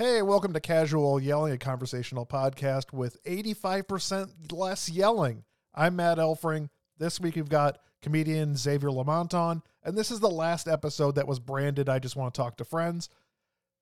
Hey, 0.00 0.22
welcome 0.22 0.54
to 0.54 0.60
Casual 0.60 1.20
Yelling, 1.20 1.52
a 1.52 1.58
conversational 1.58 2.24
podcast 2.24 2.90
with 2.90 3.22
85% 3.24 4.50
less 4.50 4.88
yelling. 4.88 5.44
I'm 5.74 5.96
Matt 5.96 6.16
Elfring. 6.16 6.70
This 6.96 7.20
week 7.20 7.36
we've 7.36 7.50
got 7.50 7.80
comedian 8.00 8.56
Xavier 8.56 8.90
Lamont 8.90 9.34
on, 9.34 9.62
and 9.84 9.98
this 9.98 10.10
is 10.10 10.20
the 10.20 10.30
last 10.30 10.66
episode 10.68 11.16
that 11.16 11.28
was 11.28 11.38
branded 11.38 11.90
I 11.90 11.98
Just 11.98 12.16
Want 12.16 12.32
to 12.32 12.40
Talk 12.40 12.56
to 12.56 12.64
Friends. 12.64 13.10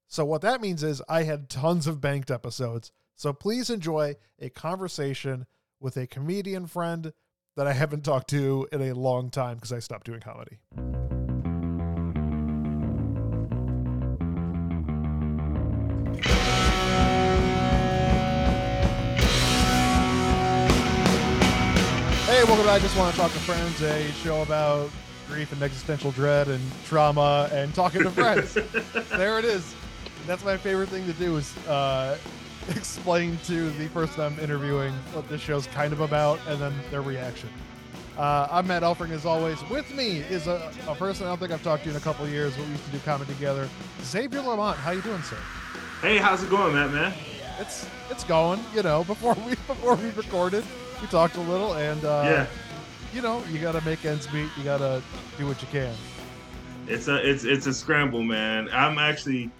So, 0.08 0.24
what 0.24 0.42
that 0.42 0.60
means 0.60 0.82
is 0.82 1.00
I 1.08 1.22
had 1.22 1.48
tons 1.48 1.86
of 1.86 2.00
banked 2.00 2.32
episodes. 2.32 2.90
So, 3.14 3.32
please 3.32 3.70
enjoy 3.70 4.16
a 4.40 4.50
conversation 4.50 5.46
with 5.78 5.96
a 5.96 6.08
comedian 6.08 6.66
friend 6.66 7.12
that 7.54 7.68
I 7.68 7.74
haven't 7.74 8.04
talked 8.04 8.30
to 8.30 8.66
in 8.72 8.82
a 8.82 8.92
long 8.92 9.30
time 9.30 9.54
because 9.54 9.72
I 9.72 9.78
stopped 9.78 10.06
doing 10.06 10.18
comedy. 10.18 10.58
To 22.68 22.74
I 22.74 22.78
Just 22.80 22.98
Want 22.98 23.14
to 23.14 23.18
Talk 23.18 23.32
to 23.32 23.38
Friends, 23.38 23.80
a 23.80 24.12
show 24.12 24.42
about 24.42 24.90
grief 25.26 25.52
and 25.52 25.62
existential 25.62 26.10
dread 26.10 26.48
and 26.48 26.60
trauma 26.84 27.48
and 27.50 27.74
talking 27.74 28.02
to 28.02 28.10
friends. 28.10 28.52
there 29.16 29.38
it 29.38 29.46
is. 29.46 29.74
That's 30.26 30.44
my 30.44 30.58
favorite 30.58 30.90
thing 30.90 31.06
to 31.06 31.14
do 31.14 31.38
is 31.38 31.56
uh, 31.66 32.18
explain 32.68 33.38
to 33.44 33.70
the 33.70 33.88
person 33.88 34.20
I'm 34.20 34.38
interviewing 34.38 34.92
what 35.14 35.26
this 35.30 35.40
show's 35.40 35.66
kind 35.68 35.94
of 35.94 36.00
about 36.00 36.40
and 36.46 36.60
then 36.60 36.74
their 36.90 37.00
reaction. 37.00 37.48
Uh, 38.18 38.48
I'm 38.50 38.66
Matt 38.66 38.82
Elfring, 38.82 39.12
as 39.12 39.24
always. 39.24 39.58
With 39.70 39.90
me 39.94 40.18
is 40.18 40.46
a, 40.46 40.70
a, 40.86 40.94
person 40.94 41.24
I 41.24 41.30
don't 41.30 41.38
think 41.38 41.52
I've 41.52 41.62
talked 41.62 41.84
to 41.84 41.90
in 41.90 41.96
a 41.96 42.00
couple 42.00 42.26
of 42.26 42.30
years, 42.30 42.54
but 42.54 42.66
we 42.66 42.72
used 42.72 42.84
to 42.84 42.90
do 42.90 42.98
comedy 42.98 43.32
together. 43.32 43.66
Xavier 44.02 44.42
Lamont, 44.42 44.76
how 44.76 44.90
you 44.90 45.00
doing, 45.00 45.22
sir? 45.22 45.38
Hey, 46.02 46.18
how's 46.18 46.42
it 46.42 46.50
going, 46.50 46.74
Matt, 46.74 46.92
man? 46.92 47.14
It's 47.60 47.88
it's 48.10 48.24
going, 48.24 48.60
you 48.74 48.82
know, 48.82 49.04
before 49.04 49.34
we 49.46 49.50
before 49.66 49.94
we 49.94 50.10
recorded 50.10 50.64
we 51.00 51.06
talked 51.08 51.36
a 51.36 51.40
little, 51.40 51.74
and 51.74 52.04
uh, 52.04 52.22
yeah, 52.24 52.46
you 53.12 53.22
know, 53.22 53.42
you 53.50 53.58
got 53.58 53.72
to 53.72 53.80
make 53.82 54.04
ends 54.04 54.30
meet. 54.32 54.48
You 54.56 54.64
got 54.64 54.78
to 54.78 55.02
do 55.36 55.46
what 55.46 55.60
you 55.62 55.68
can. 55.68 55.94
It's 56.86 57.08
a 57.08 57.28
it's 57.28 57.44
it's 57.44 57.66
a 57.66 57.74
scramble, 57.74 58.22
man. 58.22 58.68
I'm 58.72 58.98
actually 58.98 59.50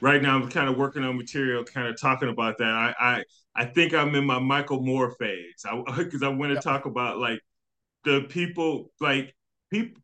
right 0.00 0.20
now. 0.20 0.36
I'm 0.36 0.50
kind 0.50 0.68
of 0.68 0.76
working 0.76 1.04
on 1.04 1.16
material, 1.16 1.64
kind 1.64 1.88
of 1.88 2.00
talking 2.00 2.28
about 2.28 2.58
that. 2.58 2.68
I 2.68 2.94
I, 2.98 3.24
I 3.54 3.64
think 3.66 3.94
I'm 3.94 4.14
in 4.14 4.24
my 4.24 4.38
Michael 4.38 4.82
Moore 4.82 5.12
phase 5.12 5.64
because 5.96 6.22
I, 6.22 6.26
I 6.26 6.30
want 6.30 6.54
to 6.54 6.60
talk 6.60 6.86
about 6.86 7.18
like 7.18 7.40
the 8.04 8.22
people, 8.28 8.90
like 9.00 9.34
people. 9.70 10.00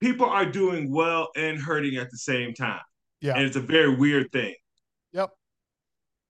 People 0.00 0.30
are 0.30 0.46
doing 0.46 0.90
well 0.90 1.28
and 1.36 1.60
hurting 1.60 1.96
at 1.98 2.10
the 2.10 2.16
same 2.16 2.54
time. 2.54 2.80
Yeah. 3.20 3.34
And 3.34 3.44
it's 3.44 3.56
a 3.56 3.60
very 3.60 3.94
weird 3.94 4.32
thing. 4.32 4.54
Yep. 5.12 5.30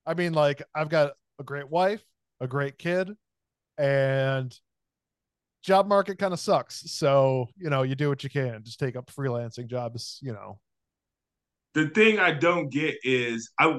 I 0.05 0.15
mean, 0.15 0.33
like, 0.33 0.61
I've 0.75 0.89
got 0.89 1.13
a 1.39 1.45
great 1.45 1.71
wife, 1.71 2.05
a 2.41 2.49
great 2.49 2.79
kid, 2.79 3.17
and 3.81 4.55
job 5.63 5.87
market 5.87 6.19
kind 6.19 6.33
of 6.33 6.41
sucks. 6.41 6.91
So, 6.93 7.49
you 7.57 7.71
know, 7.71 7.83
you 7.83 7.95
do 7.95 8.09
what 8.09 8.23
you 8.23 8.31
can. 8.31 8.63
Just 8.63 8.79
take 8.79 8.97
up 8.97 9.11
freelancing 9.11 9.67
jobs, 9.67 10.19
you 10.23 10.33
know. 10.33 10.59
The 11.75 11.89
thing 11.91 12.19
I 12.19 12.33
don't 12.33 12.69
get 12.69 12.97
is 13.05 13.51
I 13.59 13.79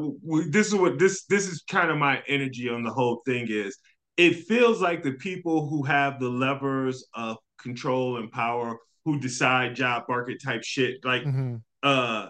this 0.49 0.67
is 0.67 0.75
what 0.75 0.97
this 0.97 1.25
this 1.25 1.47
is 1.47 1.63
kind 1.69 1.91
of 1.91 1.97
my 1.97 2.21
energy 2.27 2.69
on 2.69 2.83
the 2.83 2.89
whole 2.89 3.21
thing 3.25 3.47
is 3.49 3.77
it 4.15 4.45
feels 4.45 4.81
like 4.81 5.03
the 5.03 5.13
people 5.13 5.67
who 5.67 5.83
have 5.83 6.19
the 6.19 6.29
levers 6.29 7.05
of 7.13 7.37
control 7.61 8.17
and 8.17 8.31
power 8.31 8.77
who 9.03 9.19
decide 9.19 9.75
job 9.75 10.03
market 10.07 10.41
type 10.41 10.63
shit 10.63 11.03
like 11.03 11.23
mm-hmm. 11.23 11.57
uh 11.83 12.27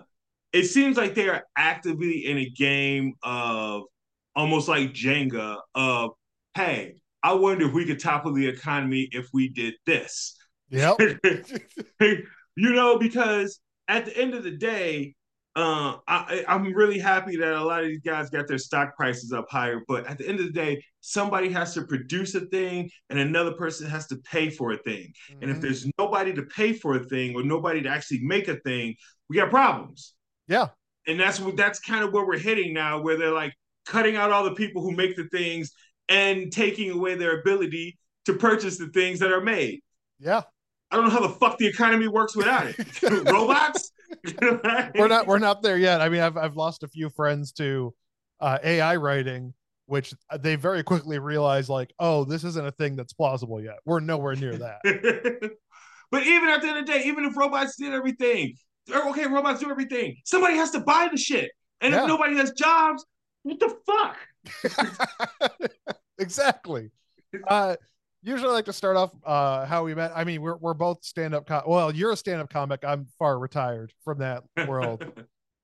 it 0.51 0.63
seems 0.63 0.97
like 0.97 1.13
they 1.13 1.29
are 1.29 1.43
actively 1.55 2.25
in 2.25 2.39
a 2.39 2.49
game 2.49 3.13
of 3.21 3.83
almost 4.35 4.67
like 4.67 4.93
Jenga 4.93 5.57
of 5.75 6.11
hey 6.55 7.00
I 7.23 7.33
wonder 7.33 7.67
if 7.67 7.73
we 7.73 7.85
could 7.85 7.99
topple 7.99 8.33
the 8.33 8.47
economy 8.47 9.07
if 9.11 9.27
we 9.33 9.49
did 9.49 9.75
this. 9.85 10.37
Yep. 10.69 10.97
you 12.01 12.73
know, 12.73 12.97
because 12.97 13.59
at 13.87 14.05
the 14.05 14.17
end 14.17 14.33
of 14.33 14.43
the 14.43 14.51
day, 14.51 15.15
uh, 15.55 15.97
I, 16.07 16.45
I'm 16.47 16.73
really 16.73 16.97
happy 16.97 17.35
that 17.35 17.53
a 17.53 17.63
lot 17.63 17.81
of 17.81 17.87
these 17.87 17.99
guys 17.99 18.29
got 18.29 18.47
their 18.47 18.57
stock 18.57 18.95
prices 18.95 19.33
up 19.33 19.47
higher. 19.49 19.81
But 19.85 20.07
at 20.07 20.17
the 20.17 20.27
end 20.27 20.39
of 20.39 20.45
the 20.45 20.51
day, 20.51 20.81
somebody 21.01 21.49
has 21.49 21.73
to 21.73 21.81
produce 21.83 22.35
a 22.35 22.41
thing 22.41 22.89
and 23.09 23.19
another 23.19 23.51
person 23.53 23.89
has 23.89 24.07
to 24.07 24.15
pay 24.17 24.49
for 24.49 24.71
a 24.71 24.77
thing. 24.77 25.11
Mm-hmm. 25.29 25.41
And 25.41 25.51
if 25.51 25.57
mm-hmm. 25.57 25.61
there's 25.61 25.87
nobody 25.99 26.33
to 26.33 26.43
pay 26.43 26.71
for 26.73 26.95
a 26.95 27.03
thing 27.03 27.35
or 27.35 27.43
nobody 27.43 27.81
to 27.81 27.89
actually 27.89 28.21
make 28.23 28.47
a 28.47 28.55
thing, 28.61 28.95
we 29.29 29.35
got 29.35 29.49
problems. 29.49 30.13
Yeah. 30.47 30.69
And 31.05 31.19
that's 31.19 31.39
what 31.39 31.57
that's 31.57 31.79
kind 31.79 32.03
of 32.03 32.13
where 32.13 32.25
we're 32.25 32.37
hitting 32.37 32.73
now, 32.73 33.01
where 33.01 33.17
they're 33.17 33.33
like 33.33 33.53
cutting 33.85 34.15
out 34.15 34.31
all 34.31 34.45
the 34.45 34.55
people 34.55 34.81
who 34.81 34.91
make 34.91 35.17
the 35.17 35.27
things 35.29 35.71
and 36.11 36.51
taking 36.51 36.91
away 36.91 37.15
their 37.15 37.39
ability 37.39 37.97
to 38.25 38.33
purchase 38.33 38.77
the 38.77 38.87
things 38.87 39.19
that 39.19 39.31
are 39.31 39.41
made. 39.41 39.81
Yeah. 40.19 40.41
I 40.91 40.97
don't 40.97 41.05
know 41.05 41.11
how 41.11 41.21
the 41.21 41.29
fuck 41.29 41.57
the 41.57 41.67
economy 41.67 42.09
works 42.09 42.35
without 42.35 42.67
it. 42.67 43.01
Robots? 43.31 43.91
we're 44.95 45.07
not 45.07 45.25
we're 45.25 45.39
not 45.39 45.63
there 45.63 45.77
yet. 45.77 46.01
I 46.01 46.09
mean, 46.09 46.19
I've 46.19 46.35
I've 46.35 46.57
lost 46.57 46.83
a 46.83 46.87
few 46.89 47.09
friends 47.09 47.53
to 47.53 47.93
uh, 48.41 48.57
AI 48.61 48.97
writing, 48.97 49.53
which 49.85 50.13
they 50.41 50.55
very 50.57 50.83
quickly 50.83 51.17
realize 51.17 51.69
like, 51.69 51.93
oh, 51.97 52.25
this 52.25 52.43
isn't 52.43 52.67
a 52.67 52.71
thing 52.71 52.97
that's 52.97 53.13
plausible 53.13 53.61
yet. 53.61 53.77
We're 53.85 54.01
nowhere 54.01 54.35
near 54.35 54.57
that. 54.57 54.81
but 56.11 56.27
even 56.27 56.49
at 56.49 56.61
the 56.61 56.67
end 56.67 56.79
of 56.79 56.85
the 56.85 56.91
day, 56.91 57.03
even 57.05 57.23
if 57.23 57.37
robots 57.37 57.77
did 57.77 57.93
everything, 57.93 58.55
okay, 58.93 59.27
robots 59.27 59.61
do 59.61 59.71
everything. 59.71 60.17
Somebody 60.25 60.55
has 60.55 60.71
to 60.71 60.81
buy 60.81 61.07
the 61.09 61.17
shit, 61.17 61.51
and 61.79 61.93
yeah. 61.93 62.01
if 62.01 62.07
nobody 62.09 62.35
has 62.35 62.51
jobs, 62.51 63.05
what 63.43 63.61
the 63.61 63.73
fuck? 63.85 64.17
exactly. 66.19 66.91
Uh, 67.47 67.75
usually 68.23 68.49
I 68.49 68.53
like 68.53 68.65
to 68.65 68.73
start 68.73 68.97
off 68.97 69.11
uh, 69.25 69.65
how 69.65 69.83
we 69.83 69.95
met. 69.95 70.11
I 70.15 70.23
mean, 70.23 70.41
we're 70.41 70.57
we're 70.57 70.73
both 70.73 71.03
stand 71.03 71.33
up. 71.33 71.45
Com- 71.45 71.63
well, 71.67 71.93
you're 71.93 72.11
a 72.11 72.17
stand 72.17 72.41
up 72.41 72.49
comic. 72.49 72.83
I'm 72.85 73.07
far 73.19 73.39
retired 73.39 73.93
from 74.03 74.19
that 74.19 74.43
world. 74.67 75.03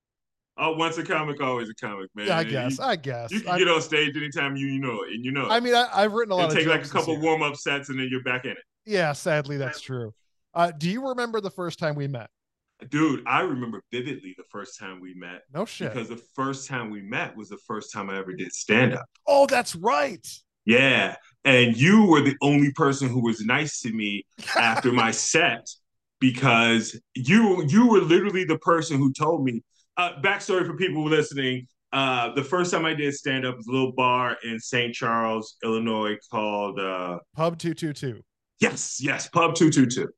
oh, 0.58 0.72
once 0.76 0.98
a 0.98 1.04
comic, 1.04 1.40
always 1.40 1.68
a 1.68 1.74
comic, 1.74 2.10
man. 2.14 2.28
Yeah, 2.28 2.38
I 2.38 2.44
guess. 2.44 2.78
You, 2.78 2.84
I 2.84 2.96
guess. 2.96 3.30
You 3.30 3.40
can 3.40 3.50
I'm, 3.50 3.58
get 3.58 3.68
on 3.68 3.82
stage 3.82 4.16
anytime 4.16 4.56
you 4.56 4.66
you 4.66 4.80
know 4.80 5.02
it, 5.02 5.14
and 5.14 5.24
you 5.24 5.32
know. 5.32 5.46
It. 5.46 5.52
I 5.52 5.60
mean, 5.60 5.74
I, 5.74 6.02
have 6.02 6.12
written 6.12 6.32
a 6.32 6.36
lot. 6.36 6.52
It 6.52 6.54
take 6.54 6.66
like 6.66 6.84
a 6.84 6.88
couple 6.88 7.20
warm 7.20 7.42
up 7.42 7.56
sets, 7.56 7.88
and 7.88 7.98
then 7.98 8.08
you're 8.10 8.22
back 8.22 8.44
in 8.44 8.52
it. 8.52 8.58
Yeah, 8.86 9.12
sadly, 9.12 9.58
that's 9.58 9.80
true. 9.80 10.14
Uh, 10.54 10.72
do 10.76 10.90
you 10.90 11.08
remember 11.08 11.40
the 11.40 11.50
first 11.50 11.78
time 11.78 11.94
we 11.94 12.08
met? 12.08 12.30
Dude, 12.88 13.24
I 13.26 13.40
remember 13.40 13.82
vividly 13.90 14.34
the 14.36 14.44
first 14.50 14.78
time 14.78 15.00
we 15.00 15.14
met. 15.14 15.42
No 15.52 15.64
shit. 15.64 15.92
Because 15.92 16.08
the 16.08 16.22
first 16.34 16.68
time 16.68 16.90
we 16.90 17.02
met 17.02 17.36
was 17.36 17.48
the 17.48 17.58
first 17.66 17.92
time 17.92 18.08
I 18.08 18.18
ever 18.18 18.32
did 18.32 18.52
stand 18.52 18.94
up. 18.94 19.06
Oh, 19.26 19.46
that's 19.46 19.74
right. 19.74 20.26
Yeah. 20.64 21.16
And 21.44 21.76
you 21.76 22.06
were 22.06 22.20
the 22.20 22.36
only 22.40 22.72
person 22.72 23.08
who 23.08 23.24
was 23.24 23.40
nice 23.40 23.80
to 23.80 23.92
me 23.92 24.24
after 24.56 24.92
my 24.92 25.10
set 25.12 25.66
because 26.20 26.98
you 27.14 27.64
you 27.68 27.88
were 27.88 28.00
literally 28.00 28.44
the 28.44 28.58
person 28.58 28.98
who 28.98 29.12
told 29.12 29.44
me. 29.44 29.62
Uh, 29.96 30.12
backstory 30.20 30.64
for 30.64 30.76
people 30.76 31.04
listening. 31.04 31.66
Uh, 31.92 32.32
the 32.34 32.44
first 32.44 32.70
time 32.70 32.84
I 32.84 32.94
did 32.94 33.14
stand 33.14 33.44
up 33.44 33.56
was 33.56 33.66
a 33.66 33.72
little 33.72 33.92
bar 33.92 34.36
in 34.44 34.60
St. 34.60 34.94
Charles, 34.94 35.56
Illinois 35.64 36.16
called 36.30 36.78
uh, 36.78 37.18
Pub 37.34 37.58
222. 37.58 38.22
Yes, 38.60 38.98
yes, 39.00 39.28
Pub 39.28 39.54
222. 39.54 40.08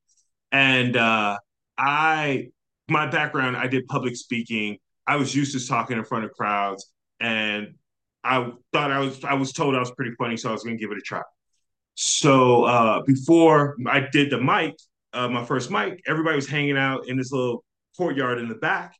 And 0.52 0.96
uh, 0.96 1.38
I 1.80 2.48
my 2.88 3.06
background, 3.06 3.56
I 3.56 3.66
did 3.66 3.86
public 3.86 4.16
speaking. 4.16 4.76
I 5.06 5.16
was 5.16 5.34
used 5.34 5.58
to 5.58 5.66
talking 5.66 5.96
in 5.96 6.04
front 6.04 6.24
of 6.24 6.32
crowds, 6.32 6.92
and 7.20 7.74
I 8.22 8.52
thought 8.72 8.90
I 8.92 8.98
was 8.98 9.24
I 9.24 9.34
was 9.34 9.52
told 9.52 9.74
I 9.74 9.80
was 9.80 9.90
pretty 9.92 10.14
funny, 10.18 10.36
so 10.36 10.50
I 10.50 10.52
was 10.52 10.62
going 10.62 10.76
to 10.76 10.80
give 10.80 10.92
it 10.92 10.98
a 10.98 11.00
try. 11.00 11.22
So 11.94 12.64
uh, 12.64 13.02
before 13.06 13.76
I 13.86 14.06
did 14.12 14.30
the 14.30 14.40
mic, 14.40 14.74
uh, 15.12 15.28
my 15.28 15.44
first 15.44 15.70
mic, 15.70 16.02
everybody 16.06 16.36
was 16.36 16.48
hanging 16.48 16.76
out 16.76 17.08
in 17.08 17.16
this 17.16 17.32
little 17.32 17.64
courtyard 17.96 18.38
in 18.38 18.48
the 18.48 18.54
back, 18.56 18.94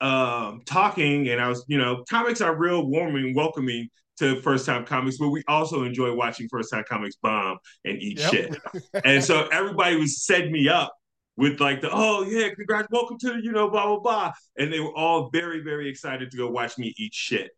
um, 0.00 0.62
talking, 0.66 1.28
and 1.28 1.40
I 1.40 1.48
was, 1.48 1.64
you 1.68 1.78
know, 1.78 2.04
comics 2.08 2.40
are 2.40 2.54
real 2.54 2.86
warming, 2.86 3.34
welcoming 3.34 3.88
to 4.18 4.40
first 4.42 4.66
time 4.66 4.84
comics, 4.84 5.16
but 5.16 5.30
we 5.30 5.42
also 5.48 5.84
enjoy 5.84 6.14
watching 6.14 6.48
first 6.48 6.70
time 6.70 6.84
comics 6.88 7.16
bomb 7.22 7.58
and 7.86 8.00
eat 8.00 8.18
yep. 8.18 8.30
shit. 8.30 8.56
and 9.04 9.24
so 9.24 9.48
everybody 9.48 9.96
was 9.96 10.24
setting 10.24 10.52
me 10.52 10.68
up 10.68 10.94
with 11.40 11.58
like 11.58 11.80
the 11.80 11.88
oh 11.90 12.22
yeah, 12.22 12.50
congrats, 12.54 12.86
welcome 12.90 13.18
to 13.18 13.40
you 13.42 13.50
know 13.50 13.70
blah 13.70 13.86
blah 13.86 13.98
blah, 13.98 14.32
and 14.58 14.70
they 14.70 14.78
were 14.78 14.94
all 14.94 15.30
very 15.30 15.60
very 15.60 15.88
excited 15.88 16.30
to 16.30 16.36
go 16.36 16.48
watch 16.50 16.76
me 16.76 16.94
eat 16.98 17.14
shit, 17.14 17.50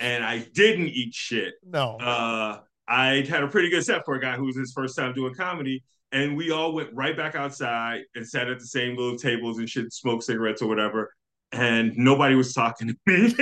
and 0.00 0.24
I 0.24 0.38
didn't 0.54 0.88
eat 0.88 1.14
shit. 1.14 1.54
No, 1.62 1.98
uh, 1.98 2.60
I 2.88 3.26
had 3.28 3.42
a 3.42 3.48
pretty 3.48 3.68
good 3.68 3.84
set 3.84 4.06
for 4.06 4.14
a 4.14 4.20
guy 4.20 4.36
who 4.36 4.46
was 4.46 4.56
his 4.56 4.72
first 4.72 4.96
time 4.96 5.12
doing 5.12 5.34
comedy, 5.34 5.84
and 6.12 6.34
we 6.34 6.50
all 6.50 6.72
went 6.72 6.88
right 6.94 7.14
back 7.14 7.34
outside 7.34 8.04
and 8.14 8.26
sat 8.26 8.48
at 8.48 8.58
the 8.58 8.66
same 8.66 8.96
little 8.96 9.18
tables 9.18 9.58
and 9.58 9.68
shit, 9.68 9.92
smoked 9.92 10.24
cigarettes 10.24 10.62
or 10.62 10.68
whatever, 10.68 11.12
and 11.52 11.94
nobody 11.94 12.36
was 12.36 12.54
talking 12.54 12.88
to 12.88 12.96
me. 13.06 13.34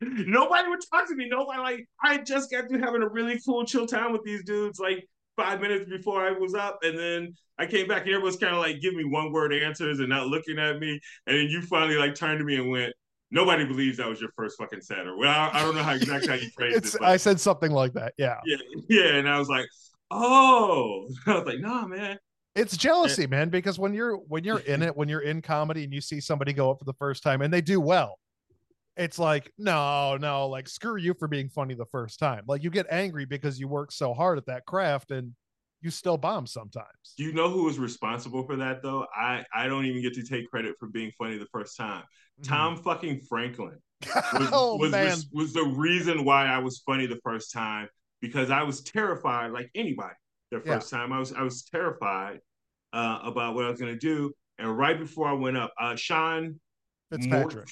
nobody 0.00 0.66
would 0.66 0.80
talk 0.90 1.06
to 1.08 1.14
me. 1.14 1.28
Nobody 1.28 1.60
like 1.60 1.88
I 2.02 2.16
just 2.16 2.50
got 2.50 2.70
to 2.70 2.78
having 2.78 3.02
a 3.02 3.08
really 3.08 3.38
cool 3.44 3.66
chill 3.66 3.86
time 3.86 4.12
with 4.12 4.24
these 4.24 4.42
dudes. 4.44 4.78
Like 4.78 5.06
five 5.40 5.60
minutes 5.60 5.88
before 5.88 6.26
I 6.26 6.32
was 6.32 6.54
up, 6.54 6.80
and 6.82 6.98
then 6.98 7.34
I 7.58 7.66
came 7.66 7.86
back 7.88 8.02
and 8.02 8.10
everyone's 8.10 8.36
kind 8.36 8.54
of 8.54 8.60
like 8.60 8.80
giving 8.80 8.98
me 8.98 9.04
one 9.04 9.32
word 9.32 9.52
answers 9.52 10.00
and 10.00 10.08
not 10.08 10.26
looking 10.26 10.58
at 10.58 10.78
me, 10.78 11.00
and 11.26 11.36
then 11.36 11.48
you 11.48 11.62
finally 11.62 11.96
like 11.96 12.14
turned 12.14 12.38
to 12.38 12.44
me 12.44 12.56
and 12.56 12.70
went, 12.70 12.92
nobody 13.30 13.64
believes 13.64 13.98
that 13.98 14.08
was 14.08 14.20
your 14.20 14.30
first 14.36 14.58
fucking 14.58 14.80
set, 14.80 15.06
or 15.06 15.16
well, 15.16 15.30
I, 15.30 15.50
I 15.54 15.62
don't 15.62 15.74
know 15.74 15.82
how 15.82 15.94
exactly 15.94 16.28
how 16.28 16.34
you 16.34 16.50
phrased 16.56 16.86
it. 16.86 16.98
But, 16.98 17.08
I 17.08 17.16
said 17.16 17.40
something 17.40 17.70
like 17.70 17.92
that. 17.94 18.14
Yeah. 18.18 18.36
yeah, 18.44 18.56
yeah, 18.88 19.14
and 19.14 19.28
I 19.28 19.38
was 19.38 19.48
like, 19.48 19.66
oh, 20.10 21.08
I 21.26 21.34
was 21.34 21.46
like, 21.46 21.60
nah, 21.60 21.86
man. 21.86 22.18
It's 22.56 22.76
jealousy, 22.76 23.28
man, 23.28 23.48
because 23.48 23.78
when 23.78 23.94
you're 23.94 24.16
when 24.16 24.42
you're 24.42 24.58
in 24.58 24.82
it, 24.82 24.96
when 24.96 25.08
you're 25.08 25.20
in 25.20 25.40
comedy 25.40 25.84
and 25.84 25.92
you 25.92 26.00
see 26.00 26.20
somebody 26.20 26.52
go 26.52 26.70
up 26.70 26.80
for 26.80 26.84
the 26.84 26.94
first 26.94 27.22
time 27.22 27.42
and 27.42 27.54
they 27.54 27.60
do 27.60 27.80
well, 27.80 28.18
it's 28.96 29.18
like, 29.18 29.52
no, 29.58 30.16
no, 30.16 30.48
like 30.48 30.68
screw 30.68 30.96
you 30.96 31.14
for 31.14 31.28
being 31.28 31.48
funny 31.48 31.74
the 31.74 31.86
first 31.86 32.18
time. 32.18 32.42
Like 32.46 32.62
you 32.62 32.70
get 32.70 32.86
angry 32.90 33.24
because 33.24 33.58
you 33.58 33.68
work 33.68 33.92
so 33.92 34.12
hard 34.12 34.38
at 34.38 34.46
that 34.46 34.66
craft 34.66 35.10
and 35.10 35.32
you 35.80 35.90
still 35.90 36.18
bomb 36.18 36.46
sometimes. 36.46 36.86
Do 37.16 37.24
you 37.24 37.32
know 37.32 37.48
who 37.48 37.64
was 37.64 37.78
responsible 37.78 38.44
for 38.44 38.56
that 38.56 38.82
though? 38.82 39.06
I 39.14 39.44
I 39.54 39.66
don't 39.66 39.86
even 39.86 40.02
get 40.02 40.14
to 40.14 40.22
take 40.22 40.50
credit 40.50 40.74
for 40.78 40.88
being 40.88 41.10
funny 41.16 41.38
the 41.38 41.46
first 41.52 41.76
time. 41.76 42.04
Tom 42.42 42.76
fucking 42.76 43.20
Franklin 43.28 43.78
was, 44.14 44.48
oh 44.52 44.76
was, 44.76 44.92
was, 44.92 45.28
was 45.32 45.52
the 45.52 45.64
reason 45.64 46.24
why 46.24 46.46
I 46.46 46.58
was 46.58 46.80
funny 46.80 47.06
the 47.06 47.20
first 47.24 47.52
time 47.52 47.88
because 48.20 48.50
I 48.50 48.62
was 48.62 48.82
terrified, 48.82 49.52
like 49.52 49.70
anybody, 49.74 50.14
their 50.50 50.60
Yeah. 50.64 50.74
first 50.74 50.90
time. 50.90 51.12
I 51.12 51.18
was 51.18 51.32
I 51.32 51.42
was 51.42 51.62
terrified 51.64 52.40
uh, 52.92 53.20
about 53.22 53.54
what 53.54 53.64
I 53.64 53.70
was 53.70 53.80
gonna 53.80 53.96
do. 53.96 54.32
And 54.58 54.76
right 54.76 54.98
before 54.98 55.28
I 55.28 55.32
went 55.32 55.56
up, 55.56 55.72
uh, 55.80 55.96
Sean 55.96 56.60
Fitzpatrick. 57.10 57.54
Mort- 57.54 57.70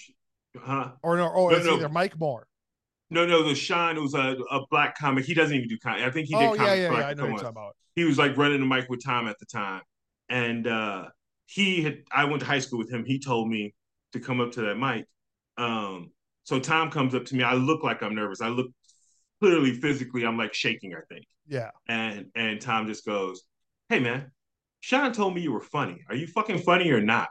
huh? 0.63 0.93
Or 1.03 1.17
no, 1.17 1.29
or 1.29 1.51
No, 1.53 1.57
it's 1.57 1.67
no. 1.67 1.77
either 1.77 1.89
Mike 1.89 2.19
Moore. 2.19 2.47
No, 3.11 3.25
no, 3.27 3.43
the 3.43 3.55
Sean 3.55 4.01
was 4.03 4.15
a, 4.15 4.37
a 4.51 4.67
black 4.71 4.99
comic. 4.99 5.25
He 5.25 5.33
doesn't 5.35 5.57
even 5.57 5.69
do 5.69 5.79
comedy. 5.79 6.05
I 6.05 6.11
think 6.11 6.29
he 6.29 6.35
did 6.35 6.43
Oh 6.45 6.55
yeah, 6.55 6.75
yeah, 6.75 6.93
yeah. 6.93 7.07
I 7.07 7.15
know 7.15 7.23
what 7.25 7.29
you're 7.31 7.39
talking 7.39 7.49
about. 7.49 7.77
he 7.95 8.05
was 8.05 8.19
like 8.19 8.37
running 8.37 8.61
the 8.61 8.67
mic 8.67 8.89
with 8.91 9.03
Tom 9.05 9.29
at 9.29 9.39
the 9.39 9.47
time. 9.47 9.83
And 10.29 10.67
uh 10.67 11.07
he 11.47 11.83
had 11.83 11.99
I 12.13 12.25
went 12.25 12.41
to 12.41 12.47
high 12.47 12.59
school 12.59 12.79
with 12.79 12.91
him. 12.93 13.05
He 13.07 13.19
told 13.19 13.49
me 13.49 13.75
to 14.13 14.21
come 14.21 14.41
up 14.41 14.53
to 14.53 14.61
that 14.63 14.77
mic. 14.77 15.07
Um 15.57 16.11
so 16.45 16.61
Tom 16.61 16.91
comes 16.91 17.15
up 17.15 17.25
to 17.27 17.35
me. 17.37 17.43
I 17.45 17.55
look 17.55 17.83
like 17.83 18.03
I'm 18.03 18.15
nervous. 18.15 18.41
I 18.43 18.49
look 18.49 18.71
clearly 19.41 19.73
physically 19.73 20.25
I'm 20.27 20.37
like 20.37 20.53
shaking, 20.53 20.95
I 20.95 21.01
think. 21.13 21.25
Yeah. 21.47 21.71
And 21.89 22.27
and 22.35 22.61
Tom 22.61 22.87
just 22.87 23.07
goes, 23.07 23.43
Hey 23.89 24.01
man, 24.01 24.33
Sean 24.81 25.13
told 25.13 25.35
me 25.35 25.41
you 25.41 25.53
were 25.53 25.61
funny. 25.63 26.05
Are 26.11 26.15
you 26.15 26.27
fucking 26.27 26.59
funny 26.59 26.91
or 26.91 27.01
not? 27.01 27.29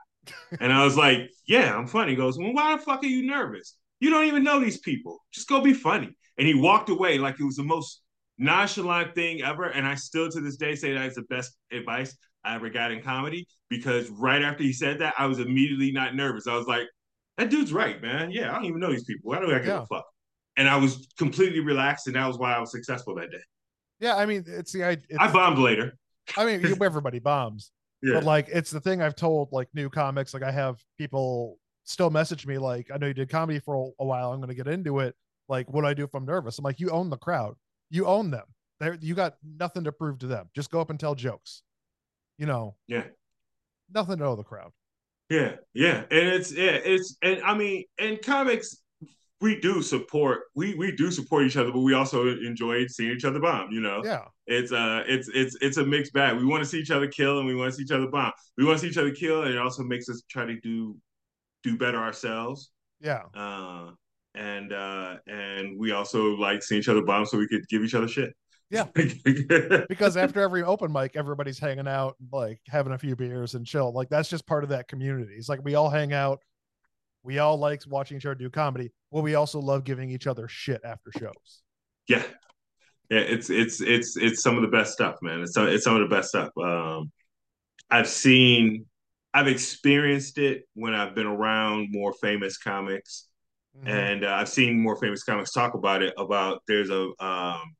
And 0.59 0.71
I 0.73 0.83
was 0.83 0.95
like, 0.97 1.29
Yeah, 1.47 1.75
I'm 1.75 1.87
funny. 1.87 2.11
He 2.11 2.15
goes, 2.17 2.37
Well, 2.37 2.53
why 2.53 2.75
the 2.75 2.81
fuck 2.81 3.03
are 3.03 3.07
you 3.07 3.25
nervous? 3.25 3.75
You 3.99 4.09
don't 4.09 4.25
even 4.25 4.43
know 4.43 4.59
these 4.59 4.79
people. 4.79 5.19
Just 5.31 5.47
go 5.49 5.61
be 5.61 5.73
funny. 5.73 6.15
And 6.37 6.47
he 6.47 6.53
walked 6.53 6.89
away 6.89 7.17
like 7.17 7.39
it 7.39 7.43
was 7.43 7.55
the 7.55 7.63
most 7.63 8.01
nonchalant 8.37 9.15
thing 9.15 9.41
ever. 9.41 9.65
And 9.65 9.85
I 9.87 9.95
still 9.95 10.29
to 10.29 10.39
this 10.41 10.57
day 10.57 10.75
say 10.75 10.93
that 10.93 11.05
is 11.05 11.15
the 11.15 11.23
best 11.23 11.57
advice 11.71 12.15
I 12.43 12.55
ever 12.55 12.69
got 12.69 12.91
in 12.91 13.01
comedy 13.01 13.47
because 13.69 14.09
right 14.09 14.41
after 14.43 14.63
he 14.63 14.71
said 14.73 14.99
that, 14.99 15.15
I 15.17 15.25
was 15.25 15.39
immediately 15.39 15.91
not 15.91 16.15
nervous. 16.15 16.47
I 16.47 16.55
was 16.55 16.67
like, 16.67 16.85
that 17.37 17.49
dude's 17.49 17.73
right, 17.73 18.01
man. 18.01 18.31
Yeah, 18.31 18.51
I 18.51 18.55
don't 18.55 18.65
even 18.65 18.79
know 18.79 18.89
these 18.91 19.03
people. 19.03 19.29
Why 19.31 19.39
do 19.39 19.51
I 19.51 19.57
give 19.57 19.65
Yeah. 19.67 19.81
a 19.83 19.85
fuck? 19.87 20.05
And 20.55 20.67
I 20.67 20.75
was 20.77 21.07
completely 21.19 21.59
relaxed, 21.59 22.07
and 22.07 22.15
that 22.15 22.25
was 22.25 22.37
why 22.39 22.53
I 22.53 22.59
was 22.59 22.71
successful 22.71 23.13
that 23.15 23.29
day. 23.29 23.41
Yeah, 23.99 24.15
I 24.15 24.25
mean, 24.25 24.43
it's 24.47 24.71
the 24.71 24.83
idea. 24.83 25.17
I 25.19 25.31
bombed 25.31 25.59
later. 25.59 25.97
I 26.35 26.45
mean, 26.45 26.65
everybody 26.81 27.19
bombs, 27.19 27.71
Yeah. 28.01 28.15
but 28.15 28.23
like, 28.23 28.47
it's 28.49 28.71
the 28.71 28.79
thing 28.79 29.01
I've 29.01 29.15
told 29.15 29.49
like 29.51 29.67
new 29.73 29.89
comics. 29.89 30.33
Like, 30.33 30.43
I 30.43 30.51
have 30.51 30.79
people 30.97 31.57
still 31.83 32.09
message 32.09 32.45
me 32.45 32.57
like, 32.57 32.89
"I 32.93 32.97
know 32.97 33.07
you 33.07 33.13
did 33.13 33.29
comedy 33.29 33.59
for 33.59 33.93
a, 33.99 34.05
while. 34.05 34.31
I'm 34.31 34.39
going 34.39 34.49
to 34.49 34.55
get 34.55 34.67
into 34.67 34.99
it. 34.99 35.15
Like, 35.49 35.71
what 35.71 35.81
do 35.81 35.87
I 35.87 35.93
do 35.93 36.03
if 36.03 36.13
I'm 36.13 36.25
nervous?" 36.25 36.59
I'm 36.59 36.63
like, 36.63 36.79
"You 36.79 36.89
own 36.89 37.09
the 37.09 37.17
crowd. 37.17 37.55
You 37.89 38.05
own 38.05 38.31
them. 38.31 38.45
There, 38.79 38.97
you 39.01 39.15
got 39.15 39.35
nothing 39.43 39.83
to 39.85 39.91
prove 39.91 40.19
to 40.19 40.27
them. 40.27 40.49
Just 40.55 40.69
go 40.69 40.79
up 40.79 40.89
and 40.89 40.99
tell 40.99 41.15
jokes. 41.15 41.63
You 42.37 42.45
know, 42.45 42.75
yeah. 42.87 43.05
nothing 43.93 44.19
to 44.19 44.25
owe 44.25 44.35
the 44.35 44.43
crowd. 44.43 44.71
Yeah, 45.29 45.55
yeah, 45.73 46.03
and 46.11 46.29
it's 46.29 46.51
yeah, 46.53 46.77
it's 46.83 47.17
and 47.21 47.41
I 47.41 47.55
mean, 47.55 47.85
in 47.97 48.19
comics, 48.23 48.77
we 49.39 49.59
do 49.59 49.81
support 49.81 50.41
we 50.55 50.73
we 50.75 50.95
do 50.95 51.11
support 51.11 51.45
each 51.45 51.57
other, 51.57 51.71
but 51.71 51.79
we 51.79 51.93
also 51.93 52.27
enjoy 52.27 52.87
seeing 52.87 53.11
each 53.11 53.25
other 53.25 53.39
bomb. 53.39 53.71
You 53.71 53.81
know, 53.81 54.01
Yeah, 54.03 54.25
it's 54.47 54.71
uh, 54.71 55.03
it's 55.07 55.29
it's 55.33 55.55
it's 55.61 55.77
a 55.77 55.85
mixed 55.85 56.13
bag. 56.13 56.37
We 56.37 56.45
want 56.45 56.63
to 56.63 56.69
see 56.69 56.79
each 56.79 56.91
other 56.91 57.07
kill, 57.07 57.39
and 57.39 57.47
we 57.47 57.55
want 57.55 57.71
to 57.71 57.77
see 57.77 57.83
each 57.83 57.91
other 57.91 58.07
bomb. 58.07 58.31
We 58.57 58.65
want 58.65 58.79
to 58.79 58.81
see 58.81 58.89
each 58.89 58.97
other 58.97 59.11
kill, 59.11 59.43
and 59.43 59.53
it 59.53 59.59
also 59.59 59.83
makes 59.83 60.09
us 60.09 60.23
try 60.29 60.45
to 60.45 60.59
do 60.61 60.97
do 61.63 61.77
better 61.77 61.97
ourselves. 61.97 62.71
yeah, 62.99 63.23
Uh, 63.35 63.91
and 64.35 64.73
uh, 64.73 65.17
and 65.27 65.77
we 65.77 65.91
also 65.91 66.35
like 66.35 66.63
seeing 66.63 66.79
each 66.79 66.89
other 66.89 67.03
bomb, 67.03 67.25
so 67.25 67.37
we 67.37 67.47
could 67.47 67.67
give 67.67 67.83
each 67.83 67.95
other 67.95 68.07
shit. 68.07 68.33
Yeah. 68.69 68.85
because 69.87 70.17
after 70.17 70.41
every 70.41 70.63
open 70.63 70.91
mic, 70.91 71.15
everybody's 71.15 71.59
hanging 71.59 71.87
out, 71.87 72.17
like 72.31 72.59
having 72.67 72.93
a 72.93 72.97
few 72.97 73.15
beers 73.15 73.55
and 73.55 73.65
chill. 73.65 73.93
Like 73.93 74.09
that's 74.09 74.29
just 74.29 74.45
part 74.45 74.63
of 74.63 74.69
that 74.71 74.87
community. 74.87 75.35
It's 75.37 75.49
like 75.49 75.63
we 75.63 75.75
all 75.75 75.89
hang 75.89 76.13
out. 76.13 76.41
We 77.27 77.39
all 77.39 77.57
like 77.57 77.81
watching 77.89 78.15
each 78.15 78.25
other 78.25 78.35
do 78.35 78.49
comedy, 78.49 78.89
but 79.11 79.21
we 79.21 79.35
also 79.35 79.59
love 79.59 79.83
giving 79.83 80.09
each 80.09 80.27
other 80.27 80.47
shit 80.47 80.79
after 80.85 81.11
shows. 81.11 81.61
yeah. 82.07 82.23
Yeah 83.09 83.19
it's 83.19 83.49
it's 83.49 83.81
it's 83.81 84.15
it's 84.17 84.41
some 84.41 84.55
of 84.55 84.61
the 84.61 84.69
best 84.69 84.93
stuff 84.93 85.17
man. 85.21 85.41
It's 85.41 85.53
some, 85.53 85.67
it's 85.67 85.83
some 85.83 85.95
of 85.95 86.09
the 86.09 86.15
best 86.15 86.29
stuff. 86.29 86.49
Um 86.57 87.11
i've 87.89 88.07
seen 88.07 88.85
i've 89.33 89.47
experienced 89.47 90.37
it 90.37 90.63
when 90.73 90.93
i've 90.93 91.15
been 91.15 91.25
around 91.25 91.89
more 91.91 92.13
famous 92.21 92.57
comics. 92.57 93.27
Mhm. 93.77 93.89
and 93.89 94.25
uh, 94.25 94.33
i've 94.33 94.49
seen 94.49 94.79
more 94.79 94.97
famous 94.97 95.23
comics 95.23 95.51
talk 95.51 95.73
about 95.73 96.01
it 96.01 96.13
about 96.17 96.61
there's 96.67 96.89
a 96.89 97.03
um 97.23 97.75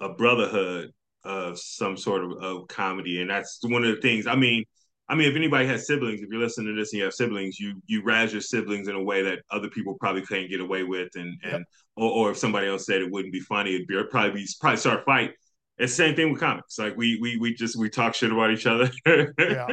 a 0.00 0.10
brotherhood 0.10 0.92
of 1.24 1.58
some 1.58 1.96
sort 1.96 2.22
of, 2.24 2.32
of 2.42 2.68
comedy. 2.68 3.20
And 3.20 3.28
that's 3.30 3.58
one 3.64 3.82
of 3.84 3.94
the 3.94 4.00
things 4.00 4.26
i 4.26 4.36
mean 4.36 4.64
I 5.08 5.14
mean, 5.14 5.28
if 5.30 5.36
anybody 5.36 5.66
has 5.68 5.86
siblings, 5.86 6.20
if 6.20 6.28
you're 6.30 6.40
listening 6.40 6.74
to 6.74 6.80
this 6.80 6.92
and 6.92 6.98
you 6.98 7.04
have 7.04 7.14
siblings, 7.14 7.60
you 7.60 7.80
you 7.86 8.02
razz 8.02 8.32
your 8.32 8.40
siblings 8.40 8.88
in 8.88 8.96
a 8.96 9.02
way 9.02 9.22
that 9.22 9.40
other 9.50 9.68
people 9.68 9.94
probably 10.00 10.22
couldn't 10.22 10.50
get 10.50 10.60
away 10.60 10.82
with, 10.82 11.14
and 11.14 11.38
Yep. 11.44 11.54
and 11.54 11.64
or, 11.96 12.10
or 12.10 12.30
if 12.32 12.38
somebody 12.38 12.66
else 12.66 12.86
said 12.86 13.02
it 13.02 13.10
wouldn't 13.10 13.32
be 13.32 13.40
funny, 13.40 13.74
it'd 13.74 13.86
be 13.86 13.94
it'd 13.94 14.10
probably 14.10 14.42
be 14.42 14.48
probably 14.60 14.78
start 14.78 15.00
a 15.00 15.04
fight. 15.04 15.34
It's 15.78 15.92
the 15.92 15.96
same 16.04 16.16
thing 16.16 16.32
with 16.32 16.40
comics. 16.40 16.78
Like 16.78 16.96
we 16.96 17.18
we 17.20 17.36
we 17.36 17.54
just 17.54 17.76
we 17.76 17.88
talk 17.88 18.14
shit 18.14 18.32
about 18.32 18.50
each 18.50 18.66
other. 18.66 18.90
Yeah. 19.06 19.66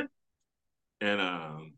and 1.02 1.22
um, 1.22 1.74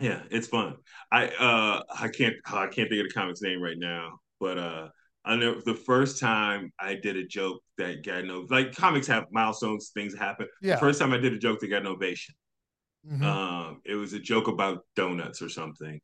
yeah, 0.00 0.22
it's 0.30 0.48
fun. 0.48 0.74
I 1.12 1.28
uh 1.28 1.82
I 1.96 2.08
can't 2.08 2.34
I 2.46 2.66
can't 2.66 2.88
think 2.88 3.02
of 3.02 3.08
the 3.08 3.14
comic's 3.14 3.42
name 3.42 3.62
right 3.62 3.78
now, 3.78 4.18
but 4.40 4.58
uh. 4.58 4.88
I 5.26 5.36
know 5.36 5.58
the 5.58 5.74
first 5.74 6.20
time 6.20 6.70
I 6.78 6.96
did 6.96 7.16
a 7.16 7.24
joke 7.24 7.62
that 7.78 8.04
got 8.04 8.26
no 8.26 8.44
like 8.50 8.76
comics 8.76 9.06
have 9.06 9.24
milestones, 9.32 9.90
things 9.94 10.14
happen. 10.14 10.46
Yeah. 10.60 10.76
First 10.76 11.00
time 11.00 11.14
I 11.14 11.16
did 11.16 11.32
a 11.32 11.38
joke 11.38 11.60
that 11.60 11.68
got 11.68 11.80
an 11.80 11.86
ovation. 11.86 12.34
Mhm. 13.06 13.22
Um, 13.22 13.80
it 13.84 13.94
was 13.96 14.12
a 14.14 14.18
joke 14.18 14.48
about 14.48 14.84
donuts 14.96 15.42
or 15.42 15.48
something. 15.48 16.00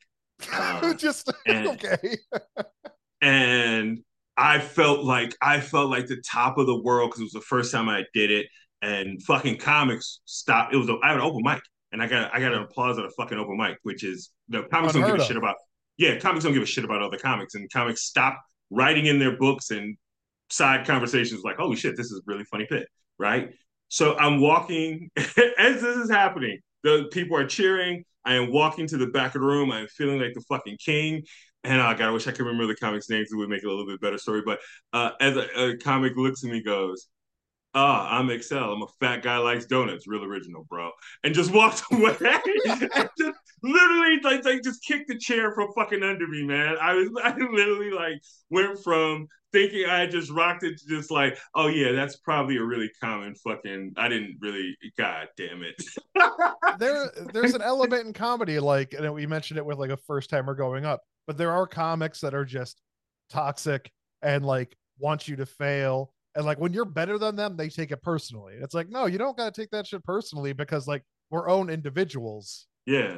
uh, 0.53 0.95
just 0.99 1.33
and- 1.47 1.67
okay. 1.85 2.17
and 3.23 3.99
I 4.37 4.59
felt 4.59 5.05
like 5.05 5.37
I 5.43 5.61
felt 5.61 5.91
like 5.91 6.07
the 6.07 6.23
top 6.29 6.59
of 6.59 6.67
the 6.67 6.81
world 6.81 7.11
because 7.11 7.21
it 7.21 7.25
was 7.25 7.33
the 7.33 7.41
first 7.41 7.73
time 7.73 7.89
I 7.89 8.05
did 8.15 8.31
it, 8.31 8.47
and 8.83 9.23
fucking 9.23 9.59
comics 9.59 10.21
stopped. 10.25 10.73
It 10.75 10.79
was 10.79 10.89
a, 10.89 10.97
I 11.03 11.09
had 11.09 11.17
an 11.17 11.23
open 11.23 11.43
mic, 11.45 11.61
and 11.93 12.03
I 12.03 12.07
got 12.07 12.35
I 12.35 12.41
got 12.41 12.53
an 12.55 12.63
applause 12.63 12.99
at 12.99 13.05
a 13.05 13.11
fucking 13.11 13.39
open 13.39 13.57
mic, 13.59 13.79
which 13.83 14.03
is 14.05 14.31
the 14.49 14.63
comics 14.73 14.95
don't 14.95 15.03
give 15.07 15.15
a 15.17 15.21
of. 15.21 15.27
shit 15.27 15.37
about. 15.37 15.57
Yeah, 15.99 16.19
comics 16.19 16.45
don't 16.45 16.55
give 16.55 16.63
a 16.63 16.67
shit 16.67 16.85
about 16.85 17.03
other 17.03 17.19
comics, 17.19 17.55
and 17.55 17.71
comics 17.71 18.03
stop 18.03 18.41
writing 18.71 19.07
in 19.07 19.19
their 19.19 19.37
books 19.37 19.71
and 19.71 19.97
side 20.49 20.87
conversations 20.87 21.43
like, 21.45 21.57
"Holy 21.57 21.77
shit, 21.77 21.97
this 21.97 22.07
is 22.07 22.19
a 22.19 22.23
really 22.25 22.45
funny 22.45 22.67
pit," 22.67 22.87
right? 23.19 23.51
So 23.89 24.17
I'm 24.17 24.41
walking 24.41 25.11
as 25.17 25.83
this 25.83 25.97
is 25.99 26.11
happening. 26.11 26.59
The 26.83 27.09
people 27.13 27.37
are 27.37 27.47
cheering. 27.47 28.05
I 28.25 28.35
am 28.35 28.53
walking 28.53 28.87
to 28.89 28.97
the 28.97 29.07
back 29.07 29.35
of 29.35 29.41
the 29.41 29.47
room. 29.47 29.73
I'm 29.73 29.87
feeling 29.89 30.21
like 30.21 30.35
the 30.35 30.43
fucking 30.43 30.79
king. 30.85 31.23
And 31.65 31.81
uh, 31.81 31.93
God, 31.95 32.09
I 32.09 32.11
wish 32.11 32.27
I 32.27 32.33
could 32.33 32.47
remember 32.47 32.67
the 32.67 32.77
comic's 32.77 33.11
names. 33.11 33.29
It 33.33 33.37
would 33.37 33.49
make 33.49 33.63
it 33.63 33.67
a 33.67 33.71
little 33.71 33.87
bit 33.87 34.01
better 34.01 34.19
story. 34.19 34.43
But 34.45 34.61
uh, 34.93 35.11
as 35.21 35.37
a, 35.37 35.71
a 35.71 35.77
comic 35.77 36.17
looks 36.17 36.43
at 36.45 36.51
me, 36.51 36.63
goes, 36.63 37.07
"Ah, 37.75 38.19
I'm 38.19 38.31
XL. 38.41 38.57
I'm 38.57 38.83
a 38.83 38.87
fat 38.99 39.23
guy 39.23 39.37
likes 39.39 39.67
donuts. 39.67 40.07
Real 40.09 40.25
original, 40.25 40.65
bro." 40.69 40.91
And 41.23 41.35
just 41.35 41.53
walked 41.53 41.83
away. 41.93 42.17
and 42.21 43.09
just 43.19 43.39
literally, 43.63 44.21
like, 44.23 44.45
like, 44.45 44.63
just 44.63 44.83
kicked 44.85 45.09
the 45.09 45.19
chair 45.19 45.53
from 45.55 45.73
fucking 45.75 46.03
under 46.03 46.27
me, 46.27 46.45
man. 46.45 46.77
I 46.81 46.95
was, 46.95 47.09
I 47.23 47.37
literally 47.37 47.91
like 47.91 48.23
went 48.49 48.83
from 48.83 49.29
thinking 49.53 49.87
I 49.87 50.07
just 50.07 50.31
rocked 50.31 50.63
it 50.63 50.81
just 50.89 51.11
like, 51.11 51.39
oh 51.55 51.69
yeah, 51.69 51.93
that's 51.93 52.17
probably 52.17 52.57
a 52.57 52.65
really 52.65 52.91
common 53.01 53.35
fucking. 53.35 53.95
I 53.97 54.09
didn't 54.09 54.39
really. 54.41 54.77
God 54.97 55.29
damn 55.37 55.63
it. 55.63 55.83
there 56.79 57.11
there's 57.33 57.55
an 57.55 57.63
element 57.63 58.07
in 58.07 58.13
comedy 58.13 58.59
like 58.59 58.93
and 58.93 59.13
we 59.13 59.27
mentioned 59.27 59.59
it 59.59 59.65
with 59.65 59.79
like 59.79 59.91
a 59.91 59.97
first 59.97 60.31
timer 60.31 60.55
going 60.55 60.85
up 60.85 61.01
but 61.27 61.37
there 61.37 61.53
are 61.53 61.67
comics 61.67 62.21
that 62.21 62.35
are 62.35 62.45
just 62.45 62.81
toxic 63.31 63.91
and 64.23 64.45
like 64.45 64.77
want 64.99 65.29
you 65.29 65.37
to 65.37 65.47
fail 65.47 66.13
and 66.35 66.45
like 66.45 66.59
when 66.59 66.73
you're 66.73 66.85
better 66.85 67.19
than 67.19 67.37
them 67.37 67.57
they 67.57 67.69
take 67.69 67.93
it 67.93 68.03
personally 68.03 68.55
it's 68.61 68.75
like 68.75 68.89
no 68.89 69.07
you 69.07 69.19
don't 69.19 69.37
got 69.37 69.55
to 69.55 69.61
take 69.61 69.71
that 69.71 69.87
shit 69.87 70.03
personally 70.05 70.53
because 70.53 70.87
like 70.89 71.03
we're 71.31 71.49
own 71.49 71.71
individuals 71.71 72.67
yeah. 72.87 73.17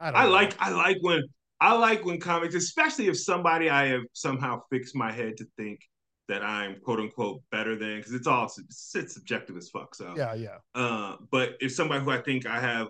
i 0.00 0.10
don't 0.10 0.20
I 0.20 0.24
like 0.24 0.54
I 0.60 0.70
like 0.70 0.98
when 1.00 1.22
I 1.64 1.72
like 1.72 2.04
when 2.04 2.20
comics, 2.20 2.54
especially 2.54 3.06
if 3.06 3.18
somebody 3.18 3.70
I 3.70 3.86
have 3.86 4.02
somehow 4.12 4.60
fixed 4.70 4.94
my 4.94 5.10
head 5.10 5.38
to 5.38 5.46
think 5.56 5.80
that 6.28 6.42
I'm 6.42 6.78
quote 6.80 7.00
unquote 7.00 7.40
better 7.50 7.74
than 7.74 7.96
because 7.96 8.12
it's 8.12 8.26
all 8.26 8.44
it's, 8.44 8.94
it's 8.94 9.14
subjective 9.14 9.56
as 9.56 9.70
fuck. 9.70 9.94
So 9.94 10.12
yeah 10.14 10.34
yeah 10.34 10.56
uh, 10.74 11.16
but 11.30 11.54
if 11.60 11.72
somebody 11.72 12.04
who 12.04 12.10
I 12.10 12.20
think 12.20 12.44
I 12.44 12.60
have 12.60 12.88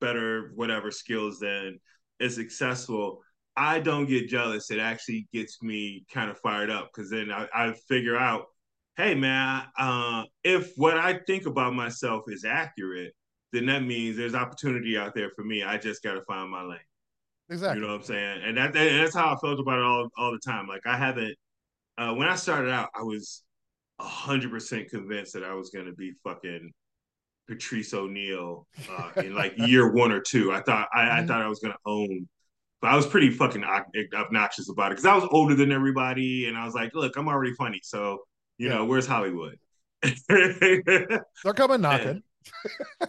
better 0.00 0.52
whatever 0.54 0.90
skills 0.90 1.38
than 1.38 1.78
is 2.18 2.34
successful, 2.34 3.20
I 3.58 3.78
don't 3.80 4.06
get 4.06 4.30
jealous. 4.30 4.70
It 4.70 4.78
actually 4.78 5.28
gets 5.30 5.62
me 5.62 6.06
kind 6.10 6.30
of 6.30 6.38
fired 6.38 6.70
up 6.70 6.92
because 6.94 7.10
then 7.10 7.30
I, 7.30 7.46
I, 7.54 7.74
figure 7.88 8.16
out, 8.16 8.46
hey 8.96 9.14
man, 9.14 9.64
uh, 9.78 10.24
if 10.42 10.72
what 10.76 10.96
I 10.96 11.18
think 11.26 11.44
about 11.44 11.74
myself 11.74 12.24
is 12.28 12.46
accurate, 12.46 13.12
then 13.52 13.66
that 13.66 13.84
means 13.84 14.16
there's 14.16 14.34
opportunity 14.34 14.96
out 14.96 15.14
there 15.14 15.30
for 15.36 15.44
me. 15.44 15.62
I 15.62 15.76
just 15.76 16.02
got 16.02 16.14
to 16.14 16.22
find 16.22 16.50
my 16.50 16.62
lane. 16.62 16.78
Exactly. 17.50 17.80
You 17.80 17.86
know 17.86 17.92
what 17.92 18.00
I'm 18.00 18.06
saying? 18.06 18.40
And 18.44 18.56
that, 18.56 18.76
and 18.76 19.00
that's 19.00 19.14
how 19.14 19.34
I 19.34 19.36
felt 19.36 19.60
about 19.60 19.78
it 19.78 19.84
all 19.84 20.08
all 20.16 20.32
the 20.32 20.38
time. 20.38 20.66
Like 20.66 20.86
I 20.86 20.96
haven't. 20.96 21.36
Uh, 21.96 22.14
when 22.14 22.28
I 22.28 22.34
started 22.34 22.70
out, 22.70 22.88
I 22.94 23.02
was 23.02 23.42
hundred 24.00 24.50
percent 24.50 24.88
convinced 24.88 25.34
that 25.34 25.44
I 25.44 25.54
was 25.54 25.70
going 25.70 25.86
to 25.86 25.92
be 25.92 26.12
fucking 26.24 26.72
Patrice 27.48 27.94
O'Neal 27.94 28.66
uh, 28.90 29.10
in 29.16 29.34
like 29.34 29.54
year 29.58 29.92
one 29.92 30.10
or 30.10 30.20
two. 30.20 30.52
I 30.52 30.62
thought 30.62 30.88
I, 30.94 31.02
I 31.02 31.06
mm-hmm. 31.06 31.26
thought 31.28 31.42
I 31.42 31.48
was 31.48 31.60
going 31.60 31.72
to 31.72 31.78
own 31.86 32.28
but 32.84 32.92
I 32.92 32.96
was 32.96 33.06
pretty 33.06 33.30
fucking 33.30 33.64
obnoxious 34.14 34.68
about 34.68 34.92
it 34.92 34.96
because 34.96 35.06
I 35.06 35.14
was 35.14 35.26
older 35.30 35.54
than 35.54 35.72
everybody, 35.72 36.48
and 36.48 36.58
I 36.58 36.66
was 36.66 36.74
like, 36.74 36.94
"Look, 36.94 37.16
I'm 37.16 37.28
already 37.28 37.54
funny, 37.54 37.80
so 37.82 38.18
you 38.58 38.68
yeah. 38.68 38.74
know, 38.74 38.84
where's 38.84 39.06
Hollywood?" 39.06 39.58
They're 40.28 41.24
coming 41.54 41.80
knocking. 41.80 42.22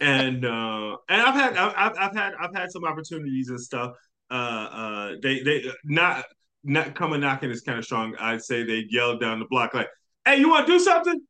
and, 0.00 0.46
uh, 0.46 0.96
and 1.10 1.20
I've 1.20 1.34
had 1.34 1.56
I've, 1.58 1.94
I've 1.98 2.16
had 2.16 2.32
I've 2.40 2.54
had 2.54 2.72
some 2.72 2.86
opportunities 2.86 3.50
and 3.50 3.60
stuff. 3.60 3.92
Uh, 4.30 4.34
uh, 4.34 5.12
they 5.22 5.40
they 5.40 5.70
not 5.84 6.24
not 6.64 6.94
coming 6.94 7.20
knocking 7.20 7.50
is 7.50 7.60
kind 7.60 7.78
of 7.78 7.84
strong. 7.84 8.14
I'd 8.18 8.42
say 8.42 8.64
they 8.64 8.86
yelled 8.88 9.20
down 9.20 9.38
the 9.38 9.46
block 9.48 9.74
like, 9.74 9.88
"Hey, 10.24 10.38
you 10.38 10.48
want 10.48 10.66
to 10.66 10.72
do 10.72 10.78
something?" 10.78 11.20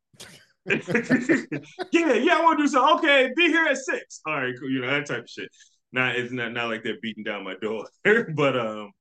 yeah, 0.67 2.15
yeah, 2.15 2.37
I 2.37 2.41
want 2.43 2.59
to 2.59 2.65
do 2.65 2.69
something. 2.69 2.99
Okay, 2.99 3.31
be 3.37 3.49
here 3.49 3.67
at 3.67 3.77
six. 3.77 4.21
All 4.27 4.35
right, 4.35 4.55
cool. 4.59 4.71
You 4.71 4.81
know 4.81 4.91
that 4.91 5.07
type 5.07 5.23
of 5.23 5.29
shit 5.29 5.49
not 5.97 6.17
it's 6.17 6.33
not 6.33 6.53
not 6.53 6.69
like 6.69 6.85
they're 6.85 7.01
beating 7.01 7.25
down 7.25 7.45
my 7.45 7.55
door, 7.61 7.89
but 8.35 8.57
um, 8.57 8.93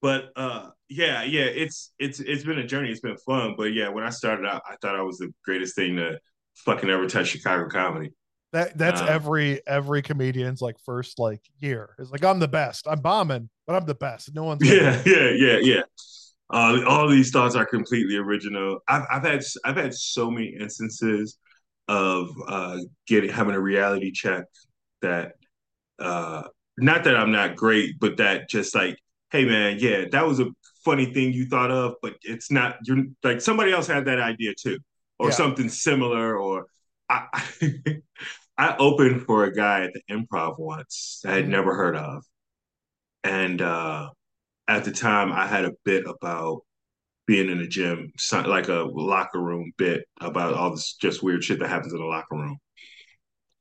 but 0.00 0.30
uh, 0.36 0.70
yeah, 0.88 1.22
yeah, 1.24 1.44
it's 1.44 1.92
it's 1.98 2.20
it's 2.20 2.44
been 2.44 2.58
a 2.58 2.66
journey. 2.66 2.90
It's 2.90 3.00
been 3.00 3.16
fun, 3.18 3.54
but 3.58 3.74
yeah, 3.74 3.88
when 3.88 4.04
I 4.04 4.10
started 4.10 4.46
out, 4.46 4.62
I 4.66 4.76
thought 4.80 4.96
I 4.96 5.02
was 5.02 5.18
the 5.18 5.32
greatest 5.44 5.74
thing 5.74 5.96
to 5.96 6.18
fucking 6.64 6.88
ever 6.88 7.06
touch 7.06 7.28
Chicago 7.28 7.68
comedy. 7.68 8.10
That 8.52 8.76
that's 8.76 9.00
um, 9.00 9.08
every 9.08 9.60
every 9.66 10.02
comedian's 10.02 10.60
like 10.60 10.76
first 10.84 11.18
like 11.18 11.40
year. 11.60 11.94
It's 11.98 12.10
like 12.10 12.24
I'm 12.24 12.40
the 12.40 12.48
best. 12.48 12.88
I'm 12.88 13.00
bombing, 13.00 13.48
but 13.66 13.76
I'm 13.76 13.86
the 13.86 13.94
best. 13.94 14.34
No 14.34 14.44
one's 14.44 14.68
yeah, 14.68 15.00
yeah, 15.06 15.30
yeah, 15.30 15.58
yeah. 15.58 15.82
Uh, 16.52 16.82
all 16.86 17.08
these 17.08 17.30
thoughts 17.30 17.54
are 17.54 17.64
completely 17.64 18.16
original. 18.16 18.80
I've 18.88 19.04
I've 19.10 19.22
had 19.22 19.44
I've 19.64 19.76
had 19.76 19.94
so 19.94 20.30
many 20.30 20.56
instances 20.58 21.38
of 21.86 22.28
uh, 22.48 22.78
getting 23.06 23.30
having 23.30 23.54
a 23.54 23.60
reality 23.60 24.10
check 24.10 24.44
that 25.02 25.32
uh 25.98 26.42
not 26.76 27.04
that 27.04 27.16
I'm 27.16 27.30
not 27.30 27.56
great, 27.56 28.00
but 28.00 28.16
that 28.16 28.48
just 28.48 28.74
like, 28.74 28.98
hey 29.30 29.44
man, 29.44 29.76
yeah, 29.78 30.06
that 30.10 30.26
was 30.26 30.40
a 30.40 30.46
funny 30.84 31.12
thing 31.12 31.32
you 31.32 31.46
thought 31.46 31.70
of, 31.70 31.94
but 32.02 32.14
it's 32.22 32.50
not 32.50 32.78
you're 32.84 33.04
like 33.22 33.40
somebody 33.40 33.72
else 33.72 33.86
had 33.86 34.06
that 34.06 34.18
idea 34.18 34.54
too, 34.60 34.78
or 35.18 35.28
yeah. 35.28 35.34
something 35.34 35.68
similar, 35.68 36.36
or 36.36 36.66
I 37.10 37.42
I 38.58 38.76
opened 38.76 39.22
for 39.22 39.44
a 39.44 39.52
guy 39.52 39.84
at 39.84 39.92
the 39.92 40.02
improv 40.10 40.58
once 40.58 41.22
I 41.26 41.32
had 41.32 41.42
mm-hmm. 41.42 41.52
never 41.52 41.74
heard 41.74 41.96
of. 41.96 42.24
And 43.24 43.60
uh 43.60 44.10
at 44.68 44.84
the 44.84 44.92
time 44.92 45.32
I 45.32 45.46
had 45.46 45.64
a 45.64 45.72
bit 45.84 46.04
about 46.06 46.60
being 47.26 47.48
in 47.48 47.60
a 47.60 47.66
gym, 47.66 48.12
like 48.32 48.68
a 48.68 48.88
locker 48.92 49.40
room 49.40 49.72
bit 49.78 50.04
about 50.20 50.54
all 50.54 50.70
this 50.70 50.94
just 50.94 51.22
weird 51.22 51.44
shit 51.44 51.60
that 51.60 51.68
happens 51.68 51.92
in 51.92 52.00
the 52.00 52.04
locker 52.04 52.36
room. 52.36 52.58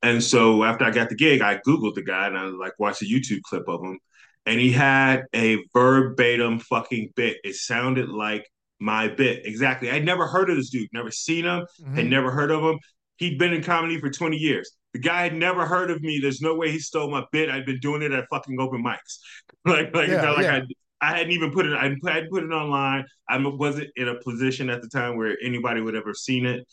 And 0.01 0.23
so 0.23 0.63
after 0.63 0.85
I 0.85 0.91
got 0.91 1.09
the 1.09 1.15
gig, 1.15 1.41
I 1.41 1.59
Googled 1.67 1.95
the 1.95 2.03
guy 2.03 2.27
and 2.27 2.37
I 2.37 2.45
like 2.45 2.73
watched 2.79 3.01
a 3.01 3.05
YouTube 3.05 3.41
clip 3.43 3.67
of 3.67 3.83
him. 3.83 3.99
And 4.45 4.59
he 4.59 4.71
had 4.71 5.25
a 5.35 5.57
verbatim 5.73 6.59
fucking 6.59 7.11
bit. 7.15 7.37
It 7.43 7.55
sounded 7.55 8.09
like 8.09 8.49
my 8.79 9.07
bit. 9.07 9.45
Exactly. 9.45 9.91
I'd 9.91 10.05
never 10.05 10.25
heard 10.25 10.49
of 10.49 10.55
this 10.55 10.69
dude, 10.69 10.89
never 10.93 11.11
seen 11.11 11.45
him, 11.45 11.65
mm-hmm. 11.81 11.95
had 11.95 12.07
never 12.07 12.31
heard 12.31 12.51
of 12.51 12.63
him. 12.63 12.79
He'd 13.19 13.37
been 13.37 13.53
in 13.53 13.61
comedy 13.61 13.99
for 13.99 14.09
20 14.09 14.37
years. 14.37 14.71
The 14.93 14.99
guy 14.99 15.23
had 15.23 15.35
never 15.35 15.65
heard 15.65 15.91
of 15.91 16.01
me. 16.01 16.19
There's 16.19 16.41
no 16.41 16.55
way 16.55 16.71
he 16.71 16.79
stole 16.79 17.11
my 17.11 17.25
bit. 17.31 17.49
I'd 17.49 17.65
been 17.65 17.79
doing 17.79 18.01
it 18.01 18.11
at 18.11 18.25
fucking 18.29 18.59
open 18.59 18.83
mics. 18.83 19.19
like, 19.65 19.93
like, 19.93 20.07
yeah, 20.07 20.31
like 20.31 20.43
yeah. 20.43 20.61
I, 21.01 21.11
I 21.13 21.17
hadn't 21.17 21.33
even 21.33 21.51
put 21.51 21.65
it, 21.65 21.73
I 21.73 21.83
hadn't 21.83 22.31
put 22.31 22.43
it 22.43 22.51
online. 22.51 23.05
I 23.29 23.37
wasn't 23.45 23.89
in 23.97 24.07
a 24.07 24.15
position 24.15 24.69
at 24.69 24.81
the 24.81 24.87
time 24.87 25.17
where 25.17 25.37
anybody 25.43 25.81
would 25.81 25.95
ever 25.95 26.13
seen 26.13 26.45
it. 26.45 26.65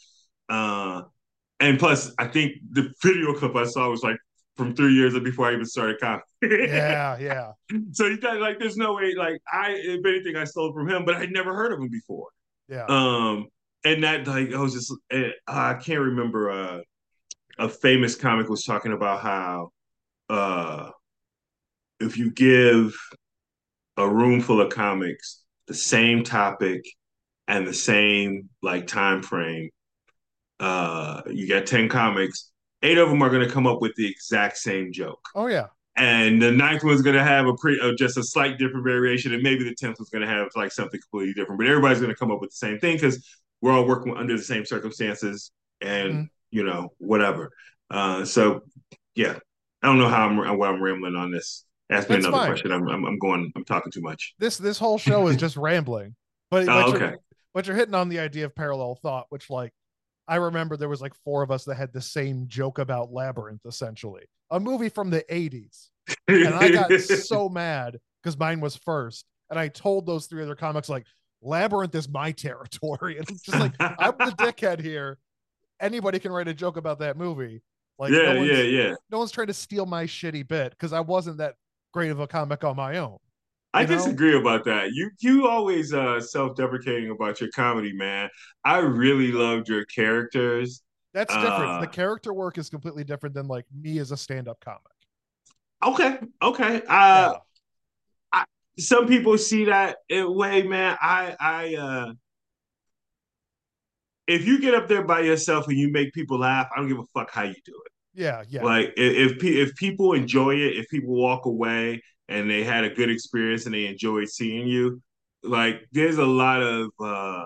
Uh, 0.48 1.02
and 1.58 1.78
plus, 1.78 2.12
I 2.18 2.28
think 2.28 2.52
the 2.70 2.92
video 3.02 3.34
clip 3.34 3.56
I 3.56 3.64
saw 3.64 3.90
was 3.90 4.02
like 4.02 4.16
from 4.56 4.74
three 4.74 4.94
years 4.94 5.18
before 5.18 5.48
I 5.48 5.54
even 5.54 5.66
started 5.66 6.00
comedy. 6.00 6.24
yeah, 6.42 7.18
yeah. 7.20 7.52
So 7.92 8.06
you 8.06 8.18
thought 8.18 8.40
like, 8.40 8.58
there's 8.58 8.76
no 8.76 8.94
way. 8.94 9.14
Like 9.14 9.40
I, 9.52 9.72
if 9.72 10.04
anything, 10.04 10.36
I 10.36 10.44
stole 10.44 10.72
from 10.72 10.88
him, 10.88 11.04
but 11.04 11.16
I'd 11.16 11.32
never 11.32 11.54
heard 11.54 11.72
of 11.72 11.80
him 11.80 11.88
before. 11.88 12.28
Yeah. 12.68 12.84
Um, 12.86 13.46
and 13.86 14.04
that 14.04 14.26
like 14.26 14.52
I 14.52 14.60
was 14.60 14.74
just 14.74 14.92
eh, 15.10 15.30
I 15.46 15.74
can't 15.74 16.00
remember. 16.00 16.50
Uh, 16.50 16.80
a 17.58 17.68
famous 17.70 18.14
comic 18.16 18.50
was 18.50 18.64
talking 18.64 18.92
about 18.92 19.22
how 19.22 19.70
uh, 20.28 20.90
if 22.00 22.18
you 22.18 22.30
give 22.30 22.94
a 23.96 24.06
room 24.06 24.42
full 24.42 24.60
of 24.60 24.70
comics 24.70 25.42
the 25.66 25.74
same 25.74 26.22
topic 26.22 26.84
and 27.48 27.66
the 27.66 27.72
same 27.72 28.50
like 28.62 28.86
time 28.86 29.22
frame 29.22 29.70
uh, 30.60 31.22
you 31.30 31.48
got 31.48 31.66
10 31.66 31.88
comics, 31.88 32.50
eight 32.82 32.98
of 32.98 33.08
them 33.08 33.22
are 33.22 33.30
going 33.30 33.46
to 33.46 33.52
come 33.52 33.66
up 33.66 33.80
with 33.80 33.94
the 33.96 34.08
exact 34.08 34.56
same 34.56 34.92
joke. 34.92 35.28
Oh, 35.34 35.46
yeah. 35.46 35.66
And 35.96 36.40
the 36.40 36.52
ninth 36.52 36.84
one's 36.84 37.02
going 37.02 37.16
to 37.16 37.24
have 37.24 37.46
a 37.46 37.54
pre, 37.54 37.80
uh, 37.80 37.92
just 37.96 38.18
a 38.18 38.22
slight 38.22 38.58
different 38.58 38.84
variation, 38.84 39.32
and 39.32 39.42
maybe 39.42 39.64
the 39.64 39.74
tenth 39.74 39.98
one's 39.98 40.10
going 40.10 40.26
to 40.26 40.28
have 40.28 40.48
like 40.54 40.70
something 40.70 41.00
completely 41.00 41.32
different. 41.32 41.58
But 41.58 41.68
everybody's 41.68 42.00
going 42.00 42.12
to 42.12 42.18
come 42.18 42.30
up 42.30 42.40
with 42.40 42.50
the 42.50 42.56
same 42.56 42.78
thing 42.78 42.96
because 42.96 43.26
we're 43.62 43.72
all 43.72 43.86
working 43.86 44.16
under 44.16 44.36
the 44.36 44.42
same 44.42 44.64
circumstances, 44.64 45.50
and 45.80 46.12
mm-hmm. 46.12 46.24
you 46.50 46.64
know 46.64 46.92
whatever. 46.98 47.50
Uh, 47.90 48.24
so 48.24 48.62
yeah, 49.14 49.38
I 49.82 49.86
don't 49.86 49.98
know 49.98 50.08
how 50.08 50.26
I'm 50.26 50.58
why 50.58 50.68
I'm 50.68 50.82
rambling 50.82 51.16
on 51.16 51.30
this. 51.30 51.64
Ask 51.90 52.08
me 52.08 52.16
That's 52.16 52.26
another 52.26 52.42
fine. 52.42 52.50
question. 52.50 52.72
I'm, 52.72 52.88
I'm, 52.88 53.04
I'm 53.04 53.18
going. 53.18 53.52
I'm 53.54 53.64
talking 53.64 53.92
too 53.92 54.02
much. 54.02 54.34
This 54.38 54.58
this 54.58 54.78
whole 54.78 54.98
show 54.98 55.28
is 55.28 55.36
just 55.36 55.56
rambling, 55.56 56.14
but, 56.50 56.64
oh, 56.64 56.66
but 56.66 56.88
okay. 56.88 56.98
You're, 56.98 57.18
but 57.54 57.66
you're 57.66 57.76
hitting 57.76 57.94
on 57.94 58.08
the 58.08 58.18
idea 58.18 58.44
of 58.44 58.54
parallel 58.54 58.98
thought, 59.02 59.26
which 59.30 59.50
like 59.50 59.72
I 60.28 60.36
remember 60.36 60.76
there 60.76 60.88
was 60.88 61.00
like 61.00 61.14
four 61.24 61.42
of 61.42 61.50
us 61.50 61.64
that 61.64 61.76
had 61.76 61.92
the 61.92 62.00
same 62.00 62.48
joke 62.48 62.78
about 62.78 63.12
Labyrinth, 63.12 63.64
essentially, 63.64 64.24
a 64.50 64.58
movie 64.58 64.88
from 64.88 65.10
the 65.10 65.24
80s. 65.30 65.88
And 66.28 66.48
I 66.48 66.70
got 66.70 66.92
so 67.00 67.48
mad 67.48 67.98
because 68.22 68.38
mine 68.38 68.60
was 68.60 68.76
first. 68.76 69.24
And 69.50 69.58
I 69.58 69.68
told 69.68 70.06
those 70.06 70.26
three 70.26 70.42
other 70.42 70.56
comics, 70.56 70.88
like, 70.88 71.06
Labyrinth 71.42 71.94
is 71.94 72.08
my 72.08 72.32
territory. 72.32 73.18
And 73.18 73.28
it's 73.28 73.42
just 73.42 73.58
like, 73.58 73.74
I'm 73.80 74.14
the 74.18 74.34
dickhead 74.38 74.80
here. 74.80 75.18
Anybody 75.80 76.18
can 76.18 76.32
write 76.32 76.48
a 76.48 76.54
joke 76.54 76.76
about 76.76 76.98
that 77.00 77.16
movie. 77.16 77.62
Like, 77.98 78.12
yeah, 78.12 78.34
no 78.34 78.42
yeah, 78.42 78.62
yeah. 78.62 78.94
No 79.10 79.18
one's 79.18 79.30
trying 79.30 79.46
to 79.46 79.54
steal 79.54 79.86
my 79.86 80.04
shitty 80.04 80.46
bit 80.46 80.70
because 80.70 80.92
I 80.92 81.00
wasn't 81.00 81.38
that 81.38 81.54
great 81.92 82.10
of 82.10 82.20
a 82.20 82.26
comic 82.26 82.62
on 82.64 82.76
my 82.76 82.98
own. 82.98 83.18
I 83.72 83.82
know? 83.82 83.88
disagree 83.88 84.36
about 84.36 84.64
that. 84.64 84.92
You 84.92 85.10
you 85.20 85.48
always 85.48 85.92
uh 85.92 86.20
self-deprecating 86.20 87.10
about 87.10 87.40
your 87.40 87.50
comedy, 87.54 87.92
man. 87.92 88.28
I 88.64 88.78
really 88.78 89.32
loved 89.32 89.68
your 89.68 89.84
characters. 89.86 90.82
That's 91.12 91.32
different. 91.32 91.70
Uh, 91.70 91.80
the 91.80 91.86
character 91.86 92.34
work 92.34 92.58
is 92.58 92.68
completely 92.68 93.04
different 93.04 93.34
than 93.34 93.48
like 93.48 93.64
me 93.74 93.98
as 93.98 94.12
a 94.12 94.16
stand-up 94.16 94.60
comic. 94.60 94.82
Okay, 95.84 96.18
okay. 96.42 96.82
Uh 96.88 97.32
yeah. 97.32 97.32
Some 98.78 99.06
people 99.06 99.38
see 99.38 99.64
that 99.66 99.96
way, 100.10 100.62
man. 100.62 100.96
I 101.00 101.34
I 101.40 101.74
uh 101.76 102.12
if 104.26 104.46
you 104.46 104.60
get 104.60 104.74
up 104.74 104.88
there 104.88 105.04
by 105.04 105.20
yourself 105.20 105.68
and 105.68 105.78
you 105.78 105.90
make 105.90 106.12
people 106.12 106.38
laugh, 106.38 106.68
I 106.74 106.80
don't 106.80 106.88
give 106.88 106.98
a 106.98 107.04
fuck 107.14 107.30
how 107.30 107.44
you 107.44 107.54
do 107.64 107.80
it. 107.86 107.92
Yeah, 108.14 108.42
yeah. 108.48 108.62
Like 108.62 108.94
if 108.96 109.42
if, 109.42 109.44
if 109.44 109.76
people 109.76 110.14
enjoy 110.14 110.56
it, 110.56 110.76
if 110.76 110.88
people 110.88 111.14
walk 111.14 111.46
away 111.46 112.02
and 112.28 112.50
they 112.50 112.64
had 112.64 112.84
a 112.84 112.90
good 112.90 113.10
experience 113.10 113.66
and 113.66 113.74
they 113.74 113.86
enjoyed 113.86 114.28
seeing 114.28 114.66
you. 114.66 115.00
Like 115.42 115.86
there's 115.92 116.18
a 116.18 116.24
lot 116.24 116.62
of 116.62 116.90
uh 117.00 117.44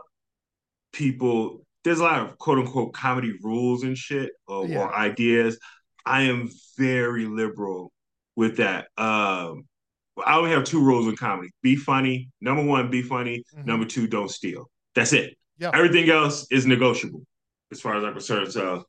people 0.93 1.65
there's 1.85 2.01
a 2.01 2.05
lot 2.05 2.21
of 2.21 2.39
quote 2.39 2.59
unquote 2.59 2.93
comedy 2.93 3.33
rules 3.43 3.83
and 3.83 3.97
shit 3.97 4.31
or, 4.47 4.67
yeah. 4.67 4.79
or 4.79 4.95
ideas. 4.95 5.59
I 6.05 6.23
am 6.23 6.51
very 6.79 7.27
liberal 7.27 7.93
with 8.37 8.57
that. 8.57 8.89
Um 8.97 9.65
I 10.27 10.37
only 10.37 10.51
have 10.51 10.65
two 10.65 10.83
rules 10.83 11.07
in 11.07 11.17
comedy. 11.17 11.51
Be 11.63 11.77
funny. 11.77 12.29
Number 12.41 12.65
one, 12.65 12.91
be 12.91 13.03
funny. 13.03 13.45
Mm-hmm. 13.55 13.67
Number 13.67 13.87
two, 13.87 14.07
don't 14.07 14.31
steal. 14.31 14.71
That's 14.95 15.13
it. 15.13 15.37
Yep. 15.59 15.75
Everything 15.75 16.09
else 16.11 16.47
is 16.51 16.67
negotiable 16.67 17.23
as 17.71 17.81
far 17.81 17.97
as 17.97 18.05
I'm 18.05 18.13
concerned. 18.13 18.53
So 18.53 18.85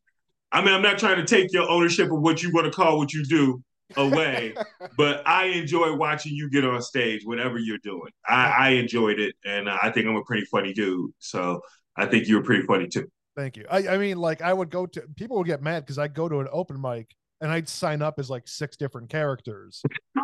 I 0.51 0.61
mean, 0.61 0.73
I'm 0.73 0.81
not 0.81 0.99
trying 0.99 1.17
to 1.17 1.25
take 1.25 1.53
your 1.53 1.69
ownership 1.69 2.11
of 2.11 2.19
what 2.19 2.43
you 2.43 2.51
want 2.51 2.65
to 2.65 2.71
call 2.71 2.97
what 2.97 3.13
you 3.13 3.23
do 3.23 3.63
away. 3.95 4.53
but 4.97 5.25
I 5.25 5.45
enjoy 5.45 5.95
watching 5.95 6.33
you 6.33 6.49
get 6.49 6.65
on 6.65 6.81
stage, 6.81 7.21
whatever 7.25 7.57
you're 7.57 7.77
doing. 7.83 8.11
I, 8.27 8.45
I 8.45 8.69
enjoyed 8.71 9.19
it, 9.19 9.35
and 9.45 9.69
I 9.69 9.91
think 9.91 10.07
I'm 10.07 10.15
a 10.15 10.23
pretty 10.23 10.45
funny 10.45 10.73
dude. 10.73 11.11
So 11.19 11.61
I 11.95 12.05
think 12.05 12.27
you 12.27 12.35
were 12.35 12.43
pretty 12.43 12.65
funny 12.65 12.87
too. 12.87 13.09
Thank 13.37 13.55
you. 13.55 13.65
I, 13.69 13.87
I 13.87 13.97
mean, 13.97 14.17
like 14.17 14.41
I 14.41 14.51
would 14.51 14.69
go 14.69 14.85
to 14.87 15.03
people 15.15 15.37
would 15.37 15.47
get 15.47 15.61
mad 15.61 15.85
because 15.85 15.97
I'd 15.97 16.13
go 16.13 16.27
to 16.27 16.41
an 16.41 16.47
open 16.51 16.79
mic 16.79 17.15
and 17.39 17.49
I'd 17.49 17.69
sign 17.69 18.01
up 18.01 18.19
as 18.19 18.29
like 18.29 18.47
six 18.47 18.75
different 18.75 19.09
characters, 19.09 19.81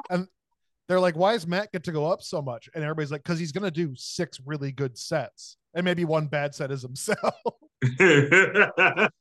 and 0.09 0.27
they're 0.87 0.99
like, 0.99 1.15
why 1.15 1.33
does 1.33 1.45
Matt 1.45 1.71
get 1.71 1.83
to 1.85 1.91
go 1.91 2.05
up 2.11 2.21
so 2.21 2.41
much? 2.41 2.69
And 2.73 2.83
everybody's 2.83 3.11
like, 3.11 3.23
because 3.23 3.39
he's 3.39 3.51
gonna 3.51 3.71
do 3.71 3.93
six 3.95 4.39
really 4.45 4.71
good 4.71 4.97
sets, 4.97 5.57
and 5.73 5.83
maybe 5.83 6.05
one 6.05 6.27
bad 6.27 6.55
set 6.55 6.71
is 6.71 6.81
himself. 6.81 7.35
the 7.81 9.11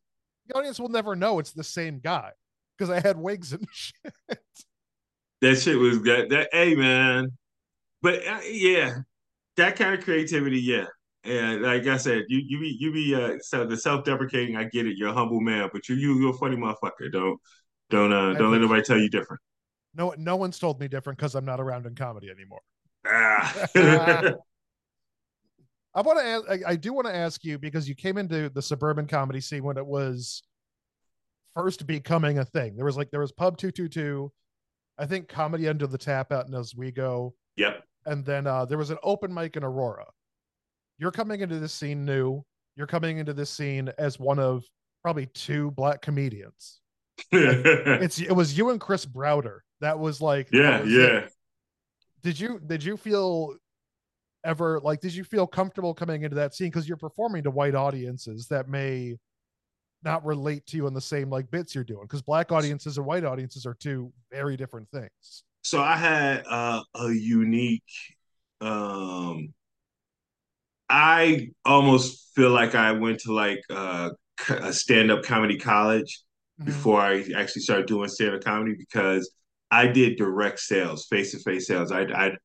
audience 0.55 0.81
will 0.81 0.89
never 0.89 1.17
know 1.17 1.39
it's 1.39 1.53
the 1.53 1.65
same 1.65 2.01
guy 2.03 2.31
because 2.77 2.91
I 2.91 3.01
had 3.01 3.17
wigs 3.17 3.53
and 3.53 3.67
shit. 3.73 4.15
That 5.43 5.57
shit 5.57 5.79
was 5.79 5.99
good. 5.99 6.31
That 6.31 6.49
hey 6.53 6.75
man, 6.75 7.33
but 8.03 8.27
uh, 8.27 8.41
yeah, 8.49 8.99
that 9.57 9.77
kind 9.77 9.95
of 9.95 10.05
creativity, 10.05 10.61
yeah. 10.61 10.87
And 11.25 11.63
like 11.63 11.87
I 11.87 11.97
said, 11.97 12.25
you 12.29 12.41
you 12.47 12.61
be 12.61 12.77
you 12.79 12.93
be 12.93 13.15
uh 13.15 13.39
so 13.41 13.67
the 13.67 13.77
self 13.77 14.05
deprecating. 14.05 14.57
I 14.57 14.65
get 14.65 14.87
it. 14.87 14.97
You're 14.97 15.11
a 15.11 15.15
humble 15.15 15.41
man, 15.41 15.69
but 15.73 15.89
you 15.89 15.97
you 15.97 16.21
you're 16.21 16.31
a 16.31 16.39
funny 16.39 16.57
motherfucker. 16.57 17.11
Don't 17.13 17.39
don't 17.91 18.13
uh 18.13 18.35
don't 18.35 18.53
let 18.53 18.61
nobody 18.61 18.83
tell 18.83 18.99
you 18.99 19.11
different. 19.11 19.41
No, 19.97 20.15
no 20.19 20.37
one's 20.37 20.59
told 20.59 20.79
me 20.81 20.89
different 20.89 21.19
because 21.19 21.35
I'm 21.35 21.45
not 21.45 21.61
around 21.61 21.87
in 21.87 21.95
comedy 21.95 22.29
anymore. 22.31 22.61
Ah. 23.07 23.65
I 25.95 26.03
want 26.03 26.19
to 26.19 26.25
ask. 26.25 26.45
I, 26.51 26.73
I 26.73 26.77
do 26.77 26.93
want 26.93 27.07
to 27.07 27.15
ask 27.15 27.43
you 27.43 27.59
because 27.59 27.89
you 27.89 27.95
came 27.95 28.19
into 28.19 28.51
the 28.51 28.61
suburban 28.61 29.07
comedy 29.07 29.41
scene 29.41 29.65
when 29.65 29.79
it 29.79 29.87
was 29.87 30.43
first 31.55 31.87
becoming 31.87 32.39
a 32.39 32.45
thing. 32.45 32.77
There 32.77 32.85
was 32.85 32.99
like 32.99 33.11
there 33.11 33.21
was 33.21 33.33
Pub 33.33 33.57
Two 33.57 33.71
Two 33.71 33.89
Two, 33.89 34.31
I 34.99 35.07
think 35.07 35.29
Comedy 35.29 35.69
Under 35.69 35.87
the 35.87 35.97
Tap 35.97 36.33
out 36.33 36.47
in 36.47 36.55
Oswego. 36.55 37.35
Yep. 37.57 37.83
And 38.05 38.25
then 38.25 38.47
uh, 38.47 38.67
there 38.67 38.79
was 38.79 38.91
an 38.91 38.99
open 39.03 39.33
mic 39.33 39.57
in 39.57 39.65
Aurora. 39.65 40.07
You're 40.99 41.13
coming 41.13 41.41
into 41.41 41.59
this 41.59 41.73
scene 41.73 42.05
new. 42.05 42.45
You're 42.77 42.87
coming 42.87 43.17
into 43.19 43.33
this 43.33 43.51
scene 43.51 43.91
as 43.99 44.21
one 44.21 44.39
of 44.39 44.65
probably 45.03 45.27
two 45.27 45.71
black 45.73 46.03
comedians. 46.03 46.81
it's 47.33 48.21
it 48.21 48.33
was 48.33 48.57
you 48.57 48.69
and 48.69 48.81
Chris 48.81 49.07
Browder. 49.07 49.61
That 49.81 49.99
was 49.99 50.21
like 50.21 50.49
yeah, 50.53 50.83
was 50.83 50.93
yeah. 50.93 51.07
It. 51.19 51.33
Did 52.23 52.41
you 52.41 52.61
did 52.65 52.83
you 52.83 52.97
feel 52.97 53.57
ever 54.47 54.81
like 54.83 55.01
did 55.01 55.15
you 55.15 55.25
feel 55.25 55.47
comfortable 55.47 55.93
coming 55.93 56.23
into 56.23 56.37
that 56.37 56.55
scene 56.55 56.69
because 56.69 56.89
you're 56.89 56.97
performing 56.97 57.43
to 57.43 57.51
white 57.51 57.75
audiences 57.75 58.47
that 58.47 58.69
may 58.69 59.17
not 60.05 60.25
relate 60.25 60.65
to 60.67 60.77
you 60.77 60.87
in 60.87 60.95
the 60.95 61.01
same 61.01 61.29
like 61.29 61.51
bits 61.51 61.75
you're 61.75 61.85
doing 61.85 62.03
because 62.03 62.23
black 62.23 62.53
audiences 62.53 62.97
and 62.97 63.05
white 63.05 63.25
audiences 63.25 63.67
are 63.67 63.75
two 63.75 64.13
very 64.31 64.57
different 64.57 64.89
things 64.91 65.43
so 65.63 65.83
i 65.83 65.97
had 65.97 66.45
uh, 66.49 66.81
a 66.95 67.11
unique 67.11 67.83
um 68.61 69.53
i 70.89 71.49
almost 71.65 72.31
feel 72.37 72.51
like 72.51 72.77
i 72.77 72.93
went 72.93 73.19
to 73.19 73.33
like 73.33 73.61
uh, 73.71 74.11
a 74.49 74.73
stand-up 74.73 75.25
comedy 75.25 75.59
college 75.59 76.23
mm-hmm. 76.61 76.67
before 76.67 77.01
i 77.01 77.25
actually 77.37 77.63
started 77.63 77.87
doing 77.87 78.09
stand-up 78.09 78.45
comedy 78.45 78.77
because 78.79 79.29
i 79.71 79.87
did 79.87 80.17
direct 80.17 80.59
sales 80.59 81.07
face-to-face 81.07 81.67
sales 81.67 81.93
i'd, 81.93 82.13
I'd 82.13 82.37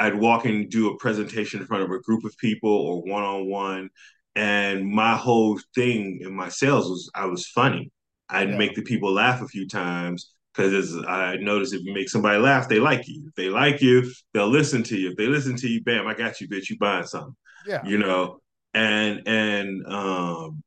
I'd 0.00 0.14
walk 0.14 0.46
and 0.46 0.70
do 0.70 0.88
a 0.88 0.96
presentation 0.96 1.60
in 1.60 1.66
front 1.66 1.82
of 1.82 1.90
a 1.90 2.00
group 2.00 2.24
of 2.24 2.36
people 2.38 2.70
or 2.70 3.02
one 3.02 3.22
on 3.22 3.46
one. 3.50 3.90
And 4.34 4.88
my 4.88 5.14
whole 5.14 5.60
thing 5.74 6.20
in 6.22 6.34
my 6.34 6.48
sales 6.48 6.88
was 6.88 7.10
I 7.14 7.26
was 7.26 7.46
funny. 7.46 7.92
I'd 8.30 8.50
yeah. 8.50 8.56
make 8.56 8.74
the 8.74 8.82
people 8.82 9.12
laugh 9.12 9.42
a 9.42 9.46
few 9.46 9.68
times 9.68 10.32
because 10.54 10.72
as 10.72 10.96
I 11.06 11.36
noticed 11.36 11.74
if 11.74 11.84
you 11.84 11.92
make 11.92 12.08
somebody 12.08 12.38
laugh, 12.38 12.66
they 12.66 12.80
like 12.80 13.06
you. 13.08 13.24
If 13.28 13.34
they 13.34 13.50
like 13.50 13.82
you, 13.82 14.10
they'll 14.32 14.48
listen 14.48 14.82
to 14.84 14.96
you. 14.96 15.10
If 15.10 15.16
they 15.16 15.26
listen 15.26 15.56
to 15.56 15.68
you, 15.68 15.82
bam, 15.82 16.06
I 16.06 16.14
got 16.14 16.40
you, 16.40 16.48
bitch. 16.48 16.70
You 16.70 16.78
buying 16.78 17.06
something. 17.06 17.36
Yeah. 17.66 17.84
You 17.84 17.98
know, 17.98 18.40
and 18.72 19.20
and 19.26 19.86
um 19.86 20.62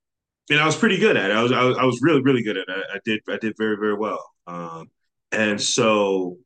and 0.52 0.60
I 0.60 0.66
was 0.66 0.76
pretty 0.76 0.98
good 0.98 1.18
at 1.18 1.32
it. 1.32 1.36
I 1.36 1.42
was 1.42 1.52
I 1.52 1.64
was, 1.64 1.78
I 1.80 1.86
was 1.86 2.00
really 2.04 2.22
really 2.22 2.44
good 2.44 2.58
at 2.58 2.68
it. 2.68 2.86
I, 2.92 2.98
I 2.98 3.00
did 3.04 3.22
I 3.28 3.38
did 3.38 3.56
very 3.58 3.78
very 3.78 3.96
well. 3.96 4.24
Um, 4.46 4.92
and 5.34 5.60
so 5.62 6.38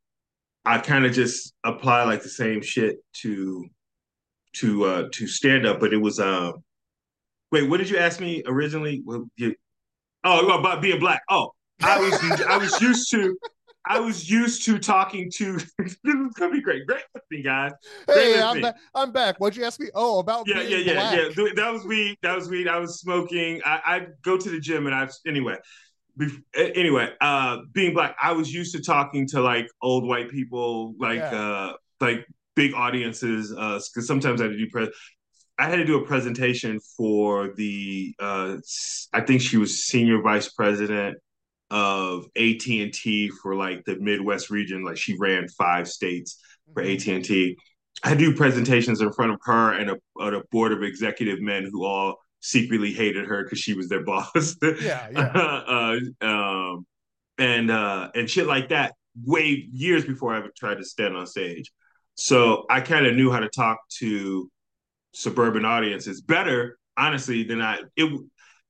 I 0.65 0.79
kind 0.79 1.06
of 1.06 1.13
just 1.13 1.53
apply 1.63 2.03
like 2.03 2.24
the 2.24 2.29
same 2.29 2.62
shit 2.62 2.98
to 3.22 3.65
to 4.58 4.86
uh 4.86 5.03
to 5.13 5.27
stand 5.27 5.65
up, 5.65 5.79
but 5.79 5.94
it 5.94 5.98
was 5.98 6.20
uh 6.20 6.51
wait, 7.51 7.70
what 7.70 7.77
did 7.77 7.90
you 7.90 7.98
ask 7.98 8.20
me 8.20 8.44
originally? 8.46 9.01
Well, 9.05 9.29
you, 9.35 9.55
oh, 10.24 10.48
about 10.59 10.81
being 10.81 11.00
black. 11.00 11.22
Oh, 11.29 11.51
I 11.81 12.00
was 12.00 12.42
I 12.42 12.57
was 12.57 12.81
used 12.81 13.12
to 13.12 13.38
I 13.90 14.00
was 14.00 14.29
used 14.29 14.66
to 14.66 14.77
talking 14.79 15.31
to 15.35 15.53
this 15.77 15.98
is 16.03 16.33
gonna 16.33 16.51
be 16.51 16.62
great. 16.62 16.85
Great 16.85 17.03
listening, 17.14 17.44
guys. 17.44 17.72
Great 18.07 18.18
hey, 18.18 18.42
I'm, 18.42 18.62
ba- 18.62 18.75
I'm 18.94 19.12
back. 19.12 19.40
What'd 19.40 19.55
you 19.55 19.64
ask 19.64 19.79
me? 19.79 19.88
Oh, 19.94 20.20
about 20.20 20.48
yeah, 20.48 20.62
yeah, 20.62 20.77
yeah, 20.77 20.94
black. 20.94 21.38
yeah. 21.38 21.50
That 21.55 21.72
was 21.72 21.85
weed. 21.85 22.18
That 22.24 22.35
was 22.35 22.50
weed. 22.50 22.68
I 22.68 22.77
was 22.79 23.00
smoking. 23.00 23.62
I 23.66 23.81
I 23.85 24.07
go 24.24 24.38
to 24.38 24.50
the 24.50 24.59
gym 24.59 24.85
and 24.85 24.96
I 24.96 25.07
anyway 25.25 25.55
anyway, 26.56 27.12
uh, 27.22 27.58
being 27.74 27.94
black, 27.94 28.16
I 28.22 28.32
was 28.32 28.53
used 28.53 28.75
to 28.75 28.82
talking 28.82 29.27
to 29.30 29.42
like 29.42 29.68
old 29.82 30.08
white 30.08 30.30
people, 30.30 30.96
like 31.00 31.20
yeah. 31.20 31.32
uh, 31.32 31.74
like 32.00 32.25
big 32.56 32.74
audiences. 32.74 33.50
Because 33.50 33.98
uh, 33.98 34.01
sometimes 34.01 34.42
I 34.42 34.46
had 34.46 34.53
to 34.53 34.58
do 34.58 34.70
pre- 34.70 34.92
I 35.60 35.70
had 35.70 35.77
to 35.77 35.86
do 35.86 35.98
a 36.01 36.06
presentation 36.06 36.80
for 36.96 37.53
the 37.56 38.14
uh, 38.20 38.58
I 39.14 39.22
think 39.22 39.42
she 39.42 39.58
was 39.58 39.86
senior 39.86 40.22
vice 40.22 40.50
president 40.50 41.18
of 41.70 42.25
AT 42.38 42.66
and 42.68 42.94
T 42.94 43.30
for 43.42 43.56
like 43.56 43.84
the 43.86 43.98
Midwest 44.00 44.50
region. 44.50 44.84
Like 44.84 44.98
she 44.98 45.16
ran 45.20 45.48
five 45.50 45.88
states 45.88 46.40
for 46.74 46.84
mm-hmm. 46.84 46.94
AT 46.94 47.16
and 47.16 47.25
T. 47.25 47.58
I 48.03 48.14
do 48.14 48.36
presentations 48.36 49.01
in 49.01 49.12
front 49.12 49.32
of 49.32 49.40
her 49.44 49.74
and 49.74 49.90
a, 49.90 49.96
and 50.18 50.36
a 50.36 50.44
board 50.51 50.72
of 50.72 50.84
executive 50.84 51.42
men 51.42 51.68
who 51.72 51.84
all 51.84 52.18
secretly 52.40 52.94
hated 52.94 53.26
her 53.26 53.44
because 53.44 53.60
she 53.60 53.74
was 53.74 53.90
their 53.90 54.04
boss. 54.06 54.56
yeah, 54.62 55.10
yeah. 55.12 55.20
uh, 55.22 56.00
um, 56.22 56.86
and 57.38 57.72
uh, 57.72 58.10
and 58.16 58.30
shit 58.30 58.48
like 58.48 58.70
that. 58.70 58.94
Way 59.26 59.68
years 59.72 60.06
before 60.06 60.34
I 60.34 60.38
ever 60.38 60.52
tried 60.56 60.76
to 60.76 60.84
stand 60.84 61.16
on 61.16 61.26
stage, 61.26 61.72
so 62.14 62.66
I 62.70 62.82
kind 62.82 63.08
of 63.08 63.16
knew 63.16 63.32
how 63.32 63.40
to 63.40 63.50
talk 63.50 63.80
to 63.98 64.50
suburban 65.14 65.66
audiences 65.66 66.22
better, 66.22 66.78
honestly, 66.96 67.44
than 67.44 67.60
I. 67.60 67.80
It 67.96 68.22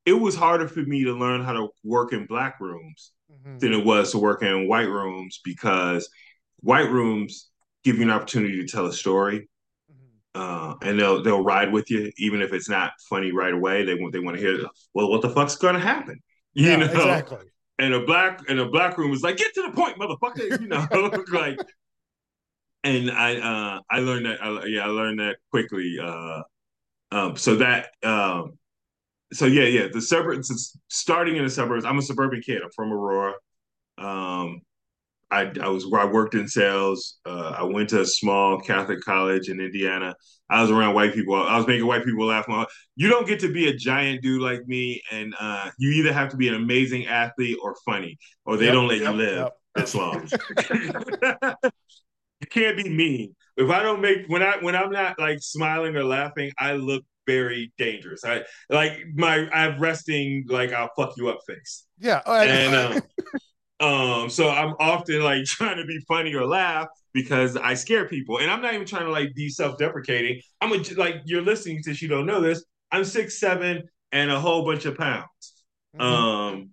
it 0.05 0.13
was 0.13 0.37
harder 0.37 0.69
for 0.69 0.79
me 0.79 1.03
to 1.03 1.11
learn 1.11 1.43
how 1.43 1.51
to 1.51 1.67
work 1.83 2.13
in 2.13 2.25
black 2.27 2.61
rooms 2.61 3.11
mm-hmm. 3.29 3.57
than 3.57 3.73
it 3.73 3.85
was 3.85 4.11
to 4.11 4.19
work 4.19 4.41
in 4.41 4.69
white 4.69 4.87
rooms 4.87 5.41
because 5.43 6.09
white 6.61 6.89
rooms 6.89 7.49
give 7.83 7.97
you 7.97 8.03
an 8.03 8.09
opportunity 8.09 8.55
to 8.57 8.67
tell 8.67 8.85
a 8.85 8.93
story 8.93 9.49
uh, 10.37 10.75
and 10.83 10.99
they'll 10.99 11.23
they'll 11.23 11.43
ride 11.43 11.71
with 11.71 11.89
you 11.89 12.11
even 12.17 12.41
if 12.41 12.53
it's 12.53 12.69
not 12.69 12.91
funny 13.09 13.31
right 13.31 13.53
away. 13.53 13.83
They 13.83 13.95
want 13.95 14.13
they 14.13 14.19
want 14.19 14.37
to 14.37 14.41
hear, 14.41 14.59
well, 14.93 15.09
what 15.09 15.21
the 15.21 15.29
fuck's 15.29 15.55
gonna 15.55 15.79
happen? 15.79 16.19
You 16.53 16.69
yeah, 16.69 16.75
know, 16.77 16.85
exactly. 16.85 17.45
And 17.77 17.93
a 17.93 18.03
black 18.03 18.41
and 18.49 18.59
a 18.59 18.67
black 18.67 18.97
room 18.97 19.13
is 19.13 19.21
like, 19.21 19.37
get 19.37 19.53
to 19.53 19.61
the 19.61 19.73
point, 19.73 19.99
motherfucker. 19.99 20.59
You 20.59 20.67
know, 20.67 20.87
like. 21.31 21.59
And 22.83 23.11
I 23.11 23.35
uh, 23.35 23.81
I 23.91 23.99
learned 23.99 24.25
that 24.25 24.43
I, 24.43 24.65
yeah 24.65 24.85
I 24.85 24.87
learned 24.87 25.19
that 25.19 25.35
quickly. 25.51 25.97
Uh, 26.01 26.41
um, 27.11 27.35
so 27.35 27.57
that 27.57 27.89
um, 28.01 28.57
so 29.33 29.45
yeah 29.45 29.65
yeah 29.65 29.87
the 29.93 30.01
suburbs 30.01 30.75
starting 30.87 31.35
in 31.35 31.43
the 31.43 31.49
suburbs. 31.51 31.85
I'm 31.85 31.99
a 31.99 32.01
suburban 32.01 32.41
kid. 32.43 32.63
I'm 32.63 32.71
from 32.75 32.91
Aurora. 32.91 33.33
Um, 33.99 34.61
I, 35.29 35.51
I 35.61 35.67
was 35.67 35.85
where 35.85 36.01
I 36.01 36.05
worked 36.05 36.35
in 36.35 36.47
sales. 36.47 37.17
Uh, 37.25 37.55
I 37.57 37.63
went 37.63 37.89
to 37.89 38.01
a 38.01 38.05
small 38.05 38.59
Catholic 38.59 39.01
college 39.01 39.49
in 39.49 39.59
Indiana. 39.59 40.15
I 40.49 40.61
was 40.61 40.71
around 40.71 40.95
white 40.95 41.13
people. 41.13 41.35
I 41.35 41.57
was 41.57 41.67
making 41.67 41.85
white 41.85 42.05
people 42.05 42.25
laugh. 42.25 42.47
You 42.95 43.09
don't 43.09 43.27
get 43.27 43.39
to 43.41 43.51
be 43.51 43.67
a 43.67 43.75
giant 43.75 44.21
dude 44.21 44.41
like 44.41 44.65
me, 44.67 45.01
and 45.11 45.33
uh, 45.39 45.69
you 45.77 45.91
either 45.91 46.13
have 46.13 46.29
to 46.29 46.37
be 46.37 46.47
an 46.47 46.55
amazing 46.55 47.07
athlete 47.07 47.57
or 47.61 47.75
funny, 47.85 48.17
or 48.45 48.55
they 48.55 48.65
yep, 48.65 48.73
don't 48.73 48.87
let 48.87 48.99
yep, 48.99 49.11
you 49.11 49.17
live 49.17 49.37
yep. 49.37 49.53
this 49.75 49.95
long. 49.95 50.29
you 52.39 52.47
can't 52.49 52.77
be 52.77 52.89
mean. 52.89 53.35
If 53.57 53.69
I 53.69 53.83
don't 53.83 53.99
make 53.99 54.27
when 54.27 54.41
I 54.41 54.57
when 54.61 54.75
I'm 54.75 54.91
not 54.91 55.19
like 55.19 55.39
smiling 55.41 55.97
or 55.97 56.05
laughing, 56.05 56.51
I 56.57 56.73
look 56.73 57.03
very 57.25 57.73
dangerous. 57.77 58.23
I 58.23 58.43
like 58.69 58.99
my 59.13 59.49
I 59.53 59.63
have 59.63 59.81
resting 59.81 60.45
like 60.47 60.71
I'll 60.71 60.91
fuck 60.95 61.17
you 61.17 61.27
up 61.27 61.39
face. 61.45 61.85
Yeah, 61.99 62.21
and. 62.25 62.75
Um, 62.75 63.01
um, 63.79 64.29
so 64.29 64.49
I'm 64.49 64.73
often 64.79 65.21
like 65.21 65.43
trying 65.45 65.77
to 65.77 65.85
be 65.85 65.99
funny 66.07 66.33
or 66.33 66.45
laugh 66.45 66.87
because 67.13 67.57
I 67.57 67.73
scare 67.73 68.07
people. 68.07 68.39
And 68.39 68.49
I'm 68.49 68.61
not 68.61 68.73
even 68.73 68.87
trying 68.87 69.05
to 69.05 69.11
like 69.11 69.33
be 69.35 69.49
self-deprecating. 69.49 70.41
I'm 70.61 70.71
a, 70.71 70.77
like 70.95 71.21
you're 71.25 71.41
listening 71.41 71.81
to 71.83 71.93
you 71.93 72.07
don't 72.07 72.25
know 72.25 72.41
this. 72.41 72.63
I'm 72.91 73.03
six 73.03 73.39
seven 73.39 73.83
and 74.11 74.31
a 74.31 74.39
whole 74.39 74.65
bunch 74.65 74.85
of 74.85 74.97
pounds. 74.97 75.25
Mm-hmm. 75.95 76.01
Um 76.01 76.69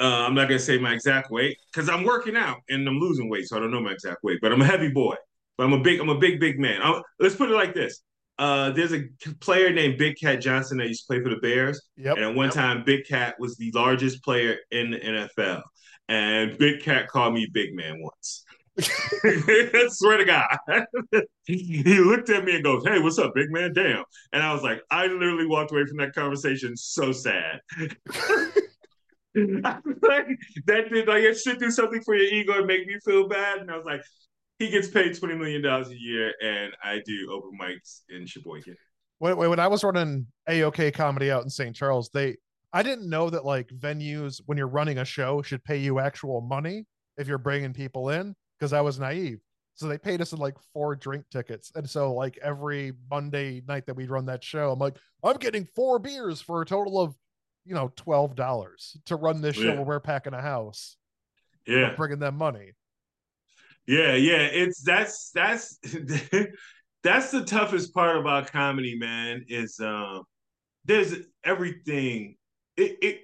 uh, 0.00 0.24
I'm 0.26 0.34
not 0.34 0.48
gonna 0.48 0.58
say 0.58 0.78
my 0.78 0.94
exact 0.94 1.30
weight 1.30 1.58
because 1.72 1.90
I'm 1.90 2.04
working 2.04 2.34
out 2.34 2.58
and 2.70 2.88
I'm 2.88 2.98
losing 2.98 3.28
weight, 3.28 3.46
so 3.46 3.56
I 3.56 3.60
don't 3.60 3.70
know 3.70 3.82
my 3.82 3.92
exact 3.92 4.24
weight. 4.24 4.38
But 4.40 4.50
I'm 4.50 4.62
a 4.62 4.64
heavy 4.64 4.88
boy. 4.88 5.14
But 5.58 5.64
I'm 5.64 5.74
a 5.74 5.80
big, 5.80 6.00
I'm 6.00 6.08
a 6.08 6.18
big, 6.18 6.40
big 6.40 6.58
man. 6.58 6.80
I'm, 6.82 7.02
let's 7.18 7.34
put 7.34 7.50
it 7.50 7.54
like 7.54 7.74
this: 7.74 8.02
uh, 8.38 8.70
there's 8.70 8.94
a 8.94 9.02
player 9.40 9.70
named 9.70 9.98
Big 9.98 10.16
Cat 10.18 10.40
Johnson 10.40 10.78
that 10.78 10.88
used 10.88 11.02
to 11.02 11.06
play 11.06 11.22
for 11.22 11.28
the 11.28 11.36
Bears. 11.36 11.82
Yep. 11.98 12.16
And 12.16 12.24
at 12.24 12.34
one 12.34 12.46
yep. 12.46 12.54
time, 12.54 12.82
Big 12.86 13.04
Cat 13.06 13.34
was 13.38 13.58
the 13.58 13.70
largest 13.74 14.24
player 14.24 14.56
in 14.70 14.92
the 14.92 14.98
NFL. 14.98 15.60
And 16.10 16.58
Big 16.58 16.82
Cat 16.82 17.06
called 17.06 17.34
me 17.34 17.46
Big 17.52 17.74
Man 17.74 18.02
once. 18.02 18.44
I 19.24 19.86
swear 19.90 20.18
to 20.18 20.24
God. 20.24 20.56
he 21.44 21.98
looked 22.00 22.30
at 22.30 22.44
me 22.44 22.56
and 22.56 22.64
goes, 22.64 22.82
Hey, 22.84 23.00
what's 23.00 23.18
up, 23.18 23.32
big 23.34 23.50
man? 23.50 23.72
Damn. 23.72 24.04
And 24.32 24.42
I 24.42 24.52
was 24.52 24.62
like, 24.62 24.82
I 24.90 25.06
literally 25.06 25.46
walked 25.46 25.70
away 25.70 25.84
from 25.86 25.98
that 25.98 26.12
conversation 26.14 26.76
so 26.76 27.12
sad. 27.12 27.60
I 29.36 29.78
was 29.84 29.98
like, 30.02 30.26
that 30.66 30.90
did 30.90 31.06
like 31.06 31.22
it 31.22 31.38
should 31.38 31.60
do 31.60 31.70
something 31.70 32.02
for 32.02 32.16
your 32.16 32.26
ego 32.26 32.58
and 32.58 32.66
make 32.66 32.86
me 32.86 32.98
feel 33.04 33.28
bad. 33.28 33.58
And 33.58 33.70
I 33.70 33.76
was 33.76 33.86
like, 33.86 34.02
he 34.58 34.68
gets 34.68 34.88
paid 34.88 35.16
twenty 35.16 35.36
million 35.36 35.62
dollars 35.62 35.88
a 35.88 35.98
year, 35.98 36.34
and 36.42 36.72
I 36.82 37.00
do 37.06 37.30
open 37.32 37.56
mics 37.58 38.00
in 38.08 38.26
Sheboygan. 38.26 38.74
When, 39.18 39.36
when 39.36 39.60
I 39.60 39.68
was 39.68 39.84
running 39.84 40.26
AOK 40.48 40.92
comedy 40.94 41.30
out 41.30 41.44
in 41.44 41.48
St. 41.48 41.74
Charles, 41.76 42.10
they 42.12 42.36
I 42.72 42.82
didn't 42.82 43.08
know 43.08 43.30
that 43.30 43.44
like 43.44 43.68
venues 43.68 44.40
when 44.46 44.56
you're 44.58 44.68
running 44.68 44.98
a 44.98 45.04
show 45.04 45.42
should 45.42 45.64
pay 45.64 45.78
you 45.78 45.98
actual 45.98 46.40
money 46.40 46.86
if 47.16 47.26
you're 47.26 47.38
bringing 47.38 47.72
people 47.72 48.10
in 48.10 48.34
because 48.58 48.72
I 48.72 48.80
was 48.80 48.98
naive. 49.00 49.40
So 49.74 49.88
they 49.88 49.98
paid 49.98 50.20
us 50.20 50.32
in 50.32 50.38
like 50.38 50.56
four 50.72 50.94
drink 50.94 51.24
tickets. 51.30 51.72
And 51.74 51.88
so 51.88 52.12
like 52.12 52.38
every 52.42 52.92
Monday 53.10 53.62
night 53.66 53.86
that 53.86 53.94
we'd 53.96 54.10
run 54.10 54.26
that 54.26 54.44
show, 54.44 54.70
I'm 54.72 54.78
like, 54.78 54.96
I'm 55.24 55.36
getting 55.38 55.64
four 55.74 55.98
beers 55.98 56.40
for 56.40 56.60
a 56.62 56.66
total 56.66 57.00
of, 57.00 57.14
you 57.64 57.74
know, 57.74 57.90
twelve 57.96 58.34
dollars 58.36 58.96
to 59.06 59.16
run 59.16 59.40
this 59.40 59.56
show 59.56 59.62
Yeah. 59.62 59.74
where 59.76 59.84
we're 59.84 60.00
packing 60.00 60.34
a 60.34 60.40
house. 60.42 60.96
Yeah, 61.66 61.94
Bringing 61.94 62.18
them 62.18 62.36
money. 62.36 62.72
yeah, 63.86 64.14
yeah. 64.14 64.48
It's 64.52 64.82
that's 64.82 65.30
that's 65.30 65.78
that's 67.02 67.30
the 67.30 67.44
toughest 67.44 67.94
part 67.94 68.16
about 68.18 68.50
comedy, 68.52 68.96
man. 68.98 69.44
Is 69.48 69.78
um, 69.80 70.24
there's 70.84 71.14
everything. 71.44 72.36
It, 72.76 72.98
it 73.02 73.20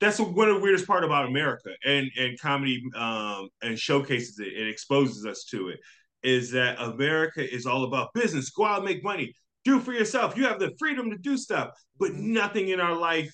that's 0.00 0.18
one 0.18 0.48
of 0.48 0.56
the 0.56 0.60
weirdest 0.60 0.86
part 0.86 1.04
about 1.04 1.26
America 1.26 1.70
and 1.84 2.10
and 2.18 2.38
comedy 2.40 2.82
um 2.96 3.48
and 3.62 3.78
showcases 3.78 4.38
it 4.38 4.54
and 4.56 4.68
exposes 4.68 5.24
us 5.26 5.44
to 5.44 5.68
it 5.68 5.80
is 6.22 6.50
that 6.52 6.80
America 6.80 7.42
is 7.54 7.66
all 7.66 7.84
about 7.84 8.12
business. 8.14 8.50
Go 8.50 8.64
out 8.64 8.78
and 8.78 8.84
make 8.86 9.04
money. 9.04 9.32
Do 9.64 9.78
for 9.78 9.92
yourself. 9.92 10.36
You 10.36 10.44
have 10.44 10.58
the 10.58 10.72
freedom 10.78 11.10
to 11.10 11.18
do 11.18 11.36
stuff, 11.36 11.70
but 11.98 12.12
Mhm. 12.12 12.32
nothing 12.32 12.68
in 12.68 12.80
our 12.80 12.96
life 12.96 13.32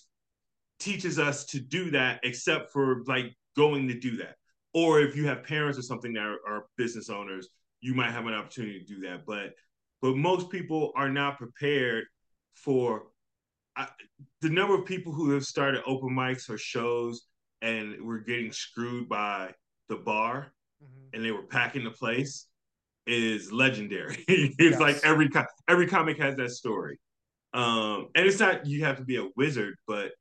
teaches 0.79 1.19
us 1.19 1.45
to 1.47 1.61
do 1.61 1.91
that 1.91 2.21
except 2.23 2.73
for 2.73 3.03
like 3.07 3.35
going 3.57 3.89
to 3.89 3.99
do 3.99 4.17
that. 4.19 4.37
Or 4.73 5.01
if 5.01 5.17
you 5.17 5.27
have 5.27 5.45
parents 5.45 5.79
or 5.79 5.83
something 5.83 6.13
that 6.15 6.23
are, 6.25 6.39
are 6.47 6.67
business 6.77 7.11
owners, 7.11 7.49
you 7.81 7.95
might 7.95 8.13
have 8.13 8.27
an 8.27 8.35
opportunity 8.35 8.81
to 8.81 8.87
do 8.87 9.01
that. 9.03 9.27
But 9.27 9.55
but 10.03 10.17
most 10.17 10.51
people 10.51 10.93
are 10.97 11.11
not 11.11 11.39
prepared 11.39 12.05
for 12.55 13.10
I, 13.81 13.89
the 14.43 14.51
number 14.51 14.75
of 14.75 14.85
people 14.85 15.13
who 15.13 15.31
have 15.31 15.45
started 15.45 15.83
open 15.87 16.11
mics 16.11 16.49
or 16.51 16.59
shows 16.59 17.23
and 17.63 18.01
were 18.03 18.19
getting 18.19 18.53
screwed 18.53 19.09
by 19.09 19.55
the 19.89 19.97
bar 19.97 20.53
and 21.13 21.25
they 21.25 21.31
were 21.31 21.43
packing 21.43 21.85
the 21.85 21.91
place 21.91 22.47
is 23.07 23.53
legendary. 23.53 24.25
it's 24.29 24.57
Yes. 24.59 24.81
like 24.81 24.97
every 25.05 25.29
every 25.69 25.87
comic 25.87 26.19
has 26.19 26.37
that 26.37 26.51
story. 26.51 26.99
Um, 27.53 28.09
and 28.15 28.27
it's 28.27 28.39
not 28.39 28.67
you 28.67 28.85
have 28.85 28.97
to 28.99 29.05
be 29.05 29.17
a 29.17 29.29
wizard, 29.37 29.75
but 29.87 30.13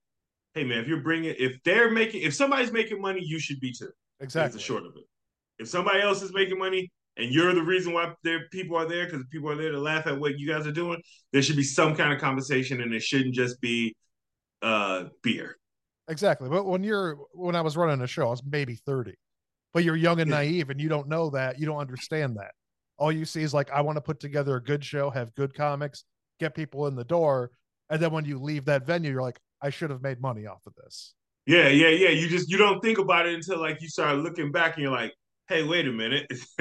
hey 0.54 0.64
man, 0.64 0.80
if 0.80 0.88
you're 0.88 1.02
bringing 1.02 1.36
if 1.38 1.62
they're 1.64 1.92
making 1.92 2.24
if 2.24 2.34
somebody's 2.34 2.72
making 2.72 3.00
money, 3.02 3.22
you 3.24 3.40
should 3.40 3.60
be 3.60 3.72
too. 3.72 3.90
Exactly. 4.20 4.44
That's 4.46 4.56
the 4.56 4.62
short 4.62 4.86
of 4.86 4.94
it. 4.98 5.04
If 5.60 5.68
somebody 5.70 6.02
else 6.02 6.22
is 6.22 6.34
making 6.34 6.58
money 6.58 6.92
and 7.20 7.34
you're 7.34 7.54
the 7.54 7.62
reason 7.62 7.94
why 7.94 8.14
there 8.24 8.48
people 8.50 8.78
are 8.78 8.88
there 8.88 9.06
because 9.06 9.24
people 9.30 9.50
are 9.50 9.56
there 9.56 9.72
to 9.72 9.80
laugh 9.80 10.08
at 10.08 10.20
what 10.20 10.40
you 10.40 10.48
guys 10.48 10.66
are 10.66 10.72
doing, 10.72 11.02
there 11.34 11.42
should 11.42 11.58
be 11.58 11.64
some 11.64 11.96
kind 11.96 12.14
of 12.14 12.20
conversation 12.20 12.82
and 12.82 12.94
it 12.94 13.04
shouldn't 13.04 13.36
just 13.36 13.60
be 13.62 13.96
uh 14.62 15.06
beer. 15.22 15.58
Exactly. 16.08 16.50
But 16.50 16.66
when 16.66 16.84
you're 16.84 17.18
when 17.34 17.56
I 17.56 17.62
was 17.62 17.78
running 17.78 18.02
a 18.02 18.08
show, 18.08 18.28
I 18.28 18.32
was 18.32 18.44
maybe 18.44 18.76
30. 18.76 19.14
But 19.74 19.84
you're 19.84 19.96
young 19.96 20.20
and 20.20 20.32
naive 20.32 20.70
and 20.72 20.82
you 20.82 20.90
don't 20.90 21.08
know 21.08 21.30
that. 21.32 21.60
You 21.60 21.68
don't 21.68 21.78
understand 21.78 22.38
that. 22.38 22.52
All 22.98 23.12
you 23.12 23.26
see 23.26 23.44
is 23.44 23.54
like, 23.54 23.70
I 23.72 23.82
want 23.82 23.98
to 23.98 24.02
put 24.02 24.20
together 24.20 24.56
a 24.56 24.64
good 24.64 24.84
show, 24.84 25.10
have 25.12 25.34
good 25.36 25.54
comics, 25.54 26.06
get 26.40 26.56
people 26.56 26.88
in 26.88 26.96
the 26.96 27.04
door. 27.04 27.52
And 27.90 28.02
then 28.02 28.12
when 28.12 28.26
you 28.26 28.40
leave 28.40 28.66
that 28.66 28.86
venue, 28.86 29.12
you're 29.12 29.22
like, 29.22 29.40
I 29.62 29.70
should 29.70 29.90
have 29.90 30.02
made 30.02 30.22
money 30.22 30.48
off 30.48 30.66
of 30.66 30.74
this. 30.76 31.14
Yeah, 31.46 31.68
yeah, 31.68 31.90
yeah. 31.90 32.10
You 32.10 32.28
just 32.28 32.50
you 32.50 32.58
don't 32.58 32.80
think 32.80 32.98
about 32.98 33.28
it 33.28 33.36
until 33.36 33.60
like 33.60 33.82
you 33.82 33.88
start 33.90 34.18
looking 34.18 34.52
back 34.52 34.76
and 34.76 34.84
you're 34.84 34.92
like, 34.92 35.14
hey, 35.50 35.64
wait 35.64 35.88
a 35.88 35.92
minute. 35.92 36.32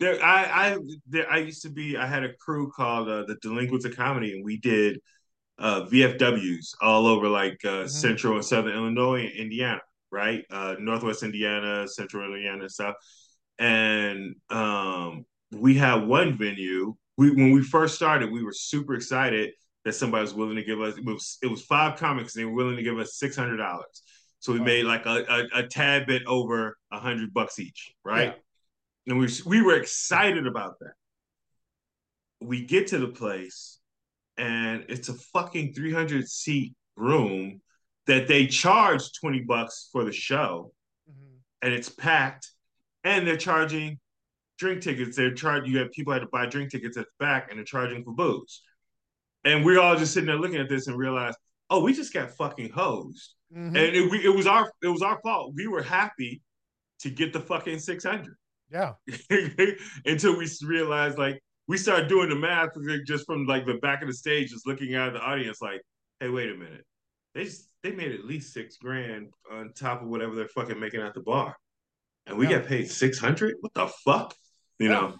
there, 0.00 0.22
I 0.24 0.72
I 0.72 0.78
there, 1.08 1.30
I 1.30 1.38
used 1.38 1.62
to 1.62 1.70
be. 1.70 1.96
I 1.96 2.06
had 2.06 2.24
a 2.24 2.34
crew 2.34 2.70
called 2.70 3.08
uh, 3.08 3.24
the 3.26 3.36
Delinquents 3.42 3.84
of 3.84 3.96
Comedy, 3.96 4.32
and 4.34 4.44
we 4.44 4.58
did 4.58 5.00
uh, 5.58 5.82
VFWs 5.86 6.74
all 6.80 7.06
over 7.06 7.28
like 7.28 7.58
uh, 7.64 7.84
Mhm. 7.84 7.90
Central 7.90 8.34
and 8.34 8.44
Southern 8.44 8.74
Illinois 8.74 9.22
and 9.26 9.32
Indiana, 9.32 9.80
right? 10.12 10.44
Uh, 10.50 10.76
Northwest 10.78 11.22
Indiana, 11.22 11.88
Central 11.88 12.26
Indiana, 12.26 12.62
and 12.62 12.70
stuff. 12.72 12.94
And 13.58 14.36
um, 14.50 15.24
we 15.52 15.74
had 15.74 16.06
one 16.06 16.38
venue. 16.38 16.94
We 17.16 17.30
when 17.32 17.50
we 17.52 17.62
first 17.62 17.94
started, 17.96 18.30
we 18.30 18.44
were 18.44 18.52
super 18.52 18.94
excited 18.94 19.50
that 19.84 19.94
somebody 19.94 20.22
was 20.22 20.34
willing 20.34 20.56
to 20.56 20.64
give 20.64 20.80
us. 20.80 20.96
It 20.96 21.04
was 21.04 21.38
it 21.42 21.48
was 21.48 21.62
five 21.64 21.98
comics, 21.98 22.36
and 22.36 22.42
they 22.42 22.46
were 22.46 22.54
willing 22.54 22.76
to 22.76 22.82
give 22.82 22.98
us 22.98 23.16
six 23.18 23.34
hundred 23.36 23.56
dollars. 23.56 24.02
So 24.40 24.52
we 24.52 24.60
made 24.60 24.84
like 24.84 25.04
a, 25.06 25.24
a, 25.28 25.60
a 25.60 25.66
tad 25.66 26.06
bit 26.06 26.22
over 26.26 26.76
a 26.92 26.98
hundred 26.98 27.34
bucks 27.34 27.58
each, 27.58 27.92
right? 28.04 28.34
And 29.06 29.18
we 29.18 29.28
we 29.46 29.62
were 29.62 29.74
excited 29.74 30.46
about 30.46 30.78
that. 30.80 30.92
We 32.40 32.64
get 32.64 32.88
to 32.88 32.98
the 32.98 33.08
place, 33.08 33.78
and 34.36 34.84
it's 34.88 35.08
a 35.08 35.14
fucking 35.14 35.72
three 35.74 35.92
hundred 35.92 36.28
seat 36.28 36.74
room 36.96 37.60
that 38.06 38.28
they 38.28 38.46
charge 38.46 39.12
twenty 39.20 39.40
bucks 39.40 39.88
for 39.92 40.04
the 40.04 40.12
show, 40.12 40.72
mm-hmm. 41.10 41.36
and 41.62 41.74
it's 41.74 41.88
packed, 41.88 42.50
and 43.02 43.26
they're 43.26 43.36
charging 43.36 43.98
drink 44.58 44.82
tickets. 44.82 45.16
They're 45.16 45.34
charging 45.34 45.72
you 45.72 45.78
have 45.78 45.90
people 45.90 46.12
had 46.12 46.20
to 46.20 46.28
buy 46.30 46.46
drink 46.46 46.70
tickets 46.70 46.96
at 46.96 47.06
the 47.06 47.24
back, 47.24 47.48
and 47.50 47.58
they're 47.58 47.64
charging 47.64 48.04
for 48.04 48.12
booze. 48.12 48.62
And 49.44 49.64
we're 49.64 49.80
all 49.80 49.96
just 49.96 50.12
sitting 50.12 50.26
there 50.26 50.36
looking 50.36 50.60
at 50.60 50.68
this 50.68 50.86
and 50.88 50.96
realize, 50.96 51.34
oh, 51.70 51.80
we 51.82 51.92
just 51.92 52.12
got 52.12 52.30
fucking 52.30 52.70
hosed 52.70 53.34
Mhm. 53.54 53.68
and 53.68 53.76
it, 53.76 54.10
we, 54.10 54.24
it 54.24 54.34
was 54.34 54.46
our 54.46 54.70
it 54.82 54.88
was 54.88 55.00
our 55.02 55.18
fault. 55.22 55.52
We 55.56 55.66
were 55.68 55.82
happy 55.82 56.42
to 57.00 57.10
get 57.10 57.32
the 57.32 57.40
fucking 57.40 57.78
six 57.78 58.04
hundred 58.04 58.36
yeah. 58.70 58.92
until 60.04 60.36
we 60.36 60.46
realized 60.64 61.16
like 61.18 61.40
we 61.66 61.76
started 61.78 62.08
doing 62.08 62.28
the 62.28 62.36
math 62.36 62.70
just 63.06 63.24
from 63.26 63.46
like 63.46 63.64
the 63.66 63.74
back 63.74 64.02
of 64.02 64.08
the 64.08 64.14
stage, 64.14 64.50
just 64.50 64.66
looking 64.66 64.94
at 64.94 65.12
the 65.14 65.20
audience 65.20 65.60
like, 65.62 65.80
hey, 66.20 66.28
wait 66.28 66.50
a 66.50 66.54
minute, 66.54 66.84
they 67.34 67.44
just 67.44 67.68
they 67.82 67.92
made 67.92 68.12
at 68.12 68.24
least 68.24 68.52
six 68.52 68.76
grand 68.76 69.28
on 69.50 69.72
top 69.74 70.02
of 70.02 70.08
whatever 70.08 70.34
they're 70.34 70.48
fucking 70.48 70.78
making 70.80 71.00
at 71.00 71.14
the 71.14 71.20
bar, 71.20 71.56
and 72.26 72.36
we 72.36 72.46
Yeah. 72.48 72.58
got 72.58 72.66
paid 72.68 72.90
six 72.90 73.18
hundred. 73.18 73.54
What 73.60 73.72
the 73.74 73.86
fuck, 74.04 74.34
you 74.78 74.88
Yeah. 74.88 74.94
know? 75.00 75.16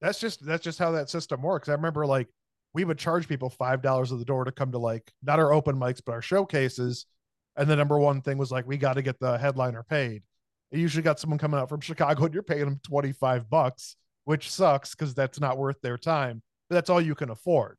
That's 0.00 0.18
just 0.18 0.44
that's 0.44 0.64
just 0.64 0.78
how 0.78 0.90
that 0.92 1.08
system 1.10 1.40
works. 1.42 1.68
I 1.68 1.72
remember 1.72 2.04
like 2.06 2.28
we 2.76 2.84
would 2.84 2.98
charge 2.98 3.26
people 3.26 3.48
five 3.48 3.80
dollars 3.80 4.12
at 4.12 4.18
the 4.18 4.24
door 4.24 4.44
to 4.44 4.52
come 4.52 4.70
to 4.70 4.78
like 4.78 5.10
not 5.22 5.38
our 5.38 5.50
open 5.50 5.74
mics 5.76 6.02
but 6.04 6.12
our 6.12 6.20
showcases. 6.20 7.06
And 7.56 7.70
the 7.70 7.74
number 7.74 7.98
one 7.98 8.20
thing 8.20 8.36
was 8.36 8.50
like 8.52 8.66
we 8.66 8.76
got 8.76 8.92
to 8.94 9.02
get 9.02 9.18
the 9.18 9.38
headliner 9.38 9.82
paid. 9.82 10.22
You 10.70 10.80
usually 10.80 11.02
got 11.02 11.18
someone 11.18 11.38
coming 11.38 11.58
out 11.58 11.70
from 11.70 11.80
Chicago 11.80 12.26
and 12.26 12.34
you're 12.34 12.42
paying 12.42 12.66
them 12.66 12.80
25 12.84 13.48
bucks, 13.48 13.96
which 14.26 14.50
sucks 14.50 14.94
because 14.94 15.14
that's 15.14 15.40
not 15.40 15.56
worth 15.56 15.80
their 15.80 15.96
time. 15.96 16.42
But 16.68 16.74
that's 16.74 16.90
all 16.90 17.00
you 17.00 17.14
can 17.14 17.30
afford. 17.30 17.78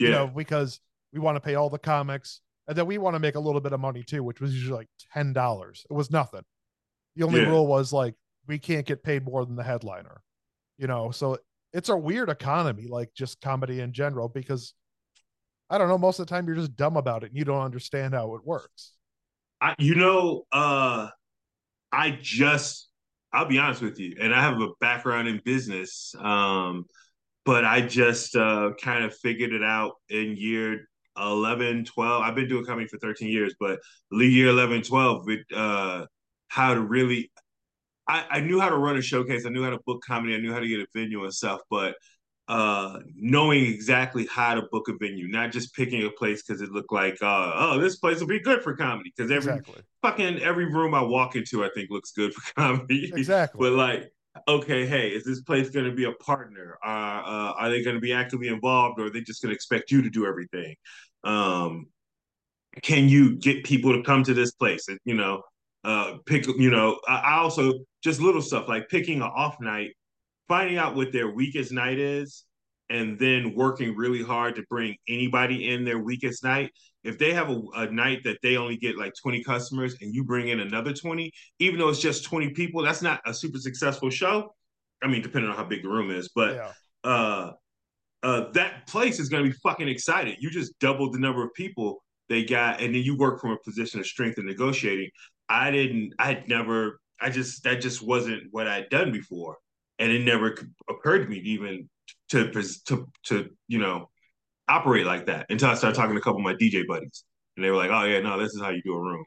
Yeah, 0.00 0.06
You 0.08 0.12
know, 0.14 0.26
because 0.26 0.80
we 1.12 1.20
want 1.20 1.36
to 1.36 1.40
pay 1.40 1.54
all 1.54 1.70
the 1.70 1.78
comics 1.78 2.40
and 2.66 2.76
then 2.76 2.86
we 2.86 2.98
want 2.98 3.14
to 3.14 3.20
make 3.20 3.36
a 3.36 3.40
little 3.40 3.60
bit 3.60 3.72
of 3.72 3.78
money 3.78 4.02
too, 4.02 4.24
which 4.24 4.40
was 4.40 4.52
usually 4.52 4.78
like 4.78 4.88
ten 5.12 5.32
dollars. 5.32 5.86
It 5.88 5.94
was 5.94 6.10
nothing. 6.10 6.42
The 7.14 7.24
only 7.24 7.42
Yeah. 7.42 7.50
rule 7.50 7.68
was 7.68 7.92
like 7.92 8.16
we 8.48 8.58
can't 8.58 8.86
get 8.86 9.04
paid 9.04 9.24
more 9.24 9.46
than 9.46 9.54
the 9.54 9.62
headliner. 9.62 10.20
You 10.78 10.88
know, 10.88 11.12
so 11.12 11.38
it's 11.72 11.88
a 11.88 11.96
weird 11.96 12.28
economy, 12.28 12.86
like 12.88 13.14
just 13.14 13.40
comedy 13.40 13.80
in 13.80 13.92
general, 13.92 14.28
because 14.28 14.74
I 15.70 15.78
don't 15.78 15.88
know, 15.88 15.98
most 15.98 16.18
of 16.18 16.26
the 16.26 16.30
time 16.30 16.46
you're 16.46 16.56
just 16.56 16.76
dumb 16.76 16.96
about 16.96 17.24
it 17.24 17.30
and 17.30 17.38
you 17.38 17.44
don't 17.44 17.62
understand 17.62 18.14
how 18.14 18.34
it 18.34 18.44
works. 18.44 18.92
I, 19.60 19.74
you 19.78 19.94
know, 19.94 20.42
uh, 20.52 21.08
I 21.90 22.18
just, 22.20 22.88
I'll 23.32 23.46
be 23.46 23.58
honest 23.58 23.80
with 23.80 23.98
you, 23.98 24.16
and 24.20 24.34
I 24.34 24.42
have 24.42 24.60
a 24.60 24.68
background 24.80 25.28
in 25.28 25.40
business, 25.44 26.14
um, 26.18 26.84
but 27.44 27.64
I 27.64 27.80
just 27.80 28.36
uh, 28.36 28.72
kind 28.80 29.04
of 29.04 29.16
figured 29.16 29.52
it 29.52 29.62
out 29.62 29.92
in 30.10 30.36
year 30.36 30.88
11, 31.16 31.84
12. 31.84 32.22
I've 32.22 32.34
been 32.34 32.48
doing 32.48 32.64
comedy 32.64 32.86
for 32.88 32.98
13 32.98 33.28
years, 33.28 33.54
but 33.58 33.78
year 34.10 34.48
11, 34.48 34.82
12, 34.82 35.26
with 35.26 35.40
uh, 35.54 36.06
how 36.48 36.74
to 36.74 36.80
really, 36.80 37.30
I, 38.08 38.24
I 38.30 38.40
knew 38.40 38.60
how 38.60 38.68
to 38.68 38.76
run 38.76 38.96
a 38.96 39.02
showcase, 39.02 39.46
I 39.46 39.50
knew 39.50 39.62
how 39.64 39.70
to 39.70 39.78
book 39.86 40.02
comedy, 40.06 40.34
I 40.34 40.38
knew 40.38 40.52
how 40.52 40.60
to 40.60 40.68
get 40.68 40.80
a 40.80 40.86
venue 40.94 41.24
and 41.24 41.32
stuff, 41.32 41.60
but 41.70 41.94
uh 42.48 42.98
knowing 43.14 43.64
exactly 43.64 44.26
how 44.26 44.54
to 44.56 44.62
book 44.72 44.88
a 44.88 44.92
venue 44.98 45.28
not 45.28 45.52
just 45.52 45.72
picking 45.76 46.04
a 46.04 46.10
place 46.10 46.42
because 46.42 46.60
it 46.60 46.70
looked 46.72 46.92
like 46.92 47.16
uh 47.22 47.52
oh 47.54 47.78
this 47.78 47.98
place 47.98 48.18
will 48.18 48.26
be 48.26 48.40
good 48.40 48.60
for 48.62 48.74
comedy 48.74 49.12
because 49.16 49.30
every 49.30 49.52
Exactly. 49.52 49.80
fucking 50.02 50.40
every 50.40 50.66
room 50.66 50.94
I 50.94 51.02
walk 51.02 51.36
into, 51.36 51.64
I 51.64 51.70
think 51.74 51.90
looks 51.90 52.12
good 52.12 52.34
for 52.34 52.52
comedy. 52.56 53.12
Exactly. 53.14 53.58
but 53.58 53.76
like, 53.76 54.12
okay, 54.48 54.86
hey, 54.86 55.08
is 55.08 55.24
this 55.24 55.40
place 55.42 55.70
going 55.70 55.86
to 55.86 55.92
be 55.92 56.04
a 56.04 56.12
partner? 56.12 56.78
Uh, 56.84 56.88
uh, 56.88 57.52
are 57.58 57.70
they 57.70 57.82
going 57.82 57.96
to 57.96 58.00
be 58.00 58.12
actively 58.12 58.48
involved, 58.48 59.00
or 59.00 59.06
are 59.06 59.10
they 59.10 59.20
just 59.20 59.42
going 59.42 59.50
to 59.50 59.54
expect 59.54 59.90
you 59.90 60.02
to 60.02 60.10
do 60.10 60.26
everything? 60.26 60.74
Um, 61.24 61.86
can 62.82 63.08
you 63.08 63.36
get 63.36 63.64
people 63.64 63.92
to 63.92 64.02
come 64.02 64.24
to 64.24 64.34
this 64.34 64.52
place? 64.52 64.86
You 65.04 65.14
know, 65.14 65.42
uh, 65.84 66.18
pick. 66.26 66.46
You 66.46 66.70
know, 66.70 67.00
I, 67.08 67.16
I 67.16 67.34
also 67.38 67.72
just 68.02 68.20
little 68.20 68.42
stuff 68.42 68.68
like 68.68 68.88
picking 68.88 69.16
an 69.16 69.30
off 69.34 69.60
night, 69.60 69.90
finding 70.48 70.78
out 70.78 70.94
what 70.94 71.12
their 71.12 71.30
weakest 71.30 71.72
night 71.72 71.98
is, 71.98 72.44
and 72.90 73.18
then 73.18 73.54
working 73.54 73.96
really 73.96 74.22
hard 74.22 74.54
to 74.56 74.62
bring 74.68 74.96
anybody 75.08 75.70
in 75.70 75.84
their 75.84 75.98
weakest 75.98 76.44
night, 76.44 76.70
if 77.04 77.18
they 77.18 77.32
have 77.32 77.50
a, 77.50 77.60
a, 77.74 77.90
night 77.90 78.22
that 78.24 78.38
they 78.42 78.56
only 78.56 78.76
get 78.76 78.98
like 78.98 79.12
20 79.20 79.42
customers 79.42 79.96
and 80.00 80.14
you 80.14 80.24
bring 80.24 80.48
in 80.48 80.60
another 80.60 80.92
20, 80.92 81.32
even 81.58 81.78
though 81.78 81.88
it's 81.88 82.00
just 82.00 82.24
20 82.24 82.50
people, 82.50 82.82
that's 82.82 83.02
not 83.02 83.20
a 83.26 83.34
super 83.34 83.58
successful 83.58 84.10
show. 84.10 84.54
I 85.02 85.08
mean, 85.08 85.22
depending 85.22 85.50
on 85.50 85.56
how 85.56 85.64
big 85.64 85.82
the 85.82 85.88
room 85.88 86.10
is, 86.10 86.30
but 86.34 86.54
yeah. 86.54 86.72
uh, 87.02 87.52
uh, 88.22 88.50
that 88.52 88.86
place 88.86 89.18
is 89.18 89.28
going 89.28 89.42
to 89.42 89.50
be 89.50 89.56
fucking 89.62 89.88
excited. 89.88 90.36
You 90.38 90.50
just 90.50 90.78
doubled 90.78 91.14
the 91.14 91.18
number 91.18 91.42
of 91.42 91.52
people 91.54 92.04
they 92.28 92.44
got, 92.44 92.80
and 92.80 92.94
then 92.94 93.02
you 93.02 93.16
work 93.16 93.40
from 93.40 93.50
a 93.50 93.58
position 93.58 93.98
of 93.98 94.06
strength 94.06 94.38
and 94.38 94.46
negotiating. 94.46 95.10
I 95.48 95.70
didn't, 95.70 96.14
I 96.18 96.26
had 96.26 96.48
never, 96.48 97.00
I 97.20 97.30
just, 97.30 97.64
that 97.64 97.80
just 97.80 98.02
wasn't 98.02 98.44
what 98.50 98.66
I'd 98.66 98.88
done 98.88 99.12
before. 99.12 99.58
And 99.98 100.10
it 100.10 100.24
never 100.24 100.56
occurred 100.88 101.22
to 101.22 101.28
me 101.28 101.38
even 101.38 101.88
to, 102.30 102.50
to, 102.86 103.08
to, 103.26 103.50
you 103.68 103.78
know, 103.78 104.08
operate 104.68 105.06
like 105.06 105.26
that 105.26 105.46
until 105.50 105.68
I 105.68 105.74
started 105.74 105.96
talking 105.96 106.14
to 106.14 106.20
a 106.20 106.22
couple 106.22 106.40
of 106.40 106.44
my 106.44 106.54
DJ 106.54 106.86
buddies. 106.86 107.24
And 107.56 107.64
they 107.64 107.70
were 107.70 107.76
like, 107.76 107.90
oh, 107.90 108.04
yeah, 108.04 108.20
no, 108.20 108.38
this 108.38 108.54
is 108.54 108.60
how 108.60 108.70
you 108.70 108.82
do 108.82 108.94
a 108.94 109.00
room. 109.00 109.24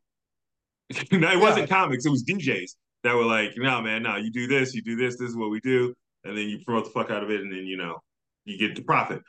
no, 1.11 1.31
it 1.31 1.39
wasn't 1.39 1.69
comics, 1.69 2.05
it 2.05 2.09
was 2.09 2.23
DJs 2.23 2.71
that 3.03 3.15
were 3.15 3.25
like, 3.25 3.53
no, 3.55 3.81
man, 3.81 4.03
no, 4.03 4.15
you 4.17 4.31
do 4.31 4.47
this, 4.47 4.73
you 4.73 4.81
do 4.81 4.95
this, 4.95 5.17
this 5.17 5.29
is 5.29 5.37
what 5.37 5.51
we 5.51 5.59
do. 5.61 5.93
And 6.23 6.35
then 6.35 6.49
you 6.49 6.59
promote 6.65 6.85
the 6.85 6.89
fuck 6.89 7.11
out 7.11 7.23
of 7.23 7.29
it, 7.29 7.41
and 7.41 7.51
then, 7.51 7.65
you 7.65 7.77
know, 7.77 7.99
you 8.45 8.57
get 8.57 8.75
the 8.75 8.81
profit. 8.81 9.21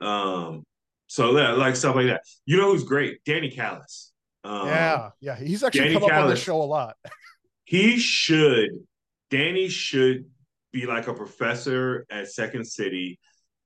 Um, 0.00 0.62
so 1.08 1.36
yeah, 1.36 1.52
like 1.52 1.74
stuff 1.74 1.96
like 1.96 2.06
that. 2.06 2.22
You 2.46 2.56
know 2.56 2.72
who's 2.72 2.84
great? 2.84 3.18
Danny 3.24 3.50
Kallas. 3.50 4.09
Um, 4.42 4.66
yeah, 4.66 5.10
yeah, 5.20 5.36
he's 5.36 5.62
actually 5.62 5.80
Danny 5.80 5.94
come 5.94 6.02
Kallas, 6.02 6.12
up 6.12 6.24
on 6.24 6.30
the 6.30 6.36
show 6.36 6.62
a 6.62 6.64
lot. 6.64 6.96
he 7.64 7.98
should. 7.98 8.70
Danny 9.30 9.68
should 9.68 10.24
be 10.72 10.86
like 10.86 11.08
a 11.08 11.14
professor 11.14 12.06
at 12.10 12.28
Second 12.28 12.66
City, 12.66 13.18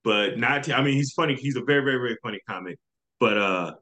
but 0.03 0.39
not. 0.39 0.69
I 0.71 0.83
mean, 0.83 0.95
he's 0.95 1.13
funny. 1.13 1.35
He's 1.35 1.57
a 1.57 1.63
very, 1.63 1.83
very, 1.83 1.99
very 1.99 2.17
funny 2.23 2.41
comic, 2.49 2.79
but 3.21 3.39
uh, 3.39 3.75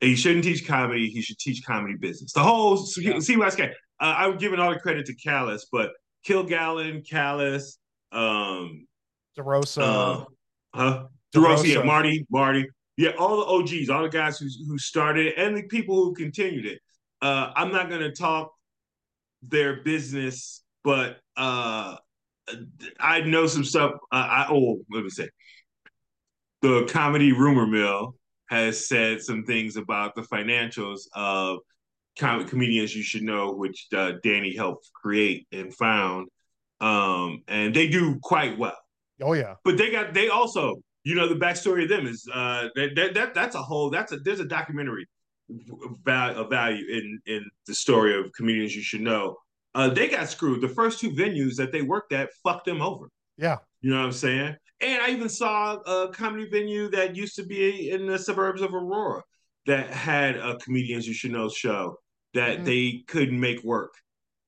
he 0.00 0.16
shouldn't 0.16 0.44
teach 0.44 0.66
comedy. 0.66 1.08
He 1.08 1.22
should 1.22 1.38
teach 1.38 1.64
comedy 1.64 1.94
business. 1.98 2.32
The 2.32 2.40
whole 2.40 2.82
yeah. 2.98 3.18
see 3.20 3.36
what 3.36 3.60
I 3.60 3.66
uh, 4.00 4.14
I'm 4.18 4.38
giving 4.38 4.58
all 4.58 4.72
the 4.72 4.80
credit 4.80 5.06
to 5.06 5.14
Kallas, 5.14 5.66
but 5.70 5.90
Kilgallen, 6.26 7.06
Kallas, 7.08 7.78
um, 8.12 8.86
DeRosa. 9.38 9.82
Uh, 9.82 10.24
huh? 10.74 11.04
DeRosa, 11.34 11.56
DeRosa, 11.56 11.74
yeah, 11.74 11.82
Marty, 11.82 12.26
Marty. 12.30 12.66
Yeah, 12.96 13.10
all 13.18 13.38
the 13.38 13.46
OGs, 13.46 13.90
all 13.90 14.02
the 14.02 14.08
guys 14.08 14.38
who, 14.38 14.46
who 14.68 14.78
started 14.78 15.26
it 15.26 15.34
and 15.36 15.56
the 15.56 15.64
people 15.64 15.96
who 15.96 16.14
continued 16.14 16.66
it. 16.66 16.80
Uh, 17.20 17.50
I'm 17.56 17.72
not 17.72 17.88
going 17.88 18.02
to 18.02 18.12
talk 18.12 18.52
their 19.42 19.82
business, 19.82 20.62
but 20.84 21.18
uh, 21.36 21.96
I 23.00 23.20
know 23.22 23.46
some 23.46 23.64
stuff. 23.64 23.92
Uh, 24.12 24.16
I 24.16 24.46
oh, 24.50 24.78
let 24.90 25.04
me 25.04 25.10
say, 25.10 25.28
the 26.62 26.86
comedy 26.88 27.32
rumor 27.32 27.66
mill 27.66 28.14
has 28.48 28.86
said 28.86 29.22
some 29.22 29.44
things 29.44 29.76
about 29.76 30.14
the 30.14 30.22
financials 30.22 31.02
of 31.14 31.58
comic 32.18 32.48
comedians 32.48 32.94
you 32.94 33.02
should 33.02 33.22
know, 33.22 33.52
which 33.52 33.86
uh, 33.96 34.12
Danny 34.22 34.54
helped 34.54 34.90
create 34.94 35.46
and 35.52 35.74
found, 35.74 36.28
um, 36.80 37.42
and 37.48 37.74
they 37.74 37.88
do 37.88 38.18
quite 38.22 38.58
well. 38.58 38.78
Oh 39.22 39.32
yeah. 39.32 39.54
But 39.64 39.78
they 39.78 39.90
got 39.90 40.14
they 40.14 40.28
also, 40.28 40.76
you 41.04 41.14
know, 41.14 41.28
the 41.28 41.34
backstory 41.34 41.84
of 41.84 41.88
them 41.88 42.06
is 42.06 42.26
uh 42.32 42.68
that 42.74 42.94
that, 42.96 43.14
that 43.14 43.34
that's 43.34 43.54
a 43.54 43.62
whole 43.62 43.90
that's 43.90 44.12
a 44.12 44.16
there's 44.18 44.40
a 44.40 44.44
documentary 44.44 45.06
value 46.04 46.40
of 46.40 46.50
value 46.50 46.84
in 46.90 47.20
in 47.26 47.44
the 47.66 47.74
story 47.74 48.18
of 48.18 48.32
comedians 48.32 48.74
you 48.74 48.82
should 48.82 49.02
know. 49.02 49.36
Uh 49.74 49.88
they 49.88 50.08
got 50.08 50.28
screwed. 50.28 50.60
The 50.60 50.68
first 50.68 51.00
two 51.00 51.10
venues 51.10 51.56
that 51.56 51.72
they 51.72 51.82
worked 51.82 52.12
at 52.12 52.30
fucked 52.42 52.64
them 52.64 52.82
over. 52.82 53.08
Yeah. 53.36 53.58
You 53.82 53.90
know 53.90 53.98
what 53.98 54.06
I'm 54.06 54.12
saying? 54.12 54.56
And 54.80 55.02
I 55.02 55.10
even 55.10 55.28
saw 55.28 55.76
a 55.76 56.10
comedy 56.12 56.48
venue 56.48 56.88
that 56.90 57.14
used 57.14 57.36
to 57.36 57.44
be 57.44 57.90
in 57.90 58.06
the 58.06 58.18
suburbs 58.18 58.62
of 58.62 58.74
Aurora 58.74 59.22
that 59.66 59.90
had 59.90 60.36
a 60.36 60.56
comedians 60.58 61.06
you 61.06 61.14
should 61.14 61.32
know 61.32 61.48
show 61.48 61.98
that 62.34 62.56
mm-hmm. 62.56 62.64
they 62.64 63.04
couldn't 63.06 63.38
make 63.38 63.62
work 63.62 63.94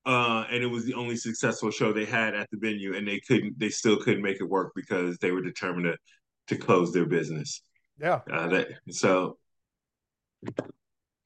uh, 0.07 0.45
and 0.49 0.63
it 0.63 0.67
was 0.67 0.85
the 0.85 0.93
only 0.93 1.17
successful 1.17 1.69
show 1.69 1.91
they 1.91 2.05
had 2.05 2.33
at 2.33 2.49
the 2.49 2.57
venue, 2.57 2.95
and 2.95 3.05
they 3.05 3.19
couldn't, 3.19 3.59
they 3.59 3.67
still 3.67 3.97
couldn't 3.97 4.23
make 4.23 4.39
it 4.39 4.45
work 4.45 4.71
because 4.73 5.17
they 5.17 5.31
were 5.31 5.41
determined 5.41 5.83
to 5.83 5.97
to 6.47 6.57
close 6.57 6.91
their 6.91 7.05
business. 7.05 7.61
Yeah. 7.99 8.19
Uh, 8.31 8.47
that, 8.49 8.67
so, 8.89 9.37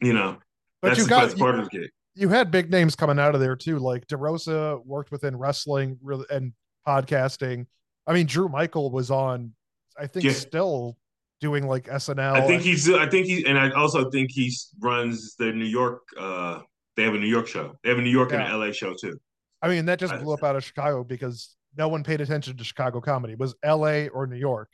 you 0.01 0.13
know, 0.13 0.37
but 0.81 0.89
that's 0.89 0.99
you 0.99 1.07
got, 1.07 1.29
the 1.29 1.37
part 1.37 1.55
you, 1.55 1.61
of 1.61 1.69
the 1.69 1.79
gig. 1.79 1.89
You 2.15 2.29
had 2.29 2.51
big 2.51 2.69
names 2.71 2.95
coming 2.95 3.19
out 3.19 3.35
of 3.35 3.41
there 3.41 3.55
too, 3.55 3.79
like 3.79 4.07
DeRosa 4.07 4.83
worked 4.85 5.11
within 5.11 5.37
wrestling 5.37 5.97
and 6.29 6.53
podcasting. 6.87 7.67
I 8.07 8.13
mean, 8.13 8.25
Drew 8.25 8.49
Michael 8.49 8.91
was 8.91 9.11
on, 9.11 9.53
I 9.97 10.07
think, 10.07 10.25
yeah. 10.25 10.31
still 10.31 10.97
doing 11.39 11.67
like 11.67 11.85
SNL. 11.85 12.33
I 12.33 12.47
think 12.47 12.63
he's. 12.63 12.89
I 12.89 13.07
think 13.07 13.27
he, 13.27 13.45
and 13.45 13.57
I 13.57 13.71
also 13.71 14.09
think 14.09 14.31
he 14.31 14.53
runs 14.79 15.35
the 15.35 15.51
New 15.51 15.65
York 15.65 16.01
uh 16.19 16.59
they 16.95 17.03
have 17.03 17.13
a 17.13 17.19
New 17.19 17.27
York 17.27 17.47
show. 17.47 17.77
They 17.83 17.89
have 17.89 17.99
a 17.99 18.01
New 18.01 18.09
York 18.09 18.31
yeah. 18.31 18.51
and 18.51 18.59
LA 18.59 18.71
show 18.71 18.93
too. 18.93 19.19
I 19.61 19.69
mean, 19.69 19.85
that 19.85 19.99
just 19.99 20.17
blew 20.19 20.33
up 20.33 20.43
out 20.43 20.55
of 20.55 20.63
Chicago 20.63 21.03
because 21.03 21.55
no 21.77 21.87
one 21.87 22.03
paid 22.03 22.21
attention 22.21 22.57
to 22.57 22.63
Chicago 22.63 22.99
comedy. 22.99 23.33
It 23.33 23.39
was 23.39 23.55
LA 23.63 24.07
or 24.07 24.27
New 24.27 24.37
York. 24.37 24.69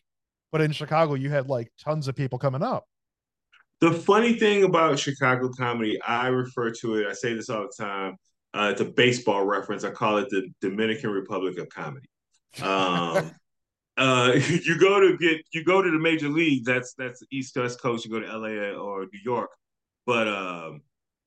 But 0.52 0.62
in 0.62 0.72
Chicago, 0.72 1.16
you 1.16 1.30
had 1.30 1.48
like 1.48 1.72
tons 1.80 2.08
of 2.08 2.16
people 2.16 2.40
coming 2.40 2.64
up. 2.64 2.86
The 3.80 3.92
funny 3.92 4.34
thing 4.34 4.64
about 4.64 4.98
Chicago 4.98 5.50
comedy, 5.50 6.02
I 6.02 6.28
refer 6.28 6.72
to 6.72 6.96
it, 6.96 7.08
I 7.08 7.14
say 7.14 7.34
this 7.34 7.50
all 7.50 7.68
the 7.68 7.84
time. 7.84 8.18
Uh, 8.54 8.70
it's 8.72 8.82
a 8.82 8.86
baseball 8.86 9.46
reference. 9.46 9.84
I 9.84 9.92
call 9.92 10.18
it 10.18 10.30
the 10.30 10.50
Dominican 10.62 11.12
Republic 11.12 11.60
of 11.60 11.70
comedy. 11.70 12.10
Um, 12.62 13.32
uh, 13.98 14.34
you 14.64 14.80
go 14.80 15.00
to 15.00 15.18
get 15.18 15.42
you 15.52 15.64
go 15.64 15.82
to 15.82 15.92
the 15.92 16.00
major 16.00 16.30
league. 16.30 16.66
That's 16.66 16.94
that's 16.94 17.20
the 17.20 17.28
East 17.32 17.56
West 17.56 17.82
Coast. 17.82 18.06
You 18.06 18.12
go 18.12 18.20
to 18.20 18.38
LA 18.38 18.72
or 18.80 19.02
New 19.02 19.20
York, 19.24 19.52
but 20.06 20.28
um, 20.28 20.82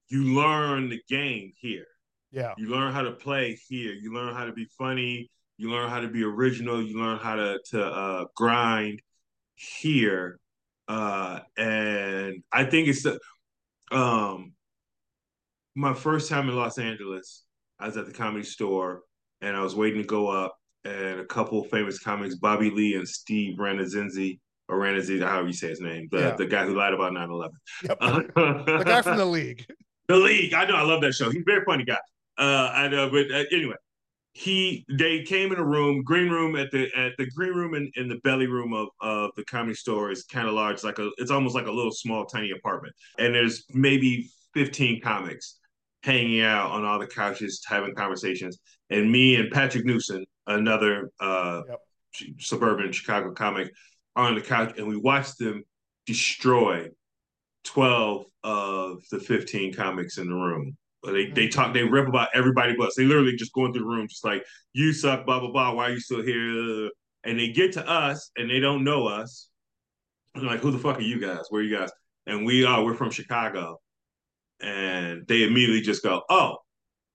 you 0.08 0.34
learn 0.34 0.88
the 0.88 1.00
game 1.08 1.52
here. 1.56 1.86
Yeah. 2.32 2.54
You 2.56 2.68
learn 2.68 2.92
how 2.92 3.02
to 3.02 3.12
play 3.12 3.58
here. 3.68 3.92
You 3.92 4.12
learn 4.12 4.34
how 4.34 4.44
to 4.44 4.52
be 4.52 4.66
funny. 4.78 5.30
You 5.56 5.70
learn 5.70 5.90
how 5.90 6.00
to 6.00 6.08
be 6.08 6.24
original. 6.24 6.82
You 6.82 6.98
learn 6.98 7.18
how 7.18 7.36
to 7.36 7.60
to 7.70 7.84
uh, 7.84 8.24
grind 8.34 9.02
here. 9.60 10.38
Uh, 10.88 11.40
and 11.56 12.42
I 12.52 12.64
think 12.64 12.88
it's 12.88 13.06
um 13.92 14.52
my 15.74 15.94
first 15.94 16.28
time 16.28 16.48
in 16.48 16.56
Los 16.56 16.78
Angeles. 16.78 17.44
I 17.78 17.86
was 17.86 17.96
at 17.96 18.06
the 18.06 18.12
comedy 18.12 18.44
store 18.44 19.02
and 19.40 19.56
I 19.56 19.62
was 19.62 19.74
waiting 19.74 20.02
to 20.02 20.06
go 20.06 20.28
up, 20.28 20.56
and 20.84 21.20
a 21.20 21.24
couple 21.24 21.62
famous 21.64 21.98
comics, 21.98 22.34
Bobby 22.34 22.70
Lee 22.70 22.94
and 22.94 23.08
Steve 23.08 23.56
Rannazzisi, 23.58 24.38
or 24.68 24.78
Rannazzisi, 24.78 25.22
however 25.22 25.46
you 25.46 25.52
say 25.52 25.68
his 25.68 25.80
name, 25.80 26.08
the, 26.10 26.18
yeah. 26.18 26.36
the 26.36 26.46
guy 26.46 26.66
who 26.66 26.76
lied 26.76 26.92
about 26.92 27.14
9 27.14 27.30
11. 27.30 27.56
Yep. 27.84 27.98
the 28.00 28.82
guy 28.84 29.02
from 29.02 29.16
the 29.16 29.24
league. 29.24 29.66
The 30.08 30.16
League. 30.16 30.54
I 30.54 30.64
know. 30.64 30.74
I 30.74 30.82
love 30.82 31.00
that 31.02 31.12
show. 31.12 31.30
He's 31.30 31.42
a 31.42 31.44
very 31.46 31.64
funny 31.64 31.84
guy. 31.84 31.98
Uh, 32.36 32.72
I 32.74 32.88
know. 32.88 33.08
But 33.10 33.30
uh, 33.30 33.44
anyway, 33.52 33.76
he 34.32 34.84
they 34.88 35.22
came 35.22 35.52
in 35.52 35.58
a 35.58 35.64
room, 35.64 36.02
green 36.02 36.30
room 36.30 36.56
at 36.56 36.70
the 36.70 36.88
at 36.96 37.12
the 37.18 37.28
green 37.30 37.52
room 37.52 37.74
in, 37.74 37.90
in 37.96 38.08
the 38.08 38.20
belly 38.22 38.46
room 38.46 38.72
of 38.72 38.88
of 39.00 39.30
the 39.36 39.44
comedy 39.44 39.74
store 39.74 40.10
is 40.10 40.24
kind 40.24 40.46
of 40.46 40.54
large, 40.54 40.84
like 40.84 40.98
a 40.98 41.10
it's 41.18 41.30
almost 41.30 41.54
like 41.54 41.66
a 41.66 41.72
little 41.72 41.92
small 41.92 42.24
tiny 42.26 42.50
apartment, 42.52 42.94
and 43.18 43.34
there's 43.34 43.64
maybe 43.70 44.30
15 44.54 45.00
comics 45.00 45.58
hanging 46.02 46.42
out 46.42 46.70
on 46.70 46.84
all 46.84 46.98
the 46.98 47.06
couches 47.06 47.62
having 47.66 47.94
conversations, 47.94 48.58
and 48.88 49.10
me 49.10 49.36
and 49.36 49.50
Patrick 49.50 49.84
newson 49.84 50.24
another 50.46 51.10
uh, 51.20 51.62
yep. 51.68 51.80
suburban 52.38 52.92
Chicago 52.92 53.32
comic, 53.32 53.72
are 54.16 54.28
on 54.28 54.34
the 54.34 54.40
couch, 54.40 54.74
and 54.78 54.86
we 54.86 54.96
watched 54.96 55.38
them 55.38 55.64
destroy 56.06 56.88
12 57.64 58.24
of 58.42 59.02
the 59.10 59.18
15 59.18 59.74
comics 59.74 60.18
in 60.18 60.28
the 60.28 60.34
room. 60.34 60.76
They 61.04 61.30
they 61.30 61.48
talk, 61.48 61.72
they 61.72 61.82
rip 61.82 62.08
about 62.08 62.28
everybody 62.34 62.74
but 62.76 62.90
they 62.96 63.04
literally 63.04 63.36
just 63.36 63.54
going 63.54 63.72
through 63.72 63.82
the 63.82 63.88
room, 63.88 64.08
just 64.08 64.24
like 64.24 64.44
you 64.72 64.92
suck, 64.92 65.24
blah 65.24 65.40
blah 65.40 65.50
blah. 65.50 65.72
Why 65.72 65.86
are 65.88 65.92
you 65.92 66.00
still 66.00 66.22
here? 66.22 66.90
And 67.24 67.38
they 67.38 67.52
get 67.52 67.72
to 67.72 67.88
us, 67.88 68.30
and 68.36 68.50
they 68.50 68.60
don't 68.60 68.84
know 68.84 69.06
us. 69.06 69.48
I'm 70.34 70.46
like, 70.46 70.60
who 70.60 70.70
the 70.70 70.78
fuck 70.78 70.98
are 70.98 71.02
you 71.02 71.20
guys? 71.20 71.44
Where 71.48 71.60
are 71.60 71.64
you 71.64 71.76
guys? 71.76 71.90
And 72.26 72.46
we 72.46 72.64
are, 72.64 72.84
we're 72.84 72.94
from 72.94 73.10
Chicago. 73.10 73.78
And 74.62 75.26
they 75.26 75.42
immediately 75.42 75.80
just 75.80 76.02
go, 76.02 76.22
oh, 76.30 76.58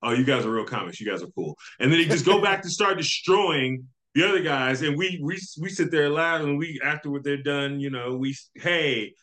oh, 0.03 0.11
you 0.11 0.23
guys 0.23 0.45
are 0.45 0.51
real 0.51 0.65
comics. 0.65 0.99
You 0.99 1.09
guys 1.09 1.23
are 1.23 1.31
cool. 1.35 1.55
And 1.79 1.91
then 1.91 1.99
they 1.99 2.05
just 2.05 2.25
go 2.25 2.41
back 2.43 2.61
to 2.63 2.69
start 2.69 2.97
destroying 2.97 3.87
the 4.15 4.27
other 4.27 4.41
guys. 4.41 4.81
And 4.81 4.97
we 4.97 5.19
we 5.23 5.39
we 5.61 5.69
sit 5.69 5.91
there 5.91 6.09
loud, 6.09 6.41
and 6.41 6.57
we 6.57 6.79
after 6.83 7.09
what 7.09 7.23
they're 7.23 7.41
done, 7.41 7.79
you 7.79 7.89
know, 7.89 8.15
we 8.17 8.35
hey, 8.55 9.13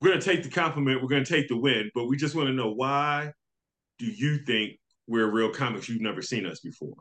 we're 0.00 0.08
going 0.08 0.20
to 0.20 0.26
take 0.26 0.42
the 0.42 0.50
compliment, 0.50 1.00
we're 1.00 1.08
going 1.08 1.24
to 1.24 1.32
take 1.32 1.48
the 1.48 1.56
win, 1.56 1.90
but 1.94 2.06
we 2.06 2.16
just 2.16 2.34
want 2.34 2.48
to 2.48 2.52
know 2.52 2.72
why 2.72 3.32
do 4.02 4.10
you 4.10 4.38
think 4.38 4.80
we're 5.06 5.30
real 5.30 5.50
comics? 5.50 5.88
You've 5.88 6.02
never 6.02 6.22
seen 6.22 6.44
us 6.44 6.58
before. 6.58 6.96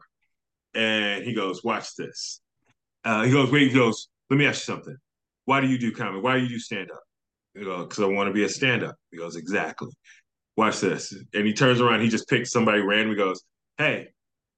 And 0.76 1.24
he 1.24 1.34
goes, 1.34 1.64
watch 1.64 1.96
this. 1.96 2.42
Uh, 3.04 3.24
he 3.24 3.32
goes, 3.32 3.52
wait, 3.52 3.72
he 3.72 3.74
goes, 3.74 4.08
let 4.30 4.38
me 4.38 4.46
ask 4.46 4.68
you 4.68 4.74
something. 4.76 4.96
Why 5.46 5.62
do 5.62 5.68
you 5.68 5.80
do 5.80 5.92
comedy? 5.92 6.22
Why 6.22 6.38
do 6.38 6.44
you 6.44 6.50
do 6.50 6.60
stand 6.60 6.92
up? 6.92 7.02
He 7.56 7.64
goes, 7.64 7.88
because 7.88 8.04
I 8.04 8.06
want 8.06 8.28
to 8.28 8.34
be 8.34 8.44
a 8.44 8.50
stand 8.50 8.84
up. 8.84 8.96
He 9.10 9.18
goes, 9.18 9.36
exactly. 9.36 9.90
Watch 10.56 10.80
this. 10.80 11.12
And 11.34 11.48
he 11.48 11.54
turns 11.54 11.82
around, 11.82 12.02
he 12.02 12.08
just 12.08 12.30
picks 12.30 12.52
somebody 12.52 12.82
random. 12.82 13.10
He 13.10 13.16
goes, 13.16 13.42
hey, 13.80 14.10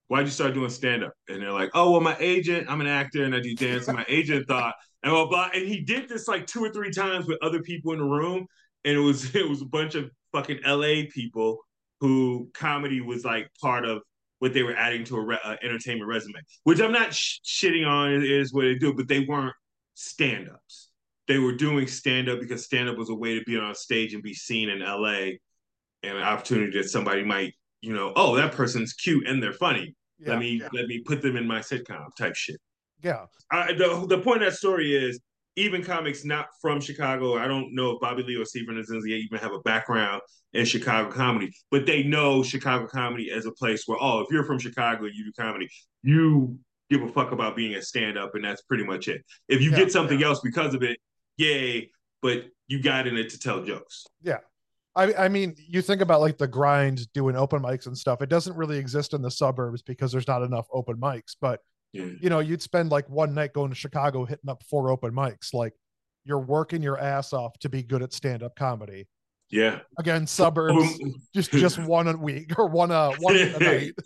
why'd 0.10 0.26
you 0.26 0.32
start 0.32 0.54
doing 0.54 0.70
stand 0.70 1.06
up? 1.06 1.14
And 1.30 1.42
they're 1.42 1.54
like, 1.54 1.72
oh, 1.74 1.92
well, 1.92 2.02
my 2.02 2.18
agent, 2.20 2.68
I'm 2.70 2.82
an 2.82 2.88
actor 2.88 3.24
and 3.24 3.34
I 3.34 3.40
do 3.40 3.56
dance. 3.56 3.88
And 3.88 3.96
my 3.96 4.06
agent 4.10 4.48
thought, 4.50 4.76
and 5.02 5.12
blah, 5.12 5.28
blah. 5.28 5.50
And 5.54 5.66
he 5.66 5.80
did 5.80 6.10
this 6.10 6.28
like 6.28 6.46
two 6.46 6.62
or 6.62 6.70
three 6.70 6.92
times 6.92 7.26
with 7.26 7.38
other 7.42 7.62
people 7.62 7.94
in 7.94 8.00
the 8.00 8.06
room. 8.06 8.46
And 8.84 8.98
it 8.98 9.00
was, 9.00 9.34
it 9.36 9.48
was 9.48 9.62
a 9.62 9.66
bunch 9.66 9.96
of 9.96 10.12
fucking 10.34 10.60
LA 10.66 11.04
people 11.14 11.60
who 12.04 12.50
comedy 12.54 13.00
was 13.00 13.24
like 13.24 13.50
part 13.62 13.86
of 13.86 14.02
what 14.40 14.54
they 14.54 14.62
were 14.62 14.76
adding 14.76 15.06
to 15.06 15.16
a 15.16 15.22
re- 15.22 15.40
uh, 15.42 15.56
entertainment 15.64 16.06
resume, 16.06 16.36
which 16.66 16.82
I'm 16.82 16.92
not 16.92 17.14
sh- 17.14 17.40
shitting 17.46 17.88
on 17.88 18.12
is, 18.12 18.24
is 18.24 18.54
what 18.54 18.64
they 18.64 18.76
do, 18.76 18.94
but 18.94 19.08
they 19.08 19.22
weren't 19.22 19.56
stand 19.94 20.50
ups. 20.50 20.90
They 21.30 21.38
were 21.38 21.54
doing 21.54 21.88
stand 21.88 22.28
up 22.28 22.42
because 22.42 22.66
stand 22.66 22.90
up 22.90 22.98
was 22.98 23.10
a 23.10 23.16
way 23.16 23.40
to 23.40 23.46
be 23.46 23.58
on 23.58 23.74
stage 23.74 24.14
and 24.14 24.22
be 24.22 24.34
seen 24.34 24.68
in 24.68 24.82
LA 24.82 25.38
and 26.04 26.18
an 26.18 26.24
opportunity 26.24 26.78
that 26.78 26.90
somebody 26.90 27.24
might, 27.24 27.54
you 27.80 27.94
know, 27.94 28.12
oh, 28.18 28.36
that 28.36 28.52
person's 28.52 28.92
cute 28.92 29.26
and 29.26 29.42
they're 29.42 29.54
funny. 29.54 29.96
Yeah, 30.20 30.32
let 30.32 30.40
me 30.40 30.60
yeah. 30.60 30.68
let 30.74 30.88
me 30.88 31.00
put 31.00 31.22
them 31.22 31.38
in 31.38 31.48
my 31.48 31.60
sitcom 31.60 32.14
type 32.18 32.36
shit. 32.36 32.60
Yeah. 33.02 33.28
I, 33.50 33.72
the 33.72 34.06
the 34.10 34.18
point 34.18 34.44
of 34.44 34.52
that 34.52 34.58
story 34.58 34.94
is 34.94 35.22
even 35.56 35.84
comics 35.84 36.26
not 36.26 36.48
from 36.62 36.82
Chicago. 36.82 37.38
I 37.38 37.48
don't 37.48 37.74
know 37.76 37.92
if 37.92 38.00
Bobby 38.02 38.24
Lee 38.24 38.36
or 38.36 38.46
Steve 38.46 38.66
Rannazzisi 38.70 39.08
even 39.10 39.40
have 39.40 39.54
a 39.54 39.60
background 39.60 40.22
in 40.54 40.66
Chicago 40.66 41.12
comedy, 41.12 41.52
but 41.72 41.86
they 41.86 42.04
know 42.04 42.44
Chicago 42.44 42.88
comedy 42.88 43.32
as 43.32 43.46
a 43.46 43.52
place 43.52 43.84
where 43.86 43.98
oh, 44.02 44.22
if 44.22 44.28
you're 44.32 44.46
from 44.46 44.60
Chicago, 44.60 45.06
you 45.06 45.26
do 45.26 45.32
comedy, 45.38 45.70
you 46.02 46.58
give 46.90 47.02
a 47.02 47.08
fuck 47.10 47.32
about 47.32 47.56
being 47.56 47.76
a 47.76 47.82
stand 47.82 48.18
up, 48.18 48.36
and 48.36 48.44
that's 48.44 48.62
pretty 48.64 48.84
much 48.84 49.08
it. 49.08 49.22
If 49.48 49.62
you 49.62 49.72
Yeah, 49.72 49.78
get 49.78 49.92
something 49.92 50.20
yeah. 50.20 50.28
else 50.28 50.42
because 50.42 50.74
of 50.74 50.84
it, 50.84 50.98
yay! 51.38 51.92
But 52.22 52.46
you 52.68 52.82
got 52.82 53.08
in 53.08 53.18
it 53.18 53.30
to 53.32 53.40
tell 53.40 53.64
jokes. 53.64 54.06
Yeah. 54.22 54.38
I, 54.96 55.14
I 55.14 55.28
mean, 55.28 55.56
you 55.58 55.82
think 55.82 56.02
about 56.02 56.22
like 56.22 56.38
the 56.38 56.48
grind 56.48 57.12
doing 57.14 57.36
open 57.36 57.62
mics 57.64 57.88
and 57.88 57.98
stuff. 57.98 58.22
It 58.22 58.30
doesn't 58.30 58.56
really 58.56 58.78
exist 58.78 59.14
in 59.14 59.22
the 59.24 59.32
suburbs 59.32 59.82
because 59.82 60.12
there's 60.12 60.28
not 60.28 60.44
enough 60.44 60.68
open 60.72 60.98
mics. 60.98 61.36
But 61.42 61.62
Yeah. 61.94 62.06
you 62.20 62.30
know, 62.30 62.40
you'd 62.40 62.62
spend 62.62 62.90
like 62.92 63.08
one 63.08 63.34
night 63.34 63.54
going 63.54 63.70
to 63.70 63.76
Chicago 63.76 64.26
hitting 64.26 64.50
up 64.50 64.64
four 64.64 64.90
open 64.90 65.14
mics. 65.14 65.54
Like 65.54 65.74
you're 66.26 66.40
working 66.40 66.82
your 66.82 67.00
ass 67.00 67.34
off 67.34 67.58
to 67.60 67.70
be 67.70 67.84
good 67.84 68.02
at 68.02 68.14
stand-up 68.14 68.56
comedy. 68.56 69.08
Yeah. 69.52 69.82
Again, 70.00 70.26
suburbs 70.26 71.00
just 71.36 71.52
just 71.52 71.78
one 71.86 72.08
a 72.08 72.18
week 72.18 72.58
or 72.58 72.68
one 72.68 72.92
uh 72.92 73.12
one 73.20 73.38
a 73.38 73.60
night. 73.60 73.94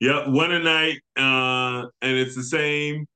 Yep, 0.00 0.28
one 0.28 0.52
a 0.52 0.58
night, 0.58 1.00
uh, 1.16 1.86
and 2.02 2.16
it's 2.18 2.34
the 2.34 2.42
same. 2.42 3.06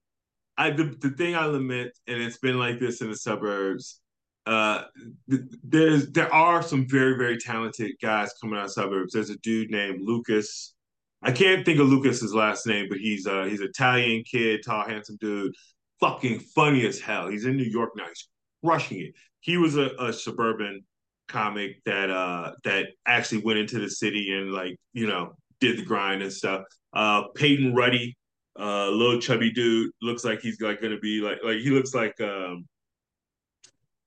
I 0.57 0.71
the, 0.71 0.97
the 1.01 1.11
thing 1.11 1.35
I 1.35 1.45
lament, 1.45 1.93
and 2.07 2.23
it's 2.23 2.39
been 2.39 2.59
like 2.59 2.79
this 2.79 3.01
in 3.03 3.11
the 3.11 3.17
suburbs. 3.17 4.01
Uh, 4.47 4.85
th- 5.29 5.43
there's 5.65 6.11
there 6.13 6.33
are 6.33 6.63
some 6.63 6.89
very 6.89 7.19
very 7.19 7.37
talented 7.37 7.93
guys 8.01 8.33
coming 8.41 8.59
out 8.59 8.67
of 8.67 8.73
suburbs. 8.73 9.13
There's 9.13 9.29
a 9.29 9.37
dude 9.39 9.71
named 9.71 10.01
Lucas. 10.03 10.75
I 11.23 11.33
can't 11.33 11.65
think 11.65 11.81
of 11.81 11.89
Lucas's 11.89 12.33
last 12.33 12.67
name, 12.67 12.87
but 12.89 12.99
he's 12.99 13.27
uh 13.27 13.45
he's 13.45 13.61
Italian 13.61 14.23
kid, 14.25 14.61
tall, 14.65 14.87
handsome 14.87 15.17
dude, 15.21 15.55
fucking 16.01 16.41
funny 16.41 16.87
as 16.87 17.01
hell. 17.01 17.29
He's 17.29 17.45
in 17.45 17.57
New 17.57 17.65
York 17.65 17.91
now. 17.97 18.07
He's 18.07 18.29
crushing 18.65 19.01
it. 19.01 19.15
He 19.41 19.57
was 19.57 19.77
a, 19.77 19.91
a 19.99 20.13
suburban 20.13 20.83
comic 21.29 21.83
that 21.85 22.11
uh 22.11 22.53
that 22.65 22.87
actually 23.07 23.43
went 23.43 23.59
into 23.59 23.79
the 23.79 23.91
city 23.91 24.33
and 24.33 24.53
like 24.53 24.77
you 24.93 25.07
know 25.07 25.35
did 25.61 25.79
the 25.79 25.85
grind 25.85 26.23
and 26.23 26.33
stuff. 26.33 26.63
Uh, 26.93 27.25
Peyton 27.35 27.75
Ruddy, 27.75 28.17
uh, 28.59 28.89
little 28.89 29.21
chubby 29.21 29.53
dude, 29.53 29.91
looks 30.01 30.25
like 30.25 30.41
he's 30.41 30.61
like 30.61 30.81
gonna 30.81 30.99
be 30.99 31.21
like 31.21 31.39
like 31.45 31.59
he 31.59 31.71
looks 31.71 31.95
like 31.95 32.19
um, 32.21 32.65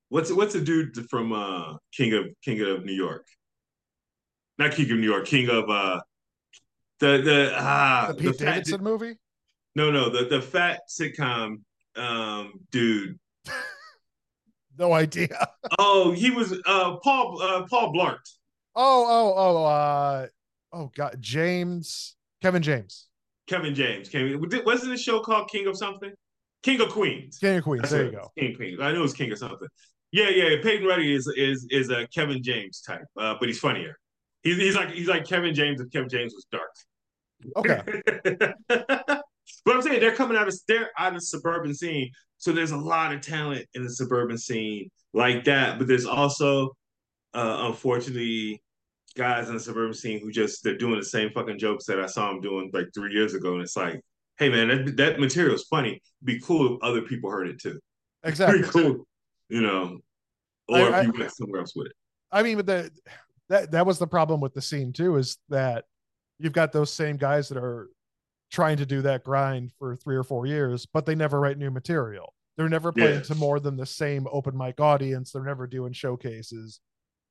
what's 0.10 0.32
what's 0.32 0.54
the 0.54 0.62
dude 0.62 0.96
from 1.10 1.34
uh 1.34 1.76
King 1.94 2.14
of 2.14 2.26
King 2.44 2.62
of 2.62 2.86
New 2.86 2.94
York? 2.94 3.26
Not 4.58 4.72
King 4.72 4.92
of 4.92 4.98
New 4.98 5.10
York, 5.10 5.26
King 5.26 5.50
of 5.50 5.70
uh 5.70 6.00
the 7.02 7.22
the 7.22 7.54
ah 7.58 8.08
The 8.08 8.14
Pete 8.16 8.36
fat 8.38 8.46
Davidson 8.46 8.78
du- 8.78 8.84
movie? 8.84 9.16
no 9.76 9.92
no 9.92 10.10
the 10.10 10.26
the 10.26 10.42
fat 10.42 10.80
sitcom 10.90 11.58
um 11.98 12.54
dude. 12.72 13.20
No 14.80 14.94
idea. 14.94 15.48
Oh, 15.80 16.12
he 16.12 16.32
was 16.32 16.54
uh 16.66 16.96
Paul 17.04 17.42
uh 17.42 17.66
Paul 17.70 17.94
Blart. 17.94 18.20
Oh, 18.76 19.06
oh, 19.08 19.34
oh, 19.36 19.66
uh 19.66 20.28
oh 20.72 20.92
god, 20.96 21.18
James, 21.20 22.16
Kevin 22.42 22.62
James. 22.64 23.08
Kevin 23.48 23.76
James. 23.76 24.08
Kevin, 24.10 24.42
wasn't 24.66 24.92
the 24.92 24.98
show 24.98 25.20
called 25.20 25.50
King 25.50 25.68
of 25.68 25.78
something? 25.78 26.12
King 26.64 26.80
of 26.82 26.90
Queens. 26.90 27.38
King 27.38 27.58
of 27.58 27.64
Queens. 27.66 27.82
That's 27.82 27.92
there 27.92 28.06
you 28.06 28.12
go. 28.12 28.32
King 28.40 28.56
Queen. 28.56 28.82
I 28.82 28.92
know 28.94 29.00
it 29.00 29.02
was 29.02 29.14
King 29.14 29.32
of 29.32 29.38
something. 29.38 29.68
Yeah, 30.12 30.30
yeah. 30.30 30.56
Peyton 30.64 30.88
Ruddy 30.88 31.14
is 31.14 31.28
is 31.36 31.68
is 31.70 31.90
a 31.90 32.08
Kevin 32.08 32.42
James 32.42 32.82
type, 32.82 33.04
uh, 33.20 33.36
but 33.40 33.50
he's 33.50 33.60
funnier. 33.60 33.98
He's, 34.44 34.58
he's 34.58 34.76
like 34.76 34.90
he's 34.92 35.08
like 35.08 35.28
Kevin 35.28 35.54
James 35.54 35.82
if 35.82 35.92
Kevin 35.92 36.10
James 36.10 36.34
was 36.34 36.46
dark. 36.52 36.72
Okay. 37.56 37.82
but 38.68 39.76
I'm 39.76 39.82
saying 39.82 40.00
they're 40.00 40.16
coming 40.16 40.38
out 40.38 40.48
of 40.48 40.56
they're 40.68 40.90
out 40.98 41.10
of 41.10 41.16
the 41.16 41.22
suburban 41.22 41.74
scene, 41.74 42.12
so 42.38 42.52
there's 42.52 42.72
a 42.72 42.78
lot 42.78 43.14
of 43.14 43.22
talent 43.22 43.66
in 43.74 43.84
the 43.84 43.90
suburban 43.90 44.38
scene 44.38 44.90
like 45.14 45.44
that. 45.46 45.78
But 45.78 45.88
there's 45.88 46.06
also, 46.06 46.76
uh, 47.34 47.68
unfortunately, 47.70 48.62
guys 49.16 49.48
in 49.48 49.56
the 49.56 49.60
suburban 49.60 49.94
scene 49.94 50.20
who 50.22 50.32
just 50.32 50.64
they're 50.64 50.78
doing 50.78 51.00
the 51.00 51.06
same 51.06 51.30
fucking 51.32 51.60
jokes 51.60 51.86
that 51.86 52.00
I 52.00 52.06
saw 52.06 52.30
them 52.30 52.42
doing 52.42 52.70
like 52.74 52.88
three 52.94 53.14
years 53.14 53.34
ago, 53.34 53.54
and 53.54 53.62
it's 53.62 53.78
like, 53.78 54.02
hey 54.38 54.50
man, 54.50 54.86
that 54.86 54.98
that 54.98 55.20
material 55.20 55.56
is 55.56 55.64
funny. 55.70 55.90
It'd 55.92 56.02
be 56.24 56.40
cool 56.40 56.76
if 56.76 56.84
other 56.84 57.02
people 57.02 57.30
heard 57.30 57.48
it 57.48 57.60
too. 57.60 57.80
Exactly. 58.24 58.60
Pretty 58.64 58.72
cool, 58.72 59.08
you 59.50 59.62
know. 59.62 60.00
Or 60.70 60.78
I- 60.78 60.88
if 60.88 60.94
I- 60.94 61.02
you 61.02 61.14
went 61.18 61.32
somewhere 61.32 61.62
else 61.62 61.76
with 61.76 61.88
it. 61.88 61.94
I 62.32 62.44
mean, 62.44 62.58
but 62.58 62.66
the 62.66 62.92
that 63.50 63.72
that 63.72 63.86
was 63.86 64.00
the 64.00 64.08
problem 64.08 64.40
with 64.40 64.54
the 64.54 64.62
scene 64.62 64.94
too, 64.94 65.18
is 65.18 65.38
that 65.50 65.84
you've 66.42 66.54
got 66.54 66.72
those 66.72 66.92
same 66.92 67.18
guys 67.18 67.50
that 67.50 67.58
are 67.58 67.90
trying 68.52 68.78
to 68.78 68.86
do 68.86 69.02
that 69.04 69.24
grind 69.24 69.72
for 69.80 69.96
three 69.96 70.16
or 70.16 70.24
four 70.24 70.46
years, 70.46 70.86
but 70.86 71.06
they 71.06 71.16
never 71.16 71.40
write 71.40 71.58
new 71.58 71.72
material. 71.72 72.34
They're 72.58 72.68
never 72.70 72.92
playing 72.92 73.16
Yeah. 73.16 73.22
to 73.24 73.36
more 73.36 73.60
than 73.60 73.78
the 73.78 73.86
same 73.86 74.28
open 74.32 74.58
mic 74.58 74.80
audience. 74.82 75.32
They're 75.32 75.44
never 75.44 75.68
doing 75.68 75.94
showcases. 75.94 76.82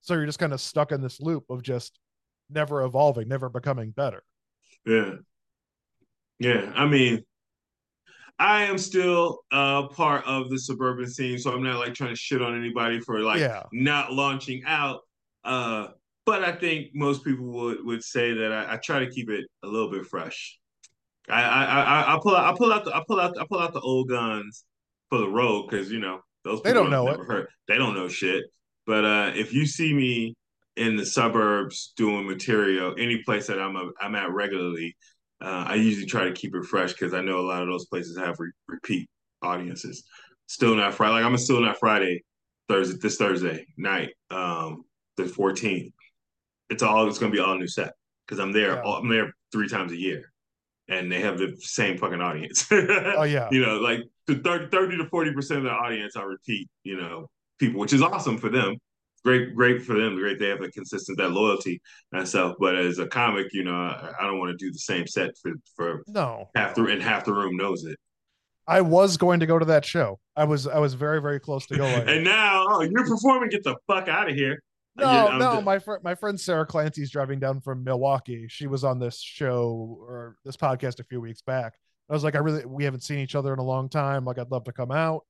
So 0.00 0.14
you're 0.14 0.26
just 0.26 0.38
kind 0.38 0.54
of 0.54 0.60
stuck 0.60 0.92
in 0.92 1.02
this 1.02 1.20
loop 1.20 1.44
of 1.50 1.62
just 1.62 1.98
never 2.48 2.82
evolving, 2.84 3.28
never 3.28 3.48
becoming 3.50 3.90
better. 3.90 4.22
Yeah. 4.86 5.16
Yeah. 6.38 6.72
I 6.74 6.86
mean, 6.86 7.22
I 8.38 8.64
am 8.64 8.78
still 8.78 9.40
uh 9.52 9.88
part 9.88 10.24
of 10.24 10.48
the 10.48 10.58
suburban 10.58 11.06
scene, 11.10 11.38
so 11.38 11.52
I'm 11.52 11.62
not 11.62 11.78
like 11.78 11.92
trying 11.92 12.10
to 12.10 12.16
shit 12.16 12.40
on 12.40 12.58
anybody 12.58 12.98
for 13.00 13.20
like 13.20 13.40
Yeah. 13.40 13.64
not 13.72 14.12
launching 14.14 14.62
out. 14.64 15.00
Uh, 15.44 15.88
but 16.30 16.44
I 16.44 16.52
think 16.52 16.90
most 16.94 17.24
people 17.24 17.46
would 17.46 17.84
would 17.84 18.04
say 18.04 18.32
that 18.34 18.52
I, 18.52 18.74
I 18.74 18.76
try 18.76 19.00
to 19.00 19.10
keep 19.10 19.28
it 19.28 19.46
a 19.64 19.66
little 19.66 19.90
bit 19.90 20.06
fresh. 20.06 20.60
I 21.28 21.42
I 21.42 21.64
I, 21.64 22.14
I 22.14 22.18
pull 22.22 22.36
out 22.36 22.54
I 22.54 22.56
pull 22.56 22.72
out 22.72 22.84
the 22.84 22.94
I 22.94 23.02
pull 23.04 23.18
out 23.18 23.36
I 23.36 23.44
pull 23.48 23.58
out 23.58 23.72
the 23.72 23.80
old 23.80 24.08
guns 24.08 24.64
for 25.08 25.18
the 25.18 25.26
road 25.28 25.66
because 25.68 25.90
you 25.90 25.98
know 25.98 26.20
those 26.44 26.62
They 26.62 26.72
don't 26.72 26.88
know 26.88 27.04
never 27.04 27.24
heard 27.24 27.48
they 27.66 27.76
don't 27.76 27.94
know 27.94 28.06
shit. 28.06 28.44
But 28.86 29.04
uh, 29.04 29.32
if 29.34 29.52
you 29.52 29.66
see 29.66 29.92
me 29.92 30.36
in 30.76 30.94
the 30.94 31.04
suburbs 31.04 31.94
doing 31.96 32.28
material, 32.28 32.94
any 32.96 33.24
place 33.24 33.48
that 33.48 33.60
I'm 33.60 33.74
a, 33.74 33.90
I'm 34.00 34.14
at 34.14 34.30
regularly, 34.30 34.96
uh, 35.42 35.64
I 35.66 35.74
usually 35.74 36.06
try 36.06 36.26
to 36.26 36.32
keep 36.32 36.54
it 36.54 36.64
fresh 36.64 36.92
because 36.92 37.12
I 37.12 37.22
know 37.22 37.40
a 37.40 37.48
lot 37.48 37.62
of 37.62 37.68
those 37.68 37.86
places 37.86 38.16
have 38.18 38.36
re- 38.38 38.52
repeat 38.68 39.08
audiences. 39.42 40.04
Still 40.46 40.76
not 40.76 40.94
Friday. 40.94 41.14
Like 41.14 41.24
I'm 41.24 41.34
a 41.34 41.38
still 41.38 41.60
not 41.60 41.78
Friday 41.80 42.22
Thursday 42.68 42.98
this 43.02 43.16
Thursday 43.16 43.66
night, 43.76 44.10
um, 44.30 44.84
the 45.16 45.24
14th. 45.24 45.90
It's 46.70 46.82
all 46.82 47.06
it's 47.08 47.18
gonna 47.18 47.32
be 47.32 47.40
all 47.40 47.56
new 47.58 47.68
set 47.68 47.92
because 48.26 48.38
I'm 48.40 48.52
there. 48.52 48.74
Yeah. 48.76 48.82
all- 48.82 48.96
I'm 48.98 49.08
there 49.08 49.32
three 49.52 49.68
times 49.68 49.92
a 49.92 49.96
year, 49.96 50.32
and 50.88 51.10
they 51.10 51.20
have 51.20 51.36
the 51.38 51.56
same 51.60 51.98
fucking 51.98 52.20
audience. 52.20 52.66
Oh 52.72 53.24
yeah. 53.24 53.48
you 53.50 53.60
know, 53.64 53.78
like 53.78 54.00
the 54.26 54.36
30, 54.36 54.68
30 54.70 54.96
to 54.98 55.08
40 55.08 55.32
percent 55.34 55.58
of 55.58 55.64
the 55.64 55.70
audience 55.72 56.16
are 56.16 56.28
repeat, 56.28 56.68
you 56.84 56.96
know, 57.00 57.28
people, 57.58 57.80
which 57.80 57.92
is 57.92 58.00
awesome 58.02 58.38
for 58.38 58.48
them. 58.48 58.76
Great, 59.22 59.54
great 59.54 59.82
for 59.82 59.94
them. 60.00 60.14
Great, 60.16 60.38
they 60.38 60.48
have 60.48 60.62
a 60.62 60.70
consistent 60.70 61.18
that 61.18 61.30
loyalty 61.32 61.78
and 62.12 62.26
stuff. 62.26 62.54
But 62.58 62.76
as 62.76 62.98
a 62.98 63.06
comic, 63.06 63.48
you 63.52 63.64
know, 63.64 63.74
I, 63.74 64.12
I 64.18 64.26
don't 64.26 64.38
want 64.38 64.56
to 64.58 64.64
do 64.64 64.72
the 64.72 64.78
same 64.78 65.06
set 65.06 65.30
for 65.42 65.52
for 65.76 66.02
No. 66.06 66.48
half 66.54 66.74
the 66.74 66.86
and 66.86 67.02
half 67.02 67.24
the 67.26 67.34
room 67.34 67.56
knows 67.56 67.84
it. 67.84 67.98
I 68.66 68.80
was 68.82 69.16
going 69.16 69.40
to 69.40 69.46
go 69.46 69.58
to 69.58 69.64
that 69.66 69.84
show. 69.84 70.20
I 70.36 70.44
was 70.44 70.66
I 70.68 70.78
was 70.78 70.94
very, 70.94 71.20
very 71.20 71.40
close 71.40 71.66
to 71.66 71.76
going. 71.76 71.92
and 72.08 72.24
now, 72.24 72.64
oh, 72.68 72.80
you're 72.82 73.04
performing. 73.04 73.50
Get 73.50 73.64
the 73.64 73.74
fuck 73.88 74.06
out 74.08 74.30
of 74.30 74.36
here. 74.36 74.62
No, 75.00 75.38
no, 75.38 75.54
just- 75.54 75.64
my 75.64 75.78
friend, 75.78 76.02
my 76.04 76.14
friend 76.14 76.40
Sarah 76.40 76.66
Clancy's 76.66 77.10
driving 77.10 77.40
down 77.40 77.60
from 77.60 77.84
Milwaukee. 77.84 78.46
She 78.48 78.66
was 78.66 78.84
on 78.84 78.98
this 78.98 79.18
show 79.20 79.98
or 80.00 80.36
this 80.44 80.56
podcast 80.56 81.00
a 81.00 81.04
few 81.04 81.20
weeks 81.20 81.42
back. 81.42 81.74
I 82.08 82.12
was 82.12 82.24
like, 82.24 82.34
I 82.34 82.38
really, 82.38 82.64
we 82.64 82.84
haven't 82.84 83.02
seen 83.04 83.20
each 83.20 83.34
other 83.34 83.52
in 83.52 83.58
a 83.58 83.64
long 83.64 83.88
time. 83.88 84.24
Like, 84.24 84.38
I'd 84.38 84.50
love 84.50 84.64
to 84.64 84.72
come 84.72 84.90
out. 84.90 85.24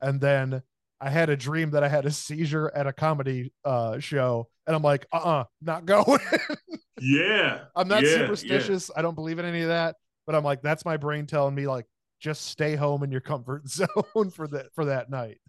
And 0.00 0.20
then 0.20 0.62
I 1.00 1.10
had 1.10 1.30
a 1.30 1.36
dream 1.36 1.70
that 1.70 1.84
I 1.84 1.88
had 1.88 2.06
a 2.06 2.10
seizure 2.10 2.70
at 2.74 2.86
a 2.86 2.92
comedy 2.92 3.52
uh, 3.64 3.98
show, 3.98 4.48
and 4.66 4.74
I'm 4.74 4.82
like, 4.82 5.06
uh, 5.12 5.16
uh 5.16 5.44
not 5.62 5.86
going. 5.86 6.20
yeah, 7.00 7.64
I'm 7.76 7.88
not 7.88 8.02
yeah, 8.02 8.10
yeah. 8.10 8.16
superstitious. 8.16 8.90
I 8.96 9.02
don't 9.02 9.14
believe 9.14 9.38
in 9.38 9.44
any 9.44 9.62
of 9.62 9.68
that. 9.68 9.96
But 10.26 10.34
I'm 10.34 10.44
like, 10.44 10.60
that's 10.60 10.84
my 10.84 10.98
brain 10.98 11.26
telling 11.26 11.54
me 11.54 11.66
like, 11.66 11.86
just 12.20 12.46
stay 12.46 12.76
home 12.76 13.02
in 13.02 13.10
your 13.10 13.20
comfort 13.20 13.68
zone 13.68 14.30
for 14.32 14.48
that 14.48 14.66
for 14.74 14.86
that 14.86 15.08
night. 15.08 15.40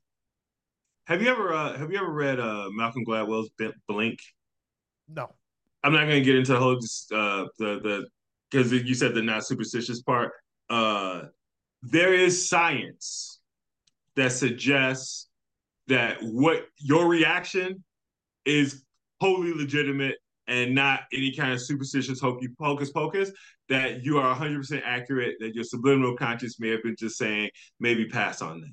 Have 1.10 1.24
you 1.24 1.30
ever 1.30 1.52
uh, 1.52 1.76
have 1.76 1.92
you 1.92 1.98
ever 1.98 2.12
read 2.12 2.40
uh, 2.40 2.68
Malcolm 2.72 3.04
Gladwell's 3.04 3.50
Blink? 3.88 4.20
No. 5.08 5.34
I'm 5.84 5.92
not 5.92 6.02
going 6.02 6.20
to 6.20 6.22
get 6.22 6.36
into 6.36 6.54
the 6.54 6.60
whole 6.60 6.76
just 6.76 7.12
uh, 7.12 7.48
the 7.58 7.80
the 7.80 8.08
because 8.52 8.72
you 8.72 8.94
said 8.94 9.16
the 9.16 9.24
not 9.24 9.44
superstitious 9.44 10.04
part. 10.04 10.34
Uh, 10.70 11.24
there 11.82 12.14
is 12.14 12.48
science 12.48 13.40
that 14.18 14.34
suggests 14.34 15.28
that 15.88 16.18
what 16.22 16.68
your 16.78 17.08
reaction 17.08 17.84
is 18.46 18.84
wholly 19.20 19.54
legitimate 19.54 20.18
and 20.48 20.76
not 20.76 21.02
any 21.12 21.36
kind 21.36 21.54
of 21.54 21.62
superstitious 21.62 22.20
hocus 22.20 22.92
pocus, 22.92 23.32
that 23.68 24.04
you 24.04 24.20
are 24.20 24.36
100% 24.36 24.82
accurate, 24.84 25.38
that 25.40 25.56
your 25.56 25.64
subliminal 25.64 26.16
conscious 26.16 26.60
may 26.60 26.70
have 26.70 26.84
been 26.84 26.96
just 26.98 27.18
saying, 27.18 27.50
maybe 27.80 28.08
pass 28.08 28.42
on 28.42 28.62
that. 28.62 28.72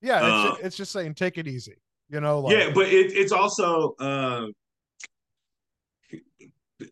Yeah, 0.00 0.16
it's, 0.16 0.24
uh, 0.24 0.48
just, 0.48 0.62
it's 0.62 0.76
just 0.76 0.92
saying, 0.92 1.14
take 1.14 1.38
it 1.38 1.46
easy. 1.46 1.76
You 2.08 2.20
know, 2.20 2.40
like, 2.40 2.56
yeah, 2.56 2.70
but 2.74 2.88
it, 2.88 3.12
it's 3.12 3.32
also, 3.32 3.94
uh, 4.00 4.46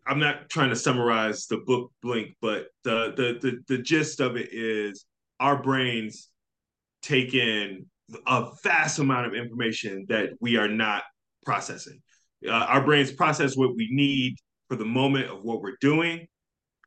I'm 0.05 0.19
not 0.19 0.49
trying 0.49 0.69
to 0.69 0.75
summarize 0.75 1.47
the 1.47 1.57
book 1.57 1.91
Blink, 2.01 2.35
but 2.41 2.67
the, 2.83 3.13
the 3.17 3.39
the 3.41 3.75
the 3.75 3.81
gist 3.81 4.19
of 4.19 4.37
it 4.37 4.49
is 4.51 5.05
our 5.39 5.61
brains 5.61 6.29
take 7.01 7.33
in 7.33 7.85
a 8.27 8.51
vast 8.63 8.99
amount 8.99 9.27
of 9.27 9.33
information 9.33 10.05
that 10.09 10.29
we 10.39 10.57
are 10.57 10.67
not 10.67 11.03
processing. 11.45 12.01
Uh, 12.47 12.51
our 12.51 12.83
brains 12.83 13.11
process 13.11 13.57
what 13.57 13.75
we 13.75 13.89
need 13.91 14.35
for 14.69 14.75
the 14.75 14.85
moment 14.85 15.29
of 15.29 15.43
what 15.43 15.61
we're 15.61 15.77
doing, 15.81 16.27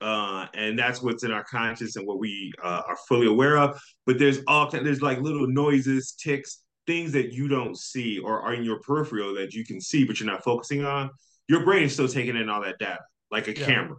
uh, 0.03 0.47
and 0.55 0.79
that's 0.79 1.01
what's 1.01 1.25
in 1.25 1.31
our 1.31 1.45
conscious 1.45 1.97
and 1.97 2.07
what 2.07 2.19
we 2.19 2.53
uh, 2.63 2.83
are 2.87 2.97
fully 3.09 3.27
aware 3.27 3.57
of. 3.57 3.81
But 4.07 4.19
there's 4.19 4.41
all 4.47 4.69
there's 4.71 5.03
like 5.03 5.21
little 5.21 5.47
noises, 5.47 6.13
ticks, 6.13 6.61
things 6.87 7.13
that 7.13 7.33
you 7.33 7.49
don't 7.49 7.79
see 7.79 8.19
or 8.19 8.41
are 8.41 8.55
in 8.55 8.65
your 8.65 8.81
peripheral 8.81 9.35
that 9.35 9.55
you 9.55 9.65
can 9.65 9.81
see, 9.81 10.05
but 10.05 10.19
you're 10.19 10.31
not 10.31 10.45
focusing 10.45 10.85
on. 10.85 11.11
Your 11.49 11.65
brain 11.65 11.85
is 11.85 11.93
still 11.93 12.09
taking 12.09 12.37
in 12.37 12.49
all 12.49 12.63
that 12.63 12.79
data 12.79 13.01
like 13.31 13.49
a 13.49 13.59
yeah. 13.59 13.67
camera, 13.67 13.97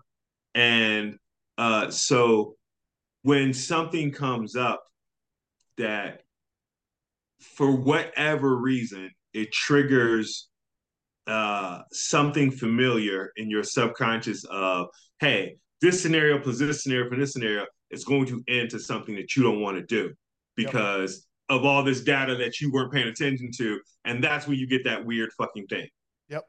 and 0.53 1.17
uh, 1.57 1.89
so 1.89 2.55
when 3.21 3.53
something 3.53 4.11
comes 4.11 4.55
up 4.55 4.83
that 5.77 6.21
for 7.39 7.71
whatever 7.71 8.55
reason 8.55 9.09
it 9.33 9.51
triggers 9.51 10.49
uh, 11.27 11.81
something 11.91 12.51
familiar 12.51 13.31
in 13.37 13.49
your 13.49 13.63
subconscious 13.63 14.43
of 14.45 14.87
hey 15.19 15.55
this 15.83 16.01
scenario 16.01 16.39
plus 16.39 16.57
this 16.57 16.81
scenario 16.81 17.09
for 17.09 17.17
this 17.17 17.33
scenario 17.33 17.65
is 17.91 18.05
going 18.05 18.25
to 18.25 18.41
end 18.47 18.69
to 18.69 18.79
something 18.79 19.15
that 19.15 19.35
you 19.35 19.43
don't 19.43 19.59
want 19.59 19.77
to 19.77 19.83
do 19.83 20.11
because 20.55 21.27
yep. 21.49 21.59
of 21.59 21.65
all 21.65 21.83
this 21.83 22.01
data 22.01 22.35
that 22.35 22.61
you 22.61 22.71
weren't 22.71 22.91
paying 22.91 23.09
attention 23.09 23.51
to 23.57 23.79
and 24.05 24.23
that's 24.23 24.47
when 24.47 24.57
you 24.57 24.65
get 24.65 24.83
that 24.85 25.05
weird 25.05 25.29
fucking 25.37 25.67
thing 25.67 25.85
yep 26.29 26.43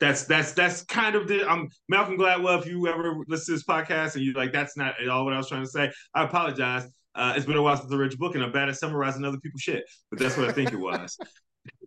that's 0.00 0.24
that's 0.24 0.52
that's 0.52 0.82
kind 0.84 1.14
of 1.14 1.28
the 1.28 1.48
I'm 1.48 1.68
Malcolm 1.88 2.18
Gladwell. 2.18 2.58
If 2.60 2.66
you 2.66 2.86
ever 2.86 3.16
listen 3.28 3.46
to 3.46 3.52
this 3.52 3.64
podcast 3.64 4.14
and 4.14 4.24
you're 4.24 4.34
like, 4.34 4.52
that's 4.52 4.76
not 4.76 5.00
at 5.00 5.08
all 5.08 5.24
what 5.24 5.32
I 5.32 5.38
was 5.38 5.48
trying 5.48 5.64
to 5.64 5.70
say. 5.70 5.90
I 6.14 6.24
apologize. 6.24 6.86
Uh, 7.14 7.32
it's 7.34 7.46
been 7.46 7.56
a 7.56 7.62
while 7.62 7.78
since 7.78 7.90
I 7.90 7.96
read 7.96 8.12
your 8.12 8.18
book, 8.18 8.34
and 8.34 8.44
I'm 8.44 8.52
bad 8.52 8.68
at 8.68 8.76
summarizing 8.76 9.24
other 9.24 9.38
people's 9.38 9.62
shit. 9.62 9.84
But 10.10 10.18
that's 10.18 10.36
what 10.36 10.50
I 10.50 10.52
think 10.52 10.70
it 10.70 10.76
was. 10.76 11.16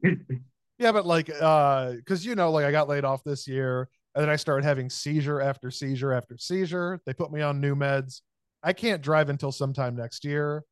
yeah, 0.80 0.92
but 0.92 1.06
like, 1.06 1.30
uh, 1.40 1.92
because 1.92 2.26
you 2.26 2.34
know, 2.34 2.52
like 2.52 2.66
I 2.66 2.72
got 2.72 2.90
laid 2.90 3.06
off 3.06 3.24
this 3.24 3.48
year, 3.48 3.90
and 4.20 4.28
then 4.28 4.34
I 4.34 4.36
started 4.36 4.66
having 4.66 4.90
seizure 4.90 5.40
after 5.40 5.72
seizure 5.72 6.12
after 6.12 6.38
seizure. 6.38 7.00
They 7.06 7.14
put 7.14 7.32
me 7.32 7.40
on 7.40 7.62
new 7.62 7.74
meds. 7.74 8.20
I 8.62 8.74
can't 8.74 9.02
drive 9.02 9.30
until 9.30 9.54
sometime 9.54 9.96
next 9.96 10.26
year. 10.26 10.66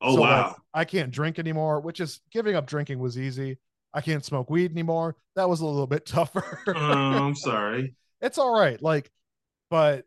Oh 0.00 0.14
so, 0.14 0.22
wow! 0.22 0.46
Like, 0.46 0.56
I 0.72 0.84
can't 0.86 1.10
drink 1.10 1.38
anymore, 1.38 1.80
which 1.80 2.00
is 2.00 2.22
giving 2.32 2.56
up 2.56 2.66
drinking 2.66 2.98
was 2.98 3.18
easy. 3.18 3.58
I 3.92 4.00
can't 4.00 4.24
smoke 4.24 4.48
weed 4.48 4.70
anymore. 4.70 5.14
That 5.34 5.46
was 5.46 5.60
a 5.60 5.66
little 5.66 5.86
bit 5.86 6.06
tougher. 6.06 6.62
oh, 6.68 6.72
I'm 6.74 7.34
sorry. 7.34 7.94
It's 8.22 8.38
all 8.38 8.58
right. 8.58 8.80
Like, 8.80 9.10
but 9.68 10.06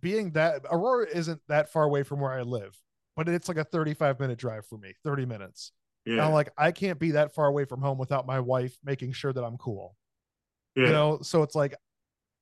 being 0.00 0.32
that 0.32 0.62
Aurora 0.68 1.06
isn't 1.14 1.40
that 1.46 1.70
far 1.70 1.84
away 1.84 2.02
from 2.02 2.18
where 2.18 2.32
I 2.32 2.42
live, 2.42 2.76
but 3.14 3.28
it's 3.28 3.46
like 3.46 3.58
a 3.58 3.64
35 3.64 4.18
minute 4.18 4.40
drive 4.40 4.66
for 4.66 4.76
me, 4.76 4.92
30 5.04 5.24
minutes. 5.24 5.70
Yeah. 6.04 6.14
And 6.14 6.22
I'm 6.22 6.32
like, 6.32 6.50
I 6.58 6.72
can't 6.72 6.98
be 6.98 7.12
that 7.12 7.32
far 7.32 7.46
away 7.46 7.64
from 7.64 7.80
home 7.80 7.96
without 7.96 8.26
my 8.26 8.40
wife 8.40 8.76
making 8.82 9.12
sure 9.12 9.32
that 9.32 9.44
I'm 9.44 9.56
cool. 9.56 9.94
Yeah. 10.74 10.86
You 10.86 10.90
know, 10.90 11.18
so 11.22 11.44
it's 11.44 11.54
like 11.54 11.76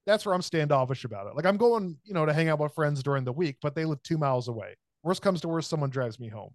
that's 0.06 0.24
where 0.24 0.34
I'm 0.34 0.42
standoffish 0.42 1.04
about 1.04 1.26
it. 1.26 1.34
Like 1.34 1.46
I'm 1.46 1.56
going, 1.56 1.98
you 2.04 2.14
know, 2.14 2.24
to 2.24 2.32
hang 2.32 2.48
out 2.48 2.60
with 2.60 2.74
friends 2.74 3.02
during 3.02 3.24
the 3.24 3.32
week, 3.32 3.56
but 3.60 3.74
they 3.74 3.84
live 3.84 4.02
two 4.02 4.16
miles 4.16 4.48
away. 4.48 4.76
Worst 5.02 5.20
comes 5.20 5.40
to 5.42 5.48
worst, 5.48 5.68
someone 5.68 5.90
drives 5.90 6.18
me 6.18 6.28
home. 6.28 6.50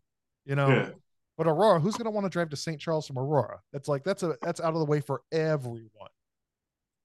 You 0.45 0.55
know, 0.55 0.69
yeah. 0.69 0.89
But 1.37 1.47
Aurora, 1.47 1.79
who's 1.79 1.95
going 1.95 2.05
to 2.05 2.11
want 2.11 2.25
to 2.25 2.29
drive 2.29 2.49
to 2.49 2.55
St. 2.55 2.79
Charles 2.79 3.07
from 3.07 3.17
Aurora? 3.17 3.59
That's 3.73 3.87
like 3.87 4.03
that's 4.03 4.23
a 4.23 4.35
that's 4.41 4.59
out 4.59 4.73
of 4.73 4.79
the 4.79 4.85
way 4.85 5.01
for 5.01 5.21
everyone. 5.31 6.09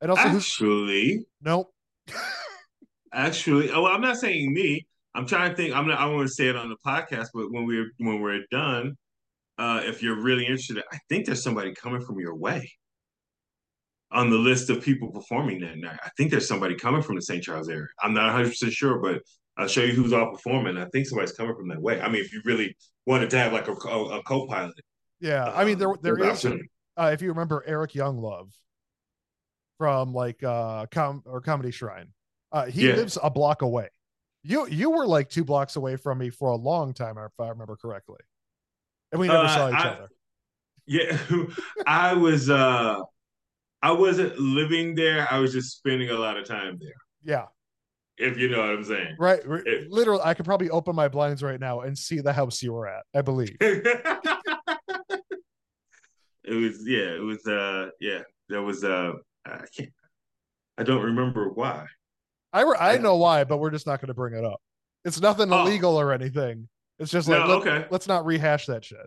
And 0.01 0.11
also, 0.11 0.22
actually, 0.24 1.26
nope. 1.42 1.72
actually, 3.12 3.70
oh, 3.70 3.86
I'm 3.86 4.01
not 4.01 4.16
saying 4.16 4.53
me. 4.53 4.86
I'm 5.14 5.26
trying 5.26 5.51
to 5.51 5.57
think. 5.57 5.74
I'm 5.74 5.88
not. 5.88 5.99
I 5.99 6.07
want 6.07 6.28
to 6.28 6.34
say 6.34 6.49
it 6.49 6.57
on 6.57 6.68
the 6.68 6.76
podcast, 6.86 7.28
but 7.34 7.51
when 7.51 7.66
we're 7.66 7.90
when 7.99 8.20
we're 8.20 8.42
done, 8.51 8.97
uh, 9.59 9.80
if 9.84 10.03
you're 10.03 10.20
really 10.20 10.44
interested, 10.44 10.82
I 10.92 10.99
think 11.09 11.26
there's 11.26 11.42
somebody 11.42 11.74
coming 11.74 12.03
from 12.03 12.18
your 12.20 12.34
way 12.34 12.70
on 14.13 14.31
the 14.31 14.37
list 14.37 14.71
of 14.71 14.83
people 14.83 15.11
performing 15.11 15.61
that 15.61 15.79
night. 15.79 15.99
I 16.03 16.11
think 16.17 16.31
there's 16.31 16.49
somebody 16.49 16.77
coming 16.77 17.03
from 17.03 17.17
the 17.17 17.23
St. 17.23 17.43
Charles 17.43 17.69
area. 17.69 17.89
I'm 18.01 18.15
not 18.15 18.27
100 18.27 18.49
percent 18.49 18.73
sure, 18.73 18.99
but 18.99 19.23
I'll 19.57 19.69
show 19.69 19.83
you 19.83 19.93
who's 19.93 20.13
all 20.13 20.31
performing. 20.31 20.77
I 20.77 20.87
think 20.87 21.07
somebody's 21.07 21.33
coming 21.33 21.57
from 21.57 21.69
that 21.69 21.81
way. 21.81 22.01
I 22.01 22.09
mean, 22.09 22.21
if 22.21 22.33
you 22.33 22.43
really 22.45 22.77
wanted 23.07 23.31
to 23.31 23.39
have 23.39 23.53
like 23.53 23.69
a, 23.69 23.73
a, 23.73 24.19
a 24.19 24.23
co-pilot. 24.23 24.75
Yeah, 25.21 25.51
I 25.55 25.65
mean 25.65 25.79
there 25.79 25.95
there 26.03 26.19
is 26.19 26.45
uh, 26.45 27.11
if 27.13 27.23
you 27.23 27.29
remember 27.29 27.65
Eric 27.67 27.93
Younglove 27.93 28.51
from 29.79 30.13
like 30.13 30.43
uh 30.43 30.87
com 30.91 31.23
or 31.25 31.41
Comedy 31.41 31.71
Shrine. 31.71 32.09
Uh 32.53 32.67
he 32.67 32.89
yeah. 32.89 32.95
lives 32.95 33.19
a 33.23 33.31
block 33.31 33.63
away. 33.63 33.89
You 34.43 34.69
you 34.69 34.91
were 34.91 35.07
like 35.07 35.31
two 35.31 35.45
blocks 35.45 35.77
away 35.77 35.97
from 35.97 36.19
me 36.19 36.31
for 36.31 36.51
a 36.51 36.57
long 36.57 36.93
time 36.93 37.17
if 37.19 37.33
I 37.41 37.49
remember 37.49 37.77
correctly. 37.77 38.21
And 39.11 39.21
we 39.21 39.29
never 39.29 39.45
uh, 39.45 39.49
saw 39.49 39.69
each 39.69 39.75
I, 39.75 39.89
other. 39.89 40.09
Yeah, 40.87 41.19
I 41.87 42.13
was 42.13 42.51
uh 42.51 43.01
I 43.83 43.93
wasn't 43.93 44.39
living 44.39 44.95
there. 44.95 45.27
I 45.31 45.39
was 45.39 45.53
just 45.53 45.77
spending 45.77 46.11
a 46.11 46.14
lot 46.14 46.37
of 46.37 46.47
time 46.47 46.79
there. 46.81 46.95
Yeah 47.24 47.47
if 48.18 48.39
you 48.39 48.49
know 48.49 48.61
what 48.61 48.70
I'm 48.70 48.85
saying. 48.85 49.16
Right. 49.18 49.41
It, 49.45 49.91
Literally, 49.91 50.22
I 50.24 50.35
could 50.35 50.45
probably 50.45 50.70
open 50.70 50.95
my 50.97 51.09
blinds 51.09 51.43
right 51.43 51.61
now 51.61 51.81
and 51.81 51.97
see 51.97 52.20
the 52.20 52.33
house 52.33 52.62
you 52.62 52.72
were 52.72 52.87
at, 52.87 53.05
I 53.14 53.22
believe. 53.22 53.57
it 53.61 53.83
was, 56.45 56.87
yeah, 56.87 57.14
it 57.14 57.22
was, 57.22 57.47
uh, 57.47 57.91
yeah, 58.01 58.22
there 58.49 58.62
was, 58.62 58.85
uh, 58.85 59.12
I 59.45 59.64
can't, 59.77 59.93
I 60.79 60.83
don't 60.83 61.03
remember 61.03 61.51
why. 61.51 61.87
I, 62.53 62.62
re- 62.62 62.77
I 62.79 62.99
know 62.99 63.16
why, 63.16 63.45
but 63.45 63.59
we're 63.59 63.70
just 63.70 63.87
not 63.87 64.01
going 64.01 64.09
to 64.09 64.14
bring 64.14 64.35
it 64.35 64.45
up. 64.45 64.61
It's 65.05 65.20
nothing 65.20 65.53
oh. 65.53 65.62
illegal 65.62 66.01
or 66.01 66.12
anything. 66.12 66.68
It's 66.99 67.11
just 67.11 67.29
like, 67.29 67.41
no, 67.41 67.59
let, 67.59 67.66
okay. 67.66 67.87
let's 67.91 68.09
not 68.09 68.24
rehash 68.24 68.66
that 68.66 68.85
shit. 68.85 69.07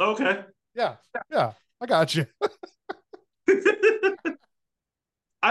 Okay. 0.00 0.40
Yeah. 0.74 0.96
Yeah. 1.30 1.52
I 1.80 1.86
got 1.86 2.14
you. 2.14 2.26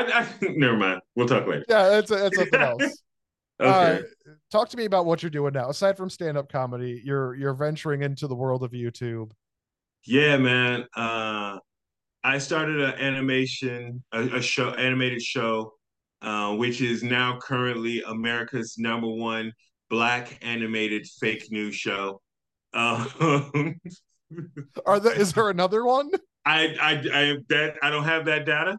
I, 0.08 0.22
I 0.22 0.28
never 0.56 0.78
mind. 0.78 1.02
We'll 1.16 1.28
talk 1.28 1.48
later. 1.48 1.66
Yeah, 1.70 1.90
that's 1.90 2.10
that's 2.10 2.36
something 2.36 2.60
else. 2.62 3.02
okay. 3.60 4.00
Uh, 4.00 4.02
talk 4.52 4.70
to 4.70 4.78
me 4.78 4.86
about 4.86 5.06
what 5.06 5.24
you're 5.24 5.30
doing 5.30 5.54
now. 5.54 5.70
Aside 5.70 5.98
from 5.98 6.10
stand-up 6.10 6.52
comedy, 6.52 7.02
you're 7.04 7.36
you're 7.36 7.54
venturing 7.54 8.02
into 8.04 8.28
the 8.28 8.36
world 8.36 8.64
of 8.64 8.72
YouTube. 8.72 9.32
Yeah, 10.06 10.38
man. 10.38 10.86
Uh, 10.96 11.60
I 12.24 12.38
started 12.38 12.80
an 12.80 12.94
animation, 13.00 14.04
a, 14.12 14.38
a 14.38 14.42
show, 14.42 14.70
animated 14.72 15.22
show, 15.22 15.74
uh, 16.22 16.56
which 16.56 16.82
is 16.82 17.04
now 17.04 17.40
currently 17.40 18.04
America's 18.08 18.76
number 18.78 19.08
one 19.08 19.54
black 19.90 20.38
animated 20.42 21.06
fake 21.20 21.52
news 21.52 21.76
show. 21.76 22.22
Um, 22.74 23.76
Are 24.86 25.00
there? 25.00 25.14
Is 25.14 25.34
there 25.34 25.50
another 25.50 25.86
one? 25.86 26.10
I, 26.46 26.76
I, 26.82 26.92
I 27.14 27.38
that 27.50 27.76
I 27.82 27.90
don't 27.90 28.04
have 28.04 28.26
that 28.26 28.46
data, 28.46 28.78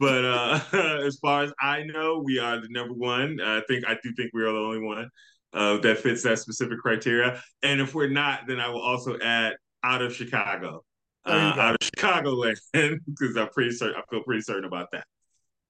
but 0.00 0.24
uh, 0.24 0.60
as 1.04 1.18
far 1.18 1.42
as 1.42 1.52
I 1.60 1.82
know, 1.82 2.22
we 2.24 2.38
are 2.38 2.60
the 2.60 2.68
number 2.70 2.94
one. 2.94 3.40
I 3.40 3.60
think 3.68 3.86
I 3.86 3.96
do 4.02 4.12
think 4.16 4.30
we 4.32 4.42
are 4.42 4.52
the 4.52 4.58
only 4.58 4.80
one 4.80 5.10
uh, 5.52 5.78
that 5.78 5.98
fits 5.98 6.22
that 6.22 6.38
specific 6.38 6.78
criteria. 6.78 7.40
And 7.62 7.80
if 7.80 7.94
we're 7.94 8.08
not, 8.08 8.46
then 8.46 8.60
I 8.60 8.68
will 8.68 8.82
also 8.82 9.18
add 9.18 9.54
out 9.84 10.02
of 10.02 10.14
Chicago, 10.14 10.84
uh, 11.26 11.30
out 11.30 11.74
of 11.74 11.78
Chicago 11.82 12.36
Chicagoland, 12.36 12.98
because 13.06 13.36
I'm 13.36 13.48
pretty 13.48 13.72
certain. 13.72 13.96
I 13.96 14.02
feel 14.10 14.22
pretty 14.22 14.42
certain 14.42 14.64
about 14.64 14.88
that. 14.92 15.04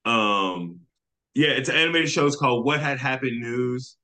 Um, 0.09 0.81
yeah, 1.35 1.49
it's 1.49 1.69
an 1.69 1.77
animated 1.77 2.11
show. 2.11 2.27
It's 2.27 2.37
called 2.37 2.65
What 2.65 2.81
Had 2.81 2.99
Happened 2.99 3.41
News, 3.41 3.97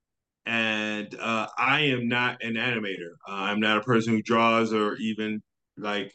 and 0.47 1.15
uh, 1.21 1.47
I 1.57 1.81
am 1.83 2.09
not 2.09 2.43
an 2.43 2.55
animator. 2.55 3.13
Uh, 3.29 3.33
I'm 3.33 3.61
not 3.61 3.79
a 3.79 3.83
person 3.83 4.15
who 4.15 4.23
draws 4.23 4.73
or 4.73 4.97
even 4.97 5.43
like 5.77 6.13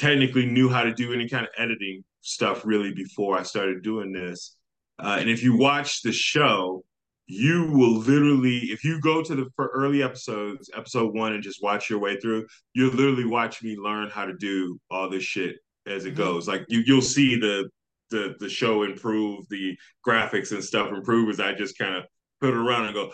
technically 0.00 0.46
knew 0.46 0.68
how 0.68 0.82
to 0.82 0.94
do 0.94 1.12
any 1.12 1.28
kind 1.28 1.44
of 1.44 1.50
editing 1.58 2.02
stuff 2.22 2.64
really 2.64 2.92
before 2.94 3.38
I 3.38 3.42
started 3.42 3.82
doing 3.82 4.12
this. 4.12 4.56
Uh, 4.98 5.16
and 5.20 5.28
if 5.28 5.42
you 5.42 5.56
watch 5.56 6.02
the 6.02 6.12
show, 6.12 6.82
you 7.26 7.70
will 7.72 7.98
literally, 7.98 8.58
if 8.70 8.82
you 8.82 9.00
go 9.00 9.22
to 9.22 9.34
the 9.34 9.46
for 9.54 9.70
early 9.74 10.02
episodes, 10.02 10.70
episode 10.74 11.14
one, 11.14 11.34
and 11.34 11.42
just 11.42 11.62
watch 11.62 11.88
your 11.88 11.98
way 11.98 12.18
through, 12.18 12.46
you'll 12.74 12.92
literally 12.92 13.26
watch 13.26 13.62
me 13.62 13.76
learn 13.76 14.08
how 14.10 14.24
to 14.24 14.34
do 14.38 14.78
all 14.90 15.08
this 15.08 15.22
shit 15.22 15.56
as 15.86 16.06
it 16.06 16.14
mm-hmm. 16.14 16.22
goes. 16.22 16.48
Like 16.48 16.64
you, 16.68 16.82
you'll 16.84 17.02
see 17.02 17.38
the 17.38 17.68
the 18.10 18.34
the 18.40 18.48
show 18.48 18.82
improve, 18.82 19.48
the 19.48 19.76
graphics 20.06 20.50
and 20.50 20.64
stuff 20.64 20.90
improve 20.92 21.28
as 21.28 21.40
I 21.40 21.52
just 21.52 21.78
kind 21.78 21.94
of 21.94 22.04
put 22.40 22.50
it 22.50 22.56
around 22.56 22.86
and 22.86 22.94
go, 22.94 23.12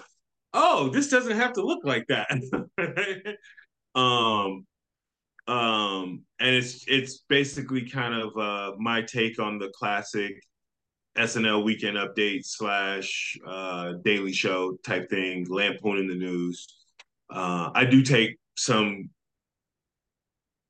oh, 0.54 0.88
this 0.88 1.08
doesn't 1.08 1.36
have 1.36 1.52
to 1.54 1.62
look 1.62 1.84
like 1.84 2.06
that. 2.08 2.30
um, 4.00 4.66
um, 5.48 6.22
and 6.40 6.54
it's 6.54 6.84
it's 6.88 7.18
basically 7.28 7.88
kind 7.88 8.14
of 8.14 8.36
uh, 8.36 8.76
my 8.78 9.02
take 9.02 9.38
on 9.38 9.58
the 9.58 9.70
classic 9.76 10.40
SNL 11.16 11.64
weekend 11.64 11.96
update 11.96 12.44
slash 12.44 13.38
uh, 13.46 13.94
daily 14.04 14.32
show 14.32 14.76
type 14.84 15.08
thing, 15.08 15.46
lampooning 15.48 16.08
the 16.08 16.14
news. 16.14 16.66
Uh, 17.30 17.70
I 17.74 17.84
do 17.84 18.02
take 18.02 18.36
some 18.56 19.10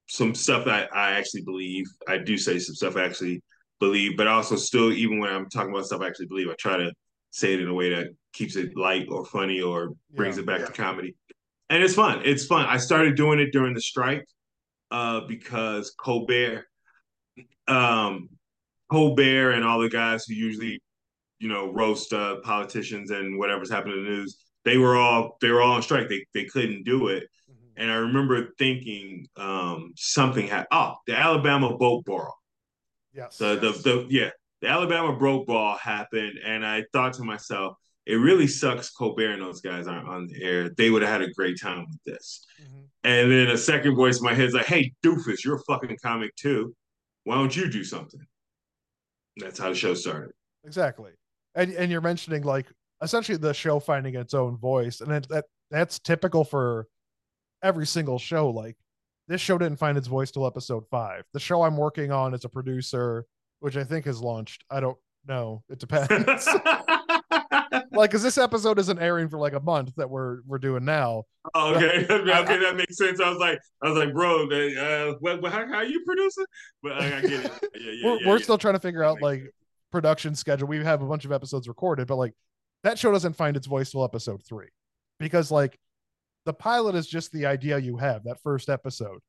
some 0.09 0.35
stuff 0.35 0.67
that 0.67 0.95
I 0.95 1.13
actually 1.13 1.43
believe. 1.43 1.87
I 2.07 2.19
do 2.19 2.37
say 2.37 2.59
some 2.59 2.75
stuff 2.75 2.97
I 2.97 3.05
actually 3.05 3.43
believe, 3.81 4.17
but 4.17 4.27
also 4.27 4.57
still, 4.57 4.93
even 4.93 5.19
when 5.19 5.31
I'm 5.31 5.49
talking 5.49 5.71
about 5.71 5.87
stuff 5.87 6.03
I 6.03 6.07
actually 6.07 6.27
believe, 6.27 6.49
I 6.49 6.55
try 6.59 6.77
to 6.77 6.93
say 7.31 7.55
it 7.55 7.61
in 7.61 7.69
a 7.69 7.75
way 7.75 7.95
that 7.95 8.09
keeps 8.33 8.57
it 8.57 8.77
light 8.77 9.07
or 9.11 9.25
funny 9.25 9.61
or 9.61 9.95
brings 10.15 10.37
yeah, 10.37 10.43
it 10.43 10.47
back 10.47 10.61
yeah. 10.61 10.67
to 10.67 10.73
comedy. 10.73 11.17
And 11.69 11.83
it's 11.83 11.95
fun. 11.95 12.23
It's 12.25 12.47
fun. 12.47 12.67
I 12.67 12.77
started 12.77 13.17
doing 13.17 13.41
it 13.41 13.51
during 13.53 13.75
the 13.75 13.81
strike 13.81 14.27
uh, 14.91 15.21
because 15.27 15.93
Colbert, 15.99 16.65
um, 17.69 18.29
Colbert, 18.91 19.53
and 19.53 19.65
all 19.65 19.81
the 19.81 19.89
guys 19.89 20.25
who 20.25 20.35
usually, 20.35 20.81
you 21.39 21.49
know, 21.49 21.73
roast 21.73 22.13
uh, 22.13 22.37
politicians 22.43 23.11
and 23.11 23.39
whatever's 23.39 23.71
happening 23.71 23.99
in 23.99 24.05
the 24.05 24.11
news, 24.11 24.39
they 24.65 24.79
were 24.79 24.97
all 24.97 25.37
they 25.41 25.51
were 25.51 25.63
all 25.63 25.73
on 25.73 25.83
strike. 25.83 26.09
They 26.09 26.25
they 26.35 26.45
couldn't 26.45 26.85
do 26.85 27.09
it. 27.09 27.25
Mm-hmm. 27.51 27.83
And 27.83 27.91
I 27.91 27.97
remember 27.97 28.49
thinking 28.59 29.27
um, 29.37 29.93
something 29.97 30.47
had 30.47 30.67
oh 30.71 30.95
the 31.07 31.17
Alabama 31.17 31.77
boat 31.77 32.05
brawl. 32.05 32.35
Yes. 33.13 33.39
The, 33.39 33.59
yes. 33.63 33.83
the 33.83 33.91
the 33.91 34.07
yeah 34.11 34.31
the 34.63 34.69
Alabama 34.69 35.17
boat 35.17 35.47
brawl 35.47 35.77
happened, 35.77 36.39
and 36.45 36.65
I 36.65 36.85
thought 36.93 37.15
to 37.15 37.23
myself, 37.23 37.77
it 38.07 38.17
really 38.17 38.47
sucks 38.47 38.91
Colbert 38.91 39.33
and 39.33 39.43
those 39.43 39.61
guys 39.61 39.89
aren't 39.89 40.09
on 40.09 40.29
the 40.29 40.43
air. 40.43 40.71
They 40.71 40.91
would 40.91 41.03
have 41.03 41.11
had 41.11 41.29
a 41.29 41.33
great 41.33 41.61
time 41.61 41.87
with 41.91 41.99
this. 42.05 42.47
Mm-hmm. 42.63 42.81
And 43.03 43.31
then 43.31 43.49
a 43.49 43.59
second 43.59 43.97
voice 43.97 44.19
in 44.19 44.25
my 44.25 44.35
head 44.35 44.47
is 44.47 44.55
like, 44.55 44.67
hey, 44.67 44.93
doofus, 45.05 45.45
you're 45.45 45.57
a 45.57 45.63
fucking 45.65 45.97
comic 46.03 46.35
too. 46.37 46.75
Why 47.25 47.35
don't 47.35 47.55
you 47.55 47.69
do 47.69 47.85
something? 47.85 48.21
that's 49.39 49.59
how 49.59 49.69
the 49.69 49.75
show 49.75 49.95
started. 49.95 50.33
Exactly. 50.65 51.13
And 51.55 51.73
and 51.73 51.91
you're 51.91 52.01
mentioning 52.01 52.43
like 52.43 52.67
essentially 53.03 53.37
the 53.39 53.53
show 53.53 53.79
finding 53.79 54.15
its 54.15 54.35
own 54.35 54.57
voice. 54.57 55.01
And 55.01 55.13
it, 55.13 55.29
that 55.29 55.45
that's 55.71 55.99
typical 55.99 56.45
for 56.45 56.87
every 57.63 57.87
single 57.87 58.19
show. 58.19 58.49
Like 58.51 58.77
this 59.29 59.41
show 59.41 59.59
didn't 59.59 59.79
find 59.79 59.99
its 59.99 60.09
voice 60.09 60.31
till 60.31 60.47
episode 60.47 60.85
five. 60.91 61.25
The 61.33 61.41
show 61.41 61.63
I'm 61.63 61.77
working 61.77 62.13
on 62.13 62.35
as 62.35 62.45
a 62.45 62.49
producer, 62.49 63.27
which 63.61 63.77
I 63.77 63.85
think 63.85 64.07
has 64.07 64.21
launched. 64.21 64.65
I 64.71 64.81
don't 64.81 64.99
know. 65.27 65.63
It 65.69 65.79
depends. 65.81 66.49
like, 67.93 68.11
cause 68.11 68.23
this 68.23 68.39
episode 68.39 68.79
isn't 68.79 68.99
airing 68.99 69.29
for 69.29 69.39
like 69.39 69.53
a 69.53 69.61
month 69.61 69.95
that 69.97 70.09
we're 70.09 70.41
we're 70.47 70.59
doing 70.59 70.85
now. 70.85 71.25
Oh, 71.55 71.75
okay, 71.75 72.07
okay, 72.11 72.33
I, 72.33 72.43
that 72.43 72.77
makes 72.77 72.97
sense. 72.97 73.21
I 73.21 73.29
was 73.29 73.39
like, 73.39 73.59
I 73.83 73.89
was 73.89 73.99
like, 73.99 74.13
bro, 74.13 74.45
uh, 74.45 75.15
what, 75.21 75.45
how, 75.53 75.67
how 75.67 75.75
are 75.77 75.85
you 75.85 76.03
producing? 76.05 76.47
But 76.83 76.93
I, 76.93 77.19
I 77.19 77.21
get 77.21 77.45
it. 77.45 77.53
Yeah, 77.75 77.93
yeah, 77.93 78.07
we're, 78.07 78.21
yeah, 78.21 78.29
we're 78.29 78.39
still 78.39 78.59
trying 78.59 78.75
to 78.75 78.81
figure 78.81 79.05
out 79.05 79.21
like 79.21 79.43
production 79.93 80.35
schedule. 80.35 80.69
We 80.69 80.83
have 80.83 81.03
a 81.03 81.07
bunch 81.07 81.25
of 81.25 81.33
episodes 81.33 81.69
recorded, 81.69 82.07
but 82.07 82.17
like 82.17 82.33
that 82.83 82.99
show 82.99 83.13
doesn't 83.13 83.35
find 83.35 83.57
its 83.57 83.67
voice 83.67 83.91
till 83.91 84.05
episode 84.05 84.43
three, 84.45 84.69
because 85.19 85.51
like 85.51 85.79
the 86.45 86.53
pilot 86.53 86.95
is 86.95 87.07
just 87.07 87.33
the 87.33 87.47
idea 87.47 87.79
you 87.79 87.97
have 87.97 88.25
that 88.25 88.41
first 88.43 88.69
episode 88.69 89.21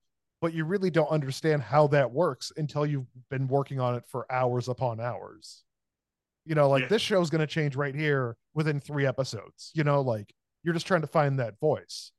but 0.41 0.54
you 0.54 0.66
really 0.66 0.89
don't 0.89 1.10
understand 1.10 1.62
how 1.62 1.88
that 1.88 2.12
works 2.12 2.52
until 2.58 2.86
you've 2.86 3.08
been 3.30 3.48
working 3.48 3.80
on 3.80 3.95
it 3.95 4.04
for 4.08 4.32
hours 4.32 4.68
upon 4.68 5.00
hours 5.00 5.64
you 6.48 6.56
know 6.56 6.70
like 6.70 6.84
yeah. 6.84 6.88
this 6.88 7.02
show's 7.02 7.30
going 7.30 7.41
to 7.41 7.48
change 7.48 7.76
right 7.76 7.95
here 7.95 8.36
within 8.54 8.80
three 8.80 9.06
episodes 9.06 9.72
you 9.74 9.84
know 9.84 10.02
like 10.02 10.34
you're 10.68 10.74
just 10.74 10.86
trying 10.86 11.00
to 11.00 11.08
find 11.08 11.39
that 11.39 11.58
voice. 11.62 12.12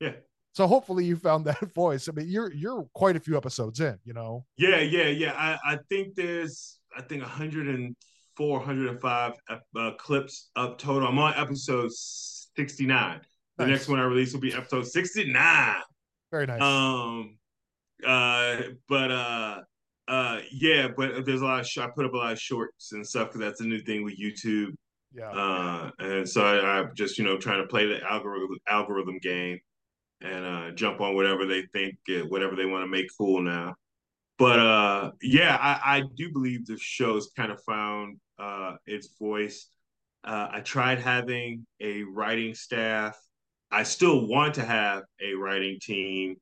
Yeah. 0.00 0.12
So 0.52 0.66
hopefully 0.66 1.06
you 1.06 1.16
found 1.16 1.44
that 1.46 1.74
voice. 1.74 2.08
I 2.08 2.12
mean 2.12 2.28
you're 2.28 2.52
you're 2.52 2.86
quite 2.94 3.16
a 3.16 3.20
few 3.20 3.38
episodes 3.38 3.80
in 3.80 3.98
you 4.04 4.12
know? 4.12 4.44
Yeah 4.58 4.80
yeah 4.80 5.08
yeah. 5.08 5.32
I, 5.32 5.74
I 5.74 5.78
think 5.88 6.14
there's 6.14 6.78
i 6.96 7.02
think 7.02 7.22
104 7.22 8.58
105 8.58 9.32
uh, 9.76 9.90
clips 9.98 10.50
up 10.56 10.78
total. 10.78 11.08
I'm 11.08 11.18
on 11.18 11.34
episode 11.36 11.90
69 11.90 13.20
the 13.56 13.64
nice. 13.64 13.70
next 13.70 13.88
one 13.88 13.98
i 13.98 14.04
release 14.04 14.34
will 14.34 14.40
be 14.40 14.52
episode 14.52 14.86
69 14.86 15.74
very 16.30 16.46
nice. 16.46 16.60
Um 16.60 17.38
uh 18.06 18.56
but 18.88 19.10
uh 19.10 19.60
uh, 20.08 20.40
yeah, 20.52 20.88
but 20.96 21.24
there's 21.24 21.40
a 21.40 21.44
lot 21.44 21.60
of 21.60 21.66
sh- 21.66 21.78
I 21.78 21.88
put 21.94 22.06
up 22.06 22.14
a 22.14 22.16
lot 22.16 22.32
of 22.32 22.40
shorts 22.40 22.92
and 22.92 23.06
stuff 23.06 23.28
because 23.28 23.40
that's 23.40 23.60
a 23.60 23.66
new 23.66 23.80
thing 23.80 24.04
with 24.04 24.18
YouTube. 24.18 24.74
Yeah. 25.12 25.30
Uh, 25.30 25.90
and 25.98 26.28
so 26.28 26.44
I, 26.44 26.80
I 26.80 26.84
just 26.94 27.18
you 27.18 27.24
know 27.24 27.38
trying 27.38 27.62
to 27.62 27.68
play 27.68 27.86
the 27.86 28.02
algorithm 28.04 28.56
algorithm 28.68 29.18
game 29.18 29.58
and 30.20 30.44
uh, 30.44 30.70
jump 30.72 31.00
on 31.00 31.14
whatever 31.14 31.46
they 31.46 31.62
think 31.72 31.96
uh, 32.10 32.26
whatever 32.26 32.54
they 32.54 32.66
want 32.66 32.84
to 32.84 32.88
make 32.88 33.06
cool 33.18 33.40
now. 33.40 33.74
But 34.38 34.58
uh, 34.58 35.10
yeah, 35.22 35.56
I, 35.60 35.98
I 35.98 36.02
do 36.14 36.30
believe 36.32 36.66
the 36.66 36.76
show's 36.78 37.30
kind 37.36 37.50
of 37.50 37.62
found 37.64 38.18
uh, 38.38 38.76
its 38.86 39.08
voice. 39.18 39.68
Uh, 40.22 40.48
I 40.52 40.60
tried 40.60 40.98
having 40.98 41.66
a 41.80 42.02
writing 42.02 42.54
staff. 42.54 43.18
I 43.70 43.82
still 43.82 44.26
want 44.26 44.54
to 44.54 44.64
have 44.64 45.04
a 45.22 45.34
writing 45.34 45.78
team. 45.80 46.36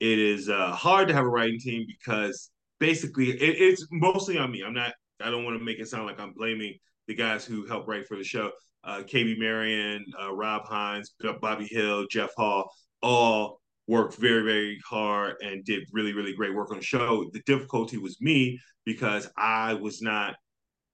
It 0.00 0.18
is 0.18 0.48
uh, 0.48 0.72
hard 0.72 1.08
to 1.08 1.14
have 1.14 1.24
a 1.24 1.28
writing 1.28 1.60
team 1.60 1.86
because 1.86 2.50
basically 2.84 3.30
it, 3.30 3.56
it's 3.62 3.86
mostly 3.90 4.36
on 4.36 4.50
me. 4.50 4.62
I'm 4.62 4.74
not. 4.74 4.92
I 5.22 5.30
don't 5.30 5.44
want 5.44 5.58
to 5.58 5.64
make 5.64 5.78
it 5.78 5.88
sound 5.88 6.06
like 6.06 6.20
I'm 6.20 6.34
blaming 6.34 6.74
the 7.06 7.14
guys 7.14 7.44
who 7.44 7.66
helped 7.66 7.88
write 7.88 8.06
for 8.06 8.16
the 8.16 8.24
show. 8.24 8.50
Uh, 8.82 8.98
KB 8.98 9.38
Marion, 9.38 10.04
uh, 10.22 10.34
Rob 10.34 10.66
Hines, 10.66 11.14
Bobby 11.40 11.66
Hill, 11.66 12.06
Jeff 12.10 12.30
Hall, 12.36 12.70
all 13.02 13.60
worked 13.86 14.16
very, 14.16 14.42
very 14.42 14.78
hard 14.86 15.36
and 15.42 15.64
did 15.64 15.84
really, 15.92 16.12
really 16.12 16.34
great 16.34 16.54
work 16.54 16.70
on 16.70 16.76
the 16.76 16.84
show. 16.84 17.30
The 17.32 17.40
difficulty 17.46 17.96
was 17.96 18.20
me 18.20 18.58
because 18.84 19.30
I 19.38 19.74
was 19.74 20.02
not 20.02 20.34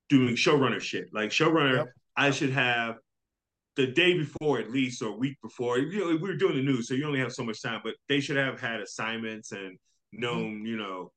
doing 0.09 0.37
showrunner 0.37 0.81
shit. 0.81 1.07
Like 1.13 1.31
showrunner, 1.31 1.79
yep. 1.79 1.89
I 2.17 2.31
should 2.31 2.51
have 2.51 2.97
the 3.75 3.89
day 3.89 4.17
before 4.17 4.61
at 4.61 4.71
least 4.71 5.03
or 5.03 5.09
a 5.09 5.17
week 5.17 5.37
before. 5.43 5.79
You 5.79 5.99
know, 5.99 6.07
we 6.07 6.19
were 6.19 6.37
doing 6.37 6.55
the 6.55 6.63
news, 6.63 6.87
so 6.87 6.95
you 6.95 7.07
only 7.07 7.21
have 7.21 7.33
so 7.33 7.43
much 7.43 7.61
time, 7.63 7.81
but 7.83 7.95
they 8.09 8.21
should 8.21 8.37
have 8.37 8.61
had 8.61 8.81
assignments 8.81 9.51
and 9.51 9.77
known, 10.13 10.59
mm-hmm. 10.59 10.67
you 10.67 10.77
know, 10.77 11.11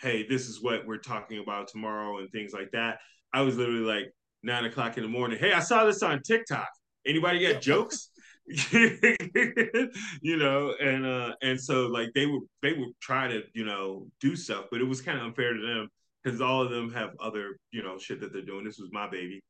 hey, 0.00 0.26
this 0.26 0.48
is 0.48 0.62
what 0.62 0.86
we're 0.86 0.98
talking 0.98 1.38
about 1.38 1.68
tomorrow 1.68 2.18
and 2.18 2.30
things 2.30 2.52
like 2.52 2.70
that. 2.72 2.98
I 3.32 3.42
was 3.42 3.56
literally 3.56 3.80
like 3.80 4.12
nine 4.42 4.64
o'clock 4.64 4.96
in 4.96 5.02
the 5.02 5.08
morning. 5.08 5.38
Hey, 5.38 5.52
I 5.52 5.60
saw 5.60 5.84
this 5.84 6.02
on 6.02 6.22
TikTok. 6.22 6.68
Anybody 7.06 7.46
got 7.46 7.62
jokes? 7.62 8.10
you 8.72 10.36
know, 10.36 10.74
and 10.80 11.06
uh 11.06 11.32
and 11.40 11.60
so 11.60 11.86
like 11.86 12.08
they 12.14 12.26
would 12.26 12.42
they 12.62 12.72
would 12.72 12.88
try 13.00 13.28
to, 13.28 13.42
you 13.52 13.64
know, 13.64 14.06
do 14.20 14.34
stuff, 14.34 14.64
but 14.70 14.80
it 14.80 14.84
was 14.84 15.00
kind 15.00 15.18
of 15.18 15.24
unfair 15.24 15.54
to 15.54 15.60
them 15.60 15.88
because 16.22 16.40
all 16.40 16.62
of 16.62 16.70
them 16.70 16.92
have 16.92 17.10
other, 17.20 17.58
you 17.70 17.82
know, 17.82 17.96
shit 17.98 18.20
that 18.20 18.32
they're 18.32 18.42
doing. 18.42 18.64
This 18.64 18.78
was 18.78 18.90
my 18.92 19.08
baby. 19.08 19.40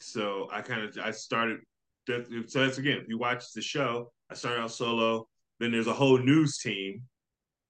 So 0.00 0.48
I 0.52 0.62
kind 0.62 0.82
of 0.82 0.98
I 0.98 1.12
started 1.12 1.58
that 2.06 2.26
so 2.48 2.64
that's 2.64 2.78
again, 2.78 2.98
if 2.98 3.08
you 3.08 3.18
watch 3.18 3.52
the 3.54 3.62
show, 3.62 4.10
I 4.30 4.34
started 4.34 4.62
out 4.62 4.72
solo, 4.72 5.28
then 5.60 5.70
there's 5.70 5.86
a 5.86 5.92
whole 5.92 6.18
news 6.18 6.58
team 6.58 7.02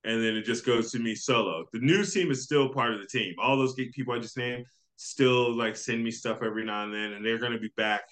and 0.05 0.23
then 0.23 0.37
it 0.37 0.45
just 0.45 0.65
goes 0.65 0.91
to 0.93 0.99
me 0.99 1.15
solo. 1.15 1.65
The 1.73 1.81
news 1.81 2.15
team 2.15 2.31
is 2.31 2.43
still 2.43 2.69
part 2.69 2.95
of 2.95 3.01
the 3.01 3.07
team. 3.07 3.35
All 3.39 3.57
those 3.57 3.75
people 3.75 4.15
I 4.15 4.19
just 4.19 4.37
named 4.37 4.67
still 4.97 5.55
like 5.57 5.77
send 5.77 6.03
me 6.03 6.11
stuff 6.11 6.43
every 6.43 6.65
now 6.65 6.85
and 6.85 6.95
then, 6.95 7.13
and 7.13 7.25
they're 7.25 7.39
going 7.39 7.53
to 7.53 7.59
be 7.59 7.73
back 7.77 8.03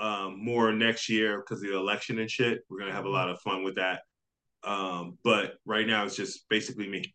um, 0.00 0.42
more 0.42 0.72
next 0.72 1.08
year 1.08 1.38
because 1.38 1.62
of 1.62 1.70
the 1.70 1.76
election 1.76 2.18
and 2.18 2.30
shit. 2.30 2.60
We're 2.68 2.78
going 2.78 2.90
to 2.90 2.96
have 2.96 3.06
a 3.06 3.10
lot 3.10 3.30
of 3.30 3.40
fun 3.40 3.64
with 3.64 3.76
that. 3.76 4.02
Um, 4.64 5.18
but 5.22 5.54
right 5.64 5.86
now 5.86 6.04
it's 6.04 6.16
just 6.16 6.48
basically 6.48 6.88
me. 6.88 7.14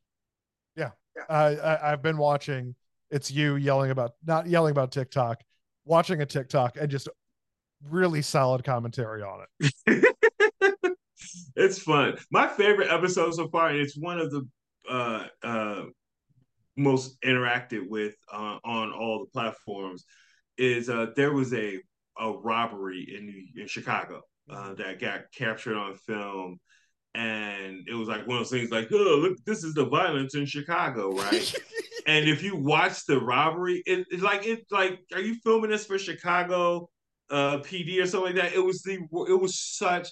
Yeah, 0.75 0.91
I, 1.29 1.77
I've 1.91 2.01
been 2.01 2.17
watching. 2.17 2.75
It's 3.11 3.29
you 3.29 3.55
yelling 3.55 3.91
about 3.91 4.13
not 4.25 4.47
yelling 4.47 4.71
about 4.71 4.91
TikTok, 4.91 5.41
watching 5.85 6.21
a 6.21 6.25
TikTok 6.25 6.77
and 6.77 6.89
just 6.89 7.07
really 7.87 8.21
solid 8.21 8.63
commentary 8.63 9.21
on 9.21 9.45
it. 9.59 10.15
it's 11.55 11.79
fun. 11.79 12.17
My 12.31 12.47
favorite 12.47 12.91
episode 12.91 13.33
so 13.33 13.47
far, 13.49 13.69
and 13.69 13.79
it's 13.79 13.97
one 13.97 14.19
of 14.19 14.31
the 14.31 14.47
uh, 14.89 15.25
uh, 15.43 15.83
most 16.77 17.19
interacted 17.21 17.87
with 17.87 18.15
uh, 18.31 18.57
on 18.63 18.91
all 18.91 19.19
the 19.19 19.31
platforms, 19.31 20.05
is 20.57 20.89
uh, 20.89 21.07
there 21.15 21.33
was 21.33 21.53
a 21.53 21.79
a 22.19 22.31
robbery 22.31 23.07
in 23.17 23.61
in 23.61 23.67
Chicago 23.67 24.21
uh, 24.49 24.73
that 24.75 24.99
got 24.99 25.31
captured 25.35 25.77
on 25.77 25.95
film, 25.95 26.59
and 27.15 27.87
it 27.87 27.93
was 27.93 28.07
like 28.07 28.27
one 28.27 28.37
of 28.37 28.43
those 28.43 28.51
things 28.51 28.71
like, 28.71 28.87
oh, 28.91 29.19
look, 29.21 29.37
this 29.45 29.63
is 29.63 29.73
the 29.73 29.85
violence 29.85 30.35
in 30.35 30.45
Chicago, 30.45 31.11
right? 31.11 31.53
and 32.07 32.27
if 32.27 32.43
you 32.43 32.55
watch 32.55 33.05
the 33.05 33.19
robbery, 33.19 33.83
it, 33.85 34.05
it's 34.09 34.23
like 34.23 34.45
it's 34.45 34.71
like, 34.71 34.99
are 35.13 35.21
you 35.21 35.35
filming 35.43 35.69
this 35.69 35.85
for 35.85 35.97
Chicago 35.97 36.89
uh, 37.29 37.57
PD 37.59 38.01
or 38.01 38.07
something 38.07 38.35
like 38.35 38.43
that? 38.43 38.53
It 38.53 38.63
was 38.63 38.81
the 38.81 38.99
it 39.27 39.39
was 39.39 39.59
such 39.59 40.09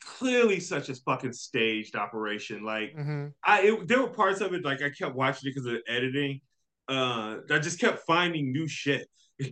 clearly 0.00 0.60
such 0.60 0.88
a 0.88 0.94
fucking 0.94 1.32
staged 1.32 1.96
operation. 1.96 2.64
Like 2.64 2.94
mm-hmm. 2.96 3.28
I, 3.44 3.62
it, 3.62 3.88
there 3.88 4.00
were 4.00 4.08
parts 4.08 4.40
of 4.40 4.52
it 4.54 4.64
like 4.64 4.82
I 4.82 4.90
kept 4.90 5.14
watching 5.14 5.48
it 5.48 5.54
because 5.54 5.66
of 5.66 5.74
the 5.74 5.92
editing. 5.92 6.40
Uh, 6.88 7.38
I 7.50 7.58
just 7.58 7.80
kept 7.80 8.06
finding 8.06 8.52
new 8.52 8.66
shit. 8.66 9.08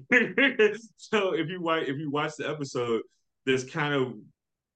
so 0.96 1.34
if 1.34 1.48
you 1.48 1.60
watch 1.60 1.84
if 1.84 1.98
you 1.98 2.10
watch 2.10 2.32
the 2.38 2.48
episode, 2.48 3.02
there's 3.44 3.64
kind 3.64 3.94
of 3.94 4.14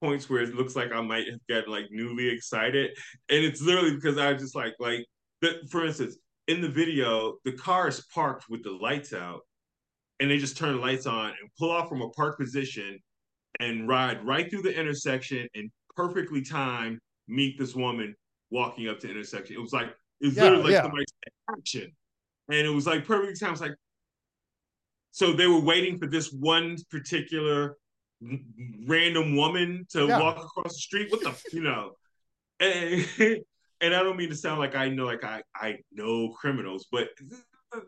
points 0.00 0.30
where 0.30 0.42
it 0.42 0.54
looks 0.54 0.76
like 0.76 0.92
I 0.92 1.00
might 1.00 1.26
have 1.28 1.40
got 1.48 1.68
like 1.68 1.86
newly 1.90 2.28
excited, 2.28 2.90
and 3.28 3.44
it's 3.44 3.60
literally 3.60 3.94
because 3.94 4.18
I 4.18 4.34
just 4.34 4.54
like 4.54 4.74
like 4.78 5.04
the, 5.40 5.66
for 5.70 5.84
instance 5.84 6.16
in 6.48 6.60
the 6.60 6.68
video 6.68 7.36
the 7.44 7.52
car 7.52 7.88
is 7.88 8.04
parked 8.12 8.46
with 8.48 8.62
the 8.62 8.70
lights 8.70 9.12
out, 9.12 9.40
and 10.18 10.30
they 10.30 10.38
just 10.38 10.56
turn 10.56 10.76
the 10.76 10.80
lights 10.80 11.06
on 11.06 11.28
and 11.28 11.50
pull 11.58 11.70
off 11.70 11.88
from 11.88 12.02
a 12.02 12.10
park 12.10 12.38
position 12.38 12.98
and 13.60 13.88
ride 13.88 14.24
right 14.26 14.50
through 14.50 14.62
the 14.62 14.74
intersection 14.74 15.48
and 15.54 15.70
perfectly 15.94 16.42
time 16.42 16.98
meet 17.28 17.58
this 17.58 17.74
woman 17.74 18.14
walking 18.50 18.88
up 18.88 18.98
to 19.00 19.10
intersection. 19.10 19.56
It 19.56 19.60
was 19.60 19.72
like 19.72 19.88
it 20.20 20.26
was 20.26 20.36
yeah, 20.36 20.44
literally 20.44 20.64
like 20.64 20.72
yeah. 20.72 20.82
somebody's 20.82 21.06
action, 21.50 21.92
and 22.48 22.66
it 22.66 22.70
was 22.70 22.86
like 22.86 23.06
perfectly 23.06 23.34
timed. 23.34 23.52
It's 23.52 23.60
like 23.60 23.76
so 25.12 25.32
they 25.32 25.46
were 25.46 25.60
waiting 25.60 25.98
for 25.98 26.06
this 26.06 26.32
one 26.32 26.76
particular 26.90 27.76
random 28.86 29.36
woman 29.36 29.86
to 29.90 30.06
yeah. 30.06 30.20
walk 30.20 30.38
across 30.38 30.72
the 30.72 30.78
street. 30.78 31.10
What 31.10 31.22
the 31.22 31.34
you 31.52 31.62
know? 31.62 31.92
And, 32.60 33.06
and 33.80 33.94
I 33.94 34.02
don't 34.02 34.16
mean 34.16 34.28
to 34.28 34.36
sound 34.36 34.58
like 34.58 34.74
I 34.74 34.88
know 34.88 35.06
like 35.06 35.24
I 35.24 35.42
I 35.54 35.78
know 35.92 36.30
criminals, 36.30 36.86
but 36.90 37.08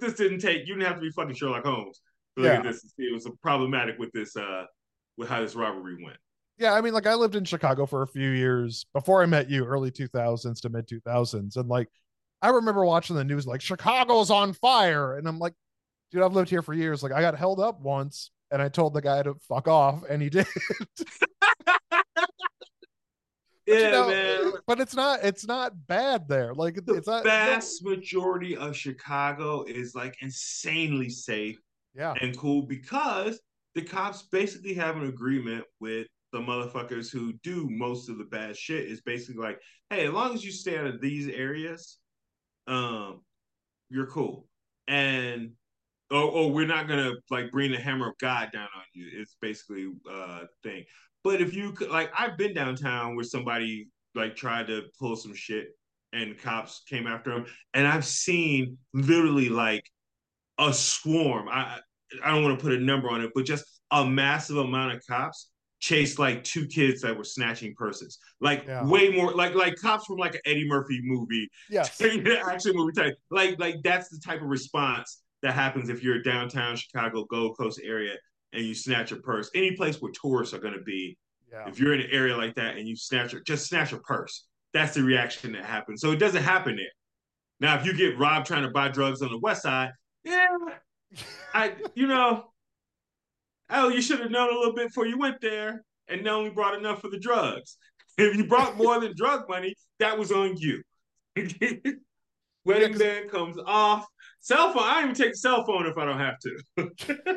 this 0.00 0.14
didn't 0.14 0.40
take. 0.40 0.66
You 0.66 0.74
didn't 0.74 0.86
have 0.86 0.96
to 0.96 1.02
be 1.02 1.10
fucking 1.10 1.34
Sherlock 1.34 1.64
Holmes 1.64 2.00
to 2.36 2.42
look 2.42 2.52
yeah. 2.52 2.58
at 2.58 2.64
this. 2.64 2.92
It 2.98 3.12
was 3.12 3.28
problematic 3.42 3.98
with 3.98 4.10
this 4.12 4.36
uh 4.36 4.64
with 5.22 5.30
how 5.30 5.40
this 5.40 5.54
robbery 5.54 6.02
went. 6.02 6.18
Yeah, 6.58 6.74
I 6.74 6.80
mean, 6.80 6.92
like 6.92 7.06
I 7.06 7.14
lived 7.14 7.36
in 7.36 7.44
Chicago 7.44 7.86
for 7.86 8.02
a 8.02 8.06
few 8.06 8.30
years 8.30 8.84
before 8.92 9.22
I 9.22 9.26
met 9.26 9.48
you, 9.48 9.64
early 9.64 9.90
2000s 9.90 10.60
to 10.60 10.68
mid 10.68 10.88
2000s, 10.88 11.56
and 11.56 11.68
like 11.68 11.88
I 12.42 12.48
remember 12.48 12.84
watching 12.84 13.16
the 13.16 13.24
news 13.24 13.46
like 13.46 13.60
Chicago's 13.60 14.30
on 14.30 14.52
fire, 14.52 15.16
and 15.16 15.28
I'm 15.28 15.38
like, 15.38 15.54
dude, 16.10 16.22
I've 16.22 16.34
lived 16.34 16.50
here 16.50 16.62
for 16.62 16.74
years. 16.74 17.02
Like 17.02 17.12
I 17.12 17.20
got 17.20 17.38
held 17.38 17.60
up 17.60 17.80
once 17.80 18.30
and 18.50 18.60
I 18.60 18.68
told 18.68 18.94
the 18.94 19.00
guy 19.00 19.22
to 19.22 19.34
fuck 19.48 19.66
off, 19.66 20.04
and 20.08 20.20
he 20.20 20.28
did. 20.30 20.46
yeah, 21.92 22.04
you 23.66 23.90
know, 23.90 24.08
man. 24.08 24.52
But 24.66 24.80
it's 24.80 24.94
not 24.94 25.20
it's 25.24 25.46
not 25.46 25.86
bad 25.86 26.28
there. 26.28 26.52
Like 26.54 26.84
the 26.84 26.94
it's 26.94 27.08
not 27.08 27.24
vast 27.24 27.84
majority 27.84 28.56
of 28.56 28.76
Chicago 28.76 29.62
is 29.62 29.94
like 29.94 30.16
insanely 30.20 31.08
safe, 31.08 31.58
yeah, 31.94 32.14
and 32.20 32.36
cool 32.36 32.62
because 32.62 33.40
the 33.74 33.82
cops 33.82 34.22
basically 34.22 34.74
have 34.74 34.96
an 34.96 35.06
agreement 35.08 35.64
with 35.80 36.06
the 36.32 36.38
motherfuckers 36.38 37.10
who 37.10 37.32
do 37.42 37.68
most 37.70 38.08
of 38.08 38.18
the 38.18 38.24
bad 38.24 38.56
shit. 38.56 38.86
Is 38.86 39.00
basically 39.00 39.42
like, 39.42 39.60
hey, 39.90 40.06
as 40.06 40.12
long 40.12 40.34
as 40.34 40.44
you 40.44 40.52
stay 40.52 40.78
out 40.78 40.86
of 40.86 41.00
these 41.00 41.28
areas, 41.28 41.98
um, 42.66 43.20
you're 43.90 44.06
cool. 44.06 44.46
And 44.88 45.52
oh, 46.10 46.28
or 46.28 46.52
we're 46.52 46.66
not 46.66 46.88
gonna 46.88 47.12
like 47.30 47.50
bring 47.50 47.72
the 47.72 47.78
hammer 47.78 48.08
of 48.10 48.18
God 48.18 48.50
down 48.52 48.68
on 48.76 48.84
you. 48.94 49.08
It's 49.12 49.36
basically 49.40 49.92
uh 50.10 50.40
thing. 50.62 50.84
But 51.24 51.40
if 51.40 51.54
you 51.54 51.72
could 51.72 51.90
like 51.90 52.10
I've 52.18 52.36
been 52.36 52.54
downtown 52.54 53.14
where 53.14 53.24
somebody 53.24 53.88
like 54.14 54.36
tried 54.36 54.66
to 54.66 54.84
pull 54.98 55.16
some 55.16 55.34
shit 55.34 55.68
and 56.12 56.38
cops 56.38 56.82
came 56.86 57.06
after 57.06 57.32
him. 57.32 57.46
And 57.74 57.86
I've 57.86 58.04
seen 58.04 58.78
literally 58.92 59.48
like 59.48 59.90
a 60.58 60.72
swarm. 60.72 61.48
I 61.48 61.78
I 62.24 62.30
don't 62.30 62.42
want 62.42 62.58
to 62.58 62.62
put 62.62 62.72
a 62.72 62.80
number 62.80 63.10
on 63.10 63.20
it, 63.20 63.30
but 63.34 63.44
just 63.44 63.64
a 63.90 64.04
massive 64.04 64.56
amount 64.56 64.94
of 64.94 65.06
cops 65.06 65.50
chased 65.80 66.18
like 66.18 66.44
two 66.44 66.66
kids 66.66 67.02
that 67.02 67.16
were 67.16 67.24
snatching 67.24 67.74
purses. 67.74 68.18
Like 68.40 68.64
yeah. 68.66 68.86
way 68.86 69.10
more 69.10 69.32
like 69.32 69.54
like 69.54 69.76
cops 69.76 70.06
from 70.06 70.16
like 70.16 70.34
an 70.34 70.40
Eddie 70.46 70.68
Murphy 70.68 71.00
movie. 71.02 71.48
Yes. 71.68 72.00
action 72.46 72.72
movie 72.74 72.92
type. 72.92 73.14
Like 73.30 73.58
like 73.58 73.76
that's 73.82 74.08
the 74.08 74.18
type 74.24 74.42
of 74.42 74.48
response 74.48 75.22
that 75.42 75.54
happens 75.54 75.90
if 75.90 76.02
you're 76.02 76.16
a 76.16 76.22
downtown 76.22 76.76
Chicago, 76.76 77.24
Gold 77.24 77.58
Coast 77.58 77.80
area, 77.82 78.14
and 78.52 78.64
you 78.64 78.74
snatch 78.74 79.12
a 79.12 79.16
purse. 79.16 79.50
Any 79.54 79.76
place 79.76 80.00
where 80.00 80.12
tourists 80.12 80.54
are 80.54 80.60
going 80.60 80.74
to 80.74 80.82
be, 80.82 81.18
yeah. 81.50 81.68
if 81.68 81.78
you're 81.80 81.94
in 81.94 82.00
an 82.00 82.10
area 82.10 82.36
like 82.36 82.54
that 82.54 82.76
and 82.76 82.88
you 82.88 82.96
snatch, 82.96 83.34
a, 83.34 83.40
just 83.40 83.66
snatch 83.66 83.92
a 83.92 83.98
purse. 83.98 84.46
That's 84.72 84.94
the 84.94 85.02
reaction 85.02 85.52
that 85.52 85.64
happens. 85.64 86.00
So 86.00 86.12
it 86.12 86.18
doesn't 86.18 86.42
happen 86.42 86.76
there. 86.76 86.86
Now, 87.60 87.78
if 87.78 87.84
you 87.84 87.92
get 87.92 88.18
robbed 88.18 88.46
trying 88.46 88.62
to 88.62 88.70
buy 88.70 88.88
drugs 88.88 89.20
on 89.20 89.30
the 89.30 89.38
west 89.38 89.62
side, 89.62 89.90
yeah, 90.24 90.46
I, 91.54 91.74
you 91.94 92.06
know, 92.06 92.52
oh, 93.70 93.88
you 93.88 94.02
should 94.02 94.20
have 94.20 94.30
known 94.30 94.52
a 94.52 94.56
little 94.56 94.74
bit 94.74 94.88
before 94.88 95.06
you 95.06 95.18
went 95.18 95.40
there 95.40 95.84
and 96.08 96.26
only 96.26 96.50
brought 96.50 96.74
enough 96.78 97.00
for 97.00 97.08
the 97.08 97.18
drugs. 97.18 97.76
If 98.18 98.36
you 98.36 98.44
brought 98.44 98.76
more 98.76 99.00
than 99.00 99.14
drug 99.16 99.48
money, 99.48 99.74
that 99.98 100.18
was 100.18 100.30
on 100.30 100.58
you. 100.58 100.82
Wedding 102.64 102.98
band 102.98 103.30
comes 103.30 103.56
off. 103.66 104.06
Cell 104.38 104.70
phone. 104.74 104.82
I 104.82 104.94
don't 105.00 105.04
even 105.04 105.14
take 105.14 105.34
cell 105.34 105.64
phone 105.64 105.86
if 105.86 105.96
I 105.96 106.04
don't 106.04 106.18
have 106.18 106.38
to. 106.40 106.60
yeah, 107.08 107.34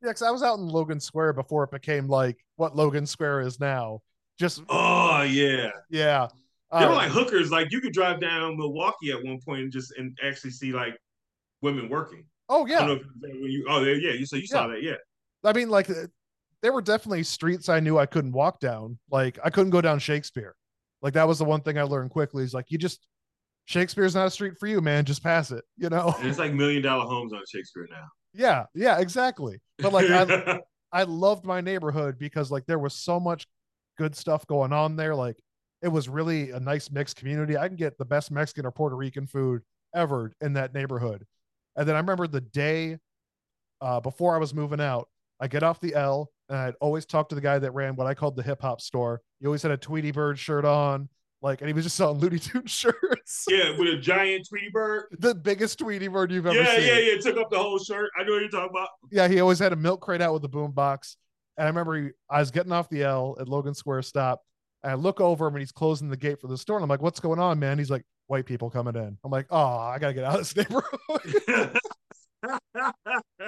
because 0.00 0.22
I 0.22 0.30
was 0.30 0.42
out 0.42 0.58
in 0.58 0.66
Logan 0.66 0.98
Square 0.98 1.34
before 1.34 1.64
it 1.64 1.70
became 1.70 2.08
like 2.08 2.38
what 2.56 2.74
Logan 2.74 3.04
Square 3.04 3.42
is 3.42 3.60
now. 3.60 4.00
Just 4.38 4.62
oh 4.70 5.22
yeah, 5.22 5.70
yeah. 5.90 6.28
They 6.72 6.86
were 6.86 6.92
um, 6.92 6.96
like 6.96 7.10
hookers. 7.10 7.50
Like 7.50 7.70
you 7.70 7.82
could 7.82 7.92
drive 7.92 8.18
down 8.18 8.56
Milwaukee 8.56 9.12
at 9.12 9.22
one 9.22 9.40
point 9.44 9.60
and 9.60 9.72
just 9.72 9.92
and 9.98 10.16
actually 10.24 10.52
see 10.52 10.72
like 10.72 10.96
women 11.60 11.90
working. 11.90 12.24
Oh, 12.48 12.62
oh 12.62 12.66
yeah. 12.66 12.86
You, 13.22 13.66
oh 13.68 13.82
yeah, 13.82 14.12
you 14.12 14.26
so 14.26 14.36
you 14.36 14.46
saw 14.46 14.68
that 14.68 14.82
yeah. 14.82 14.94
I 15.44 15.52
mean, 15.52 15.68
like 15.68 15.88
there 16.62 16.72
were 16.72 16.82
definitely 16.82 17.22
streets 17.22 17.68
I 17.68 17.80
knew 17.80 17.98
I 17.98 18.06
couldn't 18.06 18.32
walk 18.32 18.60
down. 18.60 18.98
Like 19.10 19.38
I 19.44 19.50
couldn't 19.50 19.70
go 19.70 19.80
down 19.80 19.98
Shakespeare. 19.98 20.54
Like 21.02 21.14
that 21.14 21.28
was 21.28 21.38
the 21.38 21.44
one 21.44 21.60
thing 21.60 21.78
I 21.78 21.82
learned 21.82 22.10
quickly. 22.10 22.42
Is 22.42 22.54
like 22.54 22.66
you 22.70 22.78
just 22.78 23.06
Shakespeare's 23.66 24.14
not 24.14 24.26
a 24.26 24.30
street 24.30 24.54
for 24.58 24.66
you, 24.66 24.80
man. 24.80 25.04
Just 25.04 25.22
pass 25.22 25.50
it, 25.50 25.64
you 25.76 25.88
know. 25.88 26.14
And 26.18 26.28
it's 26.28 26.38
like 26.38 26.52
million 26.52 26.82
dollar 26.82 27.04
homes 27.04 27.32
on 27.32 27.42
Shakespeare 27.48 27.86
now. 27.90 28.06
Yeah, 28.32 28.64
yeah, 28.74 28.98
exactly. 28.98 29.60
But 29.78 29.92
like 29.92 30.10
I, 30.10 30.60
I 30.92 31.02
loved 31.04 31.44
my 31.44 31.60
neighborhood 31.60 32.18
because 32.18 32.50
like 32.50 32.66
there 32.66 32.78
was 32.78 32.94
so 32.94 33.20
much 33.20 33.46
good 33.98 34.16
stuff 34.16 34.46
going 34.46 34.72
on 34.72 34.96
there. 34.96 35.14
Like 35.14 35.36
it 35.82 35.88
was 35.88 36.08
really 36.08 36.50
a 36.50 36.60
nice 36.60 36.90
mixed 36.90 37.16
community. 37.16 37.56
I 37.56 37.68
can 37.68 37.76
get 37.76 37.98
the 37.98 38.04
best 38.04 38.30
Mexican 38.30 38.66
or 38.66 38.70
Puerto 38.70 38.96
Rican 38.96 39.26
food 39.26 39.62
ever 39.94 40.32
in 40.40 40.54
that 40.54 40.74
neighborhood. 40.74 41.24
And 41.78 41.88
then 41.88 41.94
I 41.94 42.00
remember 42.00 42.26
the 42.26 42.40
day 42.40 42.98
uh, 43.80 44.00
before 44.00 44.34
I 44.34 44.38
was 44.38 44.52
moving 44.52 44.80
out, 44.80 45.08
I 45.40 45.46
get 45.46 45.62
off 45.62 45.80
the 45.80 45.94
L 45.94 46.30
and 46.48 46.58
I'd 46.58 46.74
always 46.80 47.06
talk 47.06 47.28
to 47.28 47.36
the 47.36 47.40
guy 47.40 47.58
that 47.58 47.70
ran 47.70 47.94
what 47.94 48.08
I 48.08 48.14
called 48.14 48.34
the 48.34 48.42
hip 48.42 48.60
hop 48.60 48.80
store. 48.80 49.22
He 49.38 49.46
always 49.46 49.62
had 49.62 49.70
a 49.70 49.76
Tweety 49.76 50.10
Bird 50.10 50.38
shirt 50.38 50.64
on. 50.64 51.08
Like, 51.40 51.60
and 51.60 51.68
he 51.68 51.72
was 51.72 51.84
just 51.84 51.96
selling 51.96 52.18
Looney 52.20 52.40
Tunes 52.40 52.72
shirts. 52.72 53.44
Yeah, 53.48 53.78
with 53.78 53.94
a 53.94 53.96
giant 53.96 54.48
Tweety 54.48 54.70
bird. 54.70 55.04
The 55.20 55.36
biggest 55.36 55.78
Tweety 55.78 56.08
bird 56.08 56.32
you've 56.32 56.46
ever 56.46 56.56
yeah, 56.56 56.76
seen. 56.76 56.86
Yeah, 56.86 56.98
yeah, 56.98 57.12
yeah. 57.12 57.20
Took 57.20 57.36
up 57.36 57.48
the 57.48 57.58
whole 57.58 57.78
shirt. 57.78 58.10
I 58.18 58.24
know 58.24 58.32
what 58.32 58.40
you're 58.40 58.48
talking 58.48 58.70
about. 58.70 58.88
Yeah, 59.12 59.28
he 59.28 59.40
always 59.40 59.60
had 59.60 59.72
a 59.72 59.76
milk 59.76 60.00
crate 60.00 60.20
out 60.20 60.34
with 60.34 60.44
a 60.44 60.48
boom 60.48 60.72
box. 60.72 61.16
And 61.56 61.66
I 61.66 61.68
remember 61.68 62.02
he, 62.02 62.08
I 62.28 62.40
was 62.40 62.50
getting 62.50 62.72
off 62.72 62.88
the 62.88 63.04
L 63.04 63.36
at 63.38 63.48
Logan 63.48 63.74
Square 63.74 64.02
stop. 64.02 64.42
And 64.82 64.92
I 64.92 64.94
look 64.94 65.20
over 65.20 65.46
him 65.46 65.54
and 65.54 65.60
he's 65.60 65.72
closing 65.72 66.08
the 66.08 66.16
gate 66.16 66.40
for 66.40 66.46
the 66.46 66.58
store. 66.58 66.76
And 66.76 66.84
I'm 66.84 66.88
like, 66.88 67.02
what's 67.02 67.20
going 67.20 67.40
on, 67.40 67.58
man? 67.58 67.78
He's 67.78 67.90
like, 67.90 68.04
white 68.28 68.46
people 68.46 68.70
coming 68.70 68.94
in. 68.94 69.18
I'm 69.24 69.30
like, 69.30 69.46
oh, 69.50 69.78
I 69.78 69.98
got 69.98 70.08
to 70.08 70.14
get 70.14 70.24
out 70.24 70.38
of 70.38 70.54
this 70.54 70.56
neighborhood. 70.56 71.78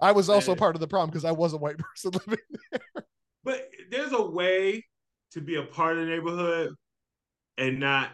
I 0.00 0.12
was 0.12 0.28
also 0.28 0.54
part 0.54 0.76
of 0.76 0.80
the 0.80 0.88
problem 0.88 1.10
because 1.10 1.24
I 1.24 1.32
was 1.32 1.52
a 1.52 1.56
white 1.56 1.78
person 1.78 2.10
living 2.26 2.44
there. 2.72 3.04
But 3.44 3.68
there's 3.90 4.12
a 4.12 4.22
way 4.22 4.84
to 5.32 5.40
be 5.40 5.56
a 5.56 5.62
part 5.62 5.98
of 5.98 6.04
the 6.04 6.10
neighborhood 6.10 6.74
and 7.56 7.78
not 7.78 8.10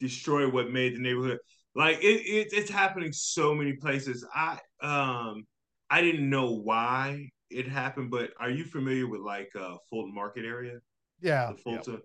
destroy 0.00 0.48
what 0.48 0.70
made 0.70 0.96
the 0.96 1.00
neighborhood. 1.00 1.38
Like 1.74 1.98
it, 2.02 2.20
it 2.26 2.48
it's 2.52 2.70
happening 2.70 3.12
so 3.12 3.54
many 3.54 3.74
places. 3.74 4.26
I 4.34 4.58
um 4.80 5.44
I 5.90 6.00
didn't 6.02 6.28
know 6.28 6.52
why 6.52 7.28
it 7.50 7.68
happened, 7.68 8.10
but 8.10 8.30
are 8.38 8.50
you 8.50 8.64
familiar 8.64 9.08
with 9.08 9.20
like 9.20 9.50
uh 9.58 9.76
Fulton 9.90 10.14
Market 10.14 10.44
area? 10.44 10.78
Yeah. 11.20 11.52
Fulton. 11.62 12.02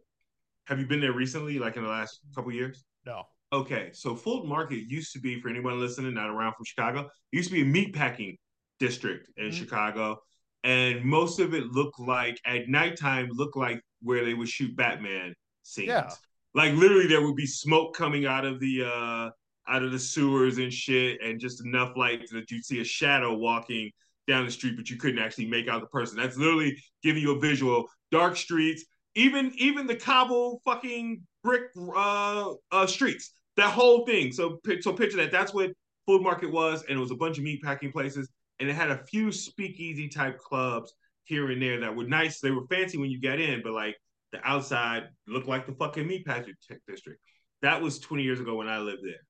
Have 0.67 0.79
you 0.79 0.85
been 0.85 1.01
there 1.01 1.13
recently, 1.13 1.59
like 1.59 1.77
in 1.77 1.83
the 1.83 1.89
last 1.89 2.19
couple 2.35 2.51
years? 2.51 2.85
No. 3.05 3.23
Okay, 3.51 3.89
so 3.93 4.15
Fulton 4.15 4.47
Market 4.47 4.83
used 4.87 5.11
to 5.13 5.19
be, 5.19 5.39
for 5.41 5.49
anyone 5.49 5.79
listening, 5.79 6.13
not 6.13 6.29
around 6.29 6.53
from 6.53 6.65
Chicago, 6.65 7.09
used 7.31 7.49
to 7.49 7.55
be 7.55 7.63
a 7.63 7.65
meat 7.65 7.95
packing 7.95 8.37
district 8.79 9.29
in 9.37 9.45
mm-hmm. 9.45 9.55
Chicago, 9.55 10.19
and 10.63 11.03
most 11.03 11.39
of 11.39 11.53
it 11.53 11.65
looked 11.65 11.99
like 11.99 12.39
at 12.45 12.69
nighttime 12.69 13.29
looked 13.31 13.57
like 13.57 13.81
where 14.01 14.23
they 14.23 14.33
would 14.33 14.49
shoot 14.49 14.75
Batman 14.75 15.33
scenes. 15.63 15.87
Yeah. 15.87 16.11
Like 16.53 16.73
literally 16.73 17.07
there 17.07 17.21
would 17.21 17.35
be 17.35 17.45
smoke 17.45 17.95
coming 17.95 18.25
out 18.25 18.45
of 18.45 18.59
the 18.59 18.83
uh 18.85 19.29
out 19.71 19.83
of 19.83 19.91
the 19.91 19.99
sewers 19.99 20.57
and 20.57 20.73
shit 20.73 21.21
and 21.21 21.39
just 21.39 21.63
enough 21.63 21.95
light 21.95 22.27
that 22.31 22.49
you'd 22.49 22.65
see 22.65 22.81
a 22.81 22.83
shadow 22.83 23.35
walking 23.35 23.91
down 24.27 24.45
the 24.45 24.51
street, 24.51 24.75
but 24.75 24.89
you 24.89 24.97
couldn't 24.97 25.19
actually 25.19 25.47
make 25.47 25.67
out 25.67 25.81
the 25.81 25.87
person. 25.87 26.17
That's 26.17 26.37
literally 26.37 26.81
giving 27.03 27.21
you 27.21 27.35
a 27.35 27.39
visual. 27.39 27.87
Dark 28.11 28.35
streets, 28.35 28.85
even 29.19 29.51
even 29.57 29.85
the 29.85 29.95
cobble 29.95 30.61
fucking 30.63 31.21
brick 31.43 31.63
uh, 31.95 32.53
uh 32.71 32.87
streets. 32.87 33.31
That 33.57 33.71
whole 33.71 34.05
thing. 34.05 34.31
So 34.31 34.59
so 34.79 34.93
picture 34.93 35.17
that. 35.17 35.31
That's 35.31 35.53
what 35.53 35.71
Fulton 36.05 36.23
Market 36.23 36.51
was, 36.51 36.83
and 36.83 36.97
it 36.97 37.01
was 37.01 37.11
a 37.11 37.15
bunch 37.15 37.37
of 37.37 37.43
meat 37.43 37.61
packing 37.61 37.91
places, 37.91 38.29
and 38.59 38.69
it 38.69 38.73
had 38.73 38.91
a 38.91 39.03
few 39.05 39.31
speakeasy 39.31 40.07
type 40.07 40.37
clubs 40.37 40.93
here 41.25 41.51
and 41.51 41.61
there 41.61 41.81
that 41.81 41.95
were 41.95 42.05
nice. 42.05 42.39
They 42.39 42.51
were 42.51 42.65
fancy 42.67 42.97
when 42.97 43.11
you 43.11 43.19
got 43.19 43.39
in, 43.39 43.61
but 43.61 43.73
like 43.73 43.95
the 44.31 44.39
outside 44.47 45.09
looked 45.27 45.47
like 45.47 45.65
the 45.65 45.73
fucking 45.73 46.07
meat 46.07 46.25
meatpacking 46.25 46.53
district. 46.87 47.19
That 47.61 47.81
was 47.81 47.99
20 47.99 48.23
years 48.23 48.39
ago 48.39 48.55
when 48.55 48.69
I 48.69 48.79
lived 48.79 49.03
there. 49.03 49.21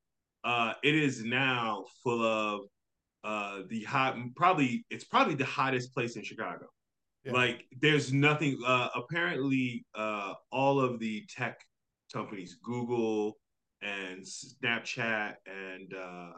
Uh, 0.44 0.74
it 0.84 0.96
is 0.96 1.24
now 1.24 1.86
full 2.04 2.24
of 2.24 2.62
uh, 3.24 3.62
the 3.70 3.84
hot, 3.84 4.16
probably 4.36 4.86
it's 4.90 5.04
probably 5.04 5.36
the 5.36 5.46
hottest 5.46 5.94
place 5.94 6.16
in 6.16 6.24
Chicago. 6.24 6.68
Yeah. 7.32 7.38
Like 7.38 7.66
there's 7.80 8.14
nothing. 8.14 8.60
Uh, 8.66 8.90
apparently, 8.96 9.86
uh, 9.96 10.34
all 10.52 10.80
of 10.80 11.00
the 11.00 11.26
tech 11.30 11.62
companies, 12.14 12.58
Google 12.64 13.38
and 13.82 14.22
Snapchat, 14.24 15.36
and 15.46 15.94
uh, 15.94 16.32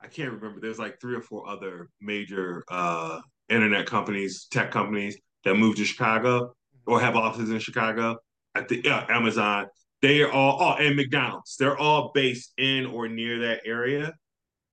I 0.00 0.06
can't 0.10 0.32
remember. 0.32 0.60
There's 0.60 0.78
like 0.78 1.00
three 1.00 1.14
or 1.14 1.22
four 1.22 1.48
other 1.48 1.88
major 2.00 2.64
uh, 2.68 3.20
internet 3.48 3.86
companies, 3.86 4.46
tech 4.50 4.70
companies 4.70 5.16
that 5.44 5.54
moved 5.54 5.78
to 5.78 5.84
Chicago 5.84 6.54
or 6.86 7.00
have 7.00 7.16
offices 7.16 7.50
in 7.50 7.58
Chicago. 7.58 8.18
Think 8.68 8.84
yeah, 8.84 9.06
Amazon. 9.08 9.66
They 10.02 10.20
are 10.22 10.30
all, 10.30 10.58
oh, 10.60 10.82
and 10.82 10.96
McDonald's. 10.96 11.56
They're 11.56 11.78
all 11.78 12.10
based 12.12 12.52
in 12.58 12.86
or 12.86 13.08
near 13.08 13.38
that 13.46 13.60
area 13.64 14.12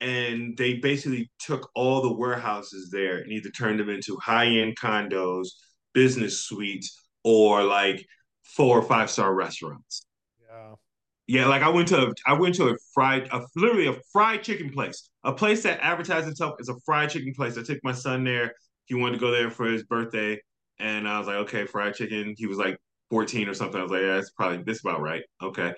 and 0.01 0.57
they 0.57 0.75
basically 0.75 1.29
took 1.39 1.69
all 1.75 2.01
the 2.01 2.13
warehouses 2.13 2.89
there 2.91 3.17
and 3.17 3.31
either 3.31 3.49
turned 3.49 3.79
them 3.79 3.89
into 3.89 4.17
high-end 4.17 4.77
condos, 4.77 5.47
business 5.93 6.41
suites, 6.41 6.97
or 7.23 7.63
like 7.63 8.05
four 8.43 8.79
or 8.79 8.83
five 8.83 9.09
star 9.09 9.33
restaurants. 9.33 10.05
Yeah. 10.41 10.75
Yeah, 11.27 11.45
like 11.47 11.61
I 11.61 11.69
went 11.69 11.87
to 11.89 12.07
a, 12.07 12.13
I 12.25 12.33
went 12.33 12.55
to 12.55 12.69
a 12.69 12.75
fried 12.93 13.27
a 13.31 13.41
literally 13.55 13.87
a 13.87 13.95
fried 14.11 14.41
chicken 14.43 14.71
place. 14.71 15.09
A 15.23 15.33
place 15.33 15.63
that 15.63 15.79
advertised 15.81 16.27
itself 16.27 16.55
as 16.59 16.69
a 16.69 16.75
fried 16.85 17.09
chicken 17.09 17.33
place. 17.33 17.57
I 17.57 17.63
took 17.63 17.79
my 17.83 17.91
son 17.91 18.23
there. 18.23 18.53
He 18.85 18.95
wanted 18.95 19.13
to 19.13 19.19
go 19.19 19.31
there 19.31 19.51
for 19.51 19.65
his 19.65 19.83
birthday. 19.83 20.41
And 20.79 21.07
I 21.07 21.19
was 21.19 21.27
like, 21.27 21.35
okay, 21.37 21.65
fried 21.65 21.95
chicken. 21.95 22.33
He 22.37 22.47
was 22.47 22.57
like 22.57 22.77
14 23.09 23.49
or 23.49 23.53
something. 23.53 23.79
I 23.79 23.83
was 23.83 23.91
like, 23.91 24.01
yeah, 24.01 24.15
that's 24.15 24.31
probably 24.31 24.63
this 24.63 24.79
about 24.79 25.01
right. 25.01 25.23
Okay. 25.43 25.73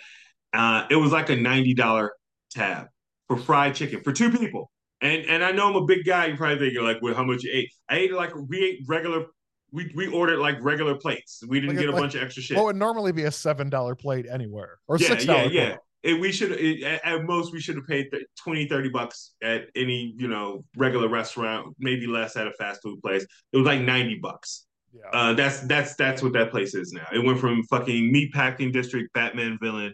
Uh, 0.53 0.85
it 0.89 0.95
was 0.95 1.11
like 1.11 1.29
a 1.29 1.35
$90 1.35 2.09
tab 2.51 2.87
for 3.31 3.41
fried 3.41 3.73
chicken 3.75 4.01
for 4.01 4.11
two 4.11 4.29
people. 4.29 4.69
And 5.01 5.25
and 5.25 5.43
I 5.43 5.51
know 5.51 5.69
I'm 5.69 5.75
a 5.75 5.85
big 5.85 6.05
guy. 6.05 6.27
You 6.27 6.35
probably 6.35 6.59
think 6.59 6.73
you're 6.73 6.83
like, 6.83 7.01
well, 7.01 7.15
how 7.15 7.23
much 7.23 7.43
you 7.43 7.51
ate? 7.53 7.71
I 7.89 7.97
ate 7.97 8.13
like 8.13 8.31
we 8.35 8.63
ate 8.63 8.83
regular. 8.87 9.25
We, 9.73 9.89
we 9.95 10.07
ordered 10.07 10.39
like 10.39 10.57
regular 10.61 10.95
plates. 10.95 11.41
We 11.47 11.61
didn't 11.61 11.77
like, 11.77 11.85
get 11.85 11.89
a 11.89 11.93
like, 11.93 12.01
bunch 12.01 12.15
of 12.15 12.23
extra 12.23 12.43
shit. 12.43 12.57
What 12.57 12.65
would 12.65 12.75
normally 12.75 13.13
be 13.13 13.23
a 13.23 13.31
seven 13.31 13.69
dollar 13.69 13.95
plate 13.95 14.25
anywhere 14.29 14.79
or 14.87 14.97
yeah, 14.97 15.07
six 15.07 15.25
dollar. 15.25 15.45
Yeah, 15.45 15.77
yeah. 16.03 16.19
we 16.19 16.31
should 16.33 16.51
at 16.83 17.23
most 17.23 17.53
we 17.53 17.61
should 17.61 17.75
have 17.75 17.87
paid 17.87 18.07
20 18.43 18.67
30 18.67 18.89
bucks 18.89 19.31
at 19.41 19.67
any 19.77 20.13
you 20.17 20.27
know 20.27 20.65
regular 20.75 21.07
restaurant 21.07 21.73
maybe 21.79 22.05
less 22.05 22.35
at 22.35 22.47
a 22.47 22.51
fast 22.59 22.81
food 22.81 23.01
place 23.01 23.25
it 23.53 23.57
was 23.57 23.65
like 23.65 23.79
90 23.79 24.19
bucks 24.21 24.65
yeah. 24.93 25.09
Uh, 25.13 25.33
that's 25.33 25.61
that's 25.61 25.95
that's 25.95 26.21
what 26.21 26.33
that 26.33 26.51
place 26.51 26.75
is 26.75 26.91
now. 26.91 27.07
It 27.13 27.23
went 27.23 27.39
from 27.39 27.63
fucking 27.63 28.13
meatpacking 28.13 28.73
district, 28.73 29.13
Batman 29.13 29.57
villain, 29.61 29.93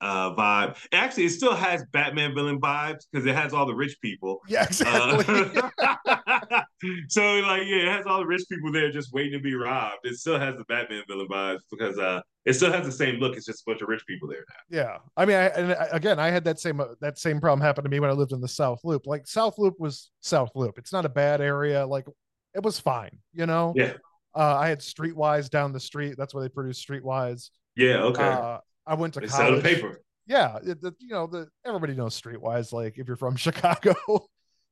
uh 0.00 0.34
vibe. 0.34 0.76
Actually, 0.92 1.24
it 1.24 1.30
still 1.30 1.54
has 1.54 1.84
Batman 1.92 2.34
villain 2.34 2.60
vibes 2.60 3.06
because 3.10 3.26
it 3.26 3.34
has 3.34 3.52
all 3.52 3.66
the 3.66 3.74
rich 3.74 3.96
people. 4.02 4.40
Yeah, 4.48 4.64
exactly. 4.64 5.60
Uh, 6.06 6.62
so 7.08 7.22
like, 7.40 7.62
yeah, 7.64 7.76
it 7.76 7.88
has 7.88 8.06
all 8.06 8.18
the 8.18 8.26
rich 8.26 8.42
people 8.50 8.72
there 8.72 8.90
just 8.90 9.12
waiting 9.12 9.32
to 9.32 9.40
be 9.40 9.54
robbed. 9.54 10.00
It 10.04 10.16
still 10.16 10.38
has 10.38 10.56
the 10.56 10.64
Batman 10.64 11.02
villain 11.08 11.28
vibes 11.28 11.60
because 11.70 11.98
uh 11.98 12.20
it 12.44 12.54
still 12.54 12.72
has 12.72 12.86
the 12.86 12.92
same 12.92 13.16
look. 13.16 13.36
It's 13.36 13.46
just 13.46 13.62
a 13.62 13.70
bunch 13.70 13.82
of 13.82 13.88
rich 13.88 14.06
people 14.06 14.28
there 14.28 14.44
now. 14.48 14.78
Yeah, 14.78 14.98
I 15.16 15.24
mean, 15.24 15.36
I, 15.36 15.46
and 15.46 15.76
again, 15.92 16.18
I 16.18 16.30
had 16.30 16.44
that 16.44 16.60
same 16.60 16.80
uh, 16.80 16.88
that 17.00 17.18
same 17.18 17.40
problem 17.40 17.60
happen 17.60 17.82
to 17.82 17.90
me 17.90 17.98
when 18.00 18.10
I 18.10 18.12
lived 18.12 18.32
in 18.32 18.40
the 18.40 18.48
South 18.48 18.80
Loop. 18.84 19.06
Like 19.06 19.26
South 19.26 19.58
Loop 19.58 19.74
was 19.78 20.10
South 20.20 20.50
Loop. 20.54 20.78
It's 20.78 20.92
not 20.92 21.04
a 21.04 21.08
bad 21.08 21.40
area. 21.40 21.86
Like 21.86 22.06
it 22.54 22.62
was 22.62 22.78
fine, 22.78 23.18
you 23.32 23.46
know. 23.46 23.72
Yeah. 23.76 23.94
Uh, 24.34 24.56
I 24.58 24.68
had 24.68 24.80
Streetwise 24.80 25.48
down 25.48 25.72
the 25.72 25.80
street. 25.80 26.16
That's 26.18 26.34
where 26.34 26.42
they 26.42 26.50
produce 26.50 26.84
Streetwise. 26.84 27.50
Yeah. 27.74 28.02
Okay. 28.02 28.22
Uh, 28.22 28.58
I 28.86 28.94
went 28.94 29.14
to 29.14 29.20
they 29.20 29.26
college. 29.26 29.48
Sell 29.48 29.56
the 29.56 29.62
paper. 29.62 30.00
Yeah, 30.26 30.58
it, 30.64 30.80
the, 30.80 30.94
you 30.98 31.08
know, 31.08 31.26
the 31.26 31.48
everybody 31.64 31.94
knows 31.94 32.20
Streetwise. 32.20 32.72
Like 32.72 32.98
if 32.98 33.06
you're 33.06 33.16
from 33.16 33.36
Chicago, 33.36 33.94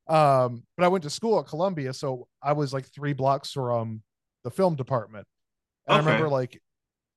um, 0.07 0.65
but 0.77 0.85
I 0.85 0.89
went 0.89 1.05
to 1.05 1.11
school 1.11 1.39
at 1.39 1.47
Columbia, 1.47 1.93
so 1.93 2.29
I 2.43 2.53
was 2.53 2.73
like 2.73 2.87
three 2.87 3.13
blocks 3.13 3.53
from 3.53 4.03
the 4.43 4.51
film 4.51 4.77
department. 4.77 5.27
And 5.87 5.99
okay. 5.99 6.07
I 6.07 6.13
remember 6.13 6.29
like, 6.29 6.61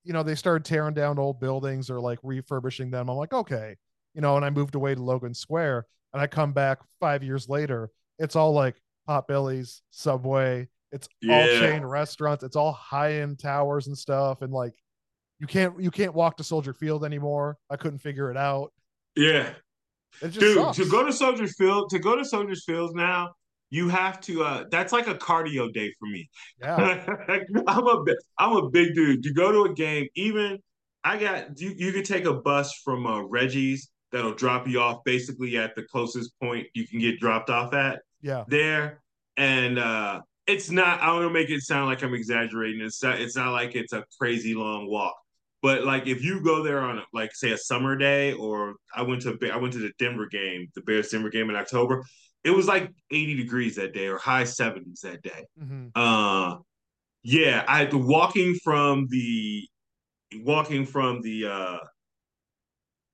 you 0.04 0.12
know, 0.12 0.22
they 0.22 0.34
started 0.34 0.64
tearing 0.64 0.94
down 0.94 1.18
old 1.18 1.40
buildings 1.40 1.90
or 1.90 2.00
like 2.00 2.18
refurbishing 2.22 2.90
them. 2.90 3.08
I'm 3.08 3.16
like, 3.16 3.32
okay, 3.32 3.76
you 4.14 4.20
know, 4.20 4.36
and 4.36 4.44
I 4.44 4.50
moved 4.50 4.74
away 4.74 4.94
to 4.94 5.02
Logan 5.02 5.34
Square, 5.34 5.86
and 6.12 6.22
I 6.22 6.26
come 6.26 6.52
back 6.52 6.78
five 7.00 7.22
years 7.22 7.48
later. 7.48 7.90
It's 8.18 8.36
all 8.36 8.52
like 8.52 8.80
Potbelly's, 9.08 9.82
Subway. 9.90 10.68
It's 10.90 11.08
yeah. 11.20 11.40
all 11.40 11.46
chain 11.60 11.82
restaurants. 11.82 12.42
It's 12.42 12.56
all 12.56 12.72
high 12.72 13.14
end 13.14 13.38
towers 13.38 13.86
and 13.86 13.96
stuff, 13.96 14.42
and 14.42 14.52
like 14.52 14.74
you 15.40 15.46
can't 15.46 15.80
you 15.80 15.90
can't 15.90 16.14
walk 16.14 16.36
to 16.38 16.44
Soldier 16.44 16.72
Field 16.72 17.04
anymore. 17.04 17.58
I 17.70 17.76
couldn't 17.76 17.98
figure 17.98 18.30
it 18.30 18.36
out. 18.36 18.72
Yeah. 19.16 19.50
It 20.22 20.32
Dude, 20.32 20.56
sucks. 20.56 20.76
to 20.78 20.88
go 20.88 21.04
to 21.04 21.12
Soldier 21.12 21.46
Field, 21.46 21.90
to 21.90 21.98
go 21.98 22.16
to 22.16 22.24
Soldier 22.24 22.54
Field 22.54 22.96
now, 22.96 23.32
you 23.70 23.88
have 23.88 24.20
to 24.22 24.42
uh 24.42 24.64
that's 24.70 24.92
like 24.92 25.06
a 25.06 25.14
cardio 25.14 25.72
day 25.72 25.92
for 25.98 26.06
me. 26.06 26.28
Yeah. 26.60 27.04
I'm 27.68 27.86
a 27.86 28.04
I'm 28.38 28.56
a 28.56 28.70
big 28.70 28.94
dude. 28.94 29.24
You 29.24 29.34
go 29.34 29.52
to 29.52 29.70
a 29.70 29.74
game, 29.74 30.08
even 30.14 30.58
I 31.04 31.18
got 31.18 31.60
you 31.60 31.74
you 31.76 31.92
could 31.92 32.04
take 32.04 32.24
a 32.24 32.34
bus 32.34 32.74
from 32.84 33.06
uh, 33.06 33.20
Reggie's 33.20 33.90
that'll 34.10 34.34
drop 34.34 34.66
you 34.66 34.80
off 34.80 35.04
basically 35.04 35.58
at 35.58 35.76
the 35.76 35.82
closest 35.82 36.32
point 36.40 36.66
you 36.74 36.86
can 36.86 36.98
get 36.98 37.20
dropped 37.20 37.50
off 37.50 37.74
at. 37.74 38.00
Yeah. 38.22 38.44
There. 38.48 39.02
And 39.36 39.78
uh 39.78 40.22
it's 40.46 40.70
not 40.70 41.00
I 41.00 41.06
don't 41.06 41.16
want 41.16 41.28
to 41.28 41.34
make 41.34 41.50
it 41.50 41.60
sound 41.60 41.86
like 41.86 42.02
I'm 42.02 42.14
exaggerating. 42.14 42.80
It's 42.80 43.02
not, 43.02 43.20
it's 43.20 43.36
not 43.36 43.52
like 43.52 43.76
it's 43.76 43.92
a 43.92 44.04
crazy 44.18 44.54
long 44.54 44.88
walk. 44.90 45.14
But 45.60 45.84
like 45.84 46.06
if 46.06 46.22
you 46.22 46.42
go 46.42 46.62
there 46.62 46.80
on 46.80 47.02
like 47.12 47.34
say 47.34 47.50
a 47.50 47.58
summer 47.58 47.96
day, 47.96 48.32
or 48.32 48.74
I 48.94 49.02
went 49.02 49.22
to 49.22 49.36
I 49.52 49.56
went 49.56 49.72
to 49.74 49.80
the 49.80 49.92
Denver 49.98 50.26
game, 50.26 50.68
the 50.74 50.82
Bears 50.82 51.08
Denver 51.08 51.30
game 51.30 51.50
in 51.50 51.56
October, 51.56 52.04
it 52.44 52.50
was 52.50 52.66
like 52.66 52.92
80 53.10 53.36
degrees 53.36 53.76
that 53.76 53.92
day 53.92 54.06
or 54.06 54.18
high 54.18 54.44
70s 54.44 55.00
that 55.00 55.22
day. 55.22 55.44
Mm-hmm. 55.60 55.88
Uh, 55.94 56.58
yeah, 57.22 57.64
I 57.66 57.88
walking 57.92 58.54
from 58.62 59.06
the 59.10 59.66
walking 60.36 60.86
from 60.86 61.20
the 61.22 61.46
uh 61.46 61.78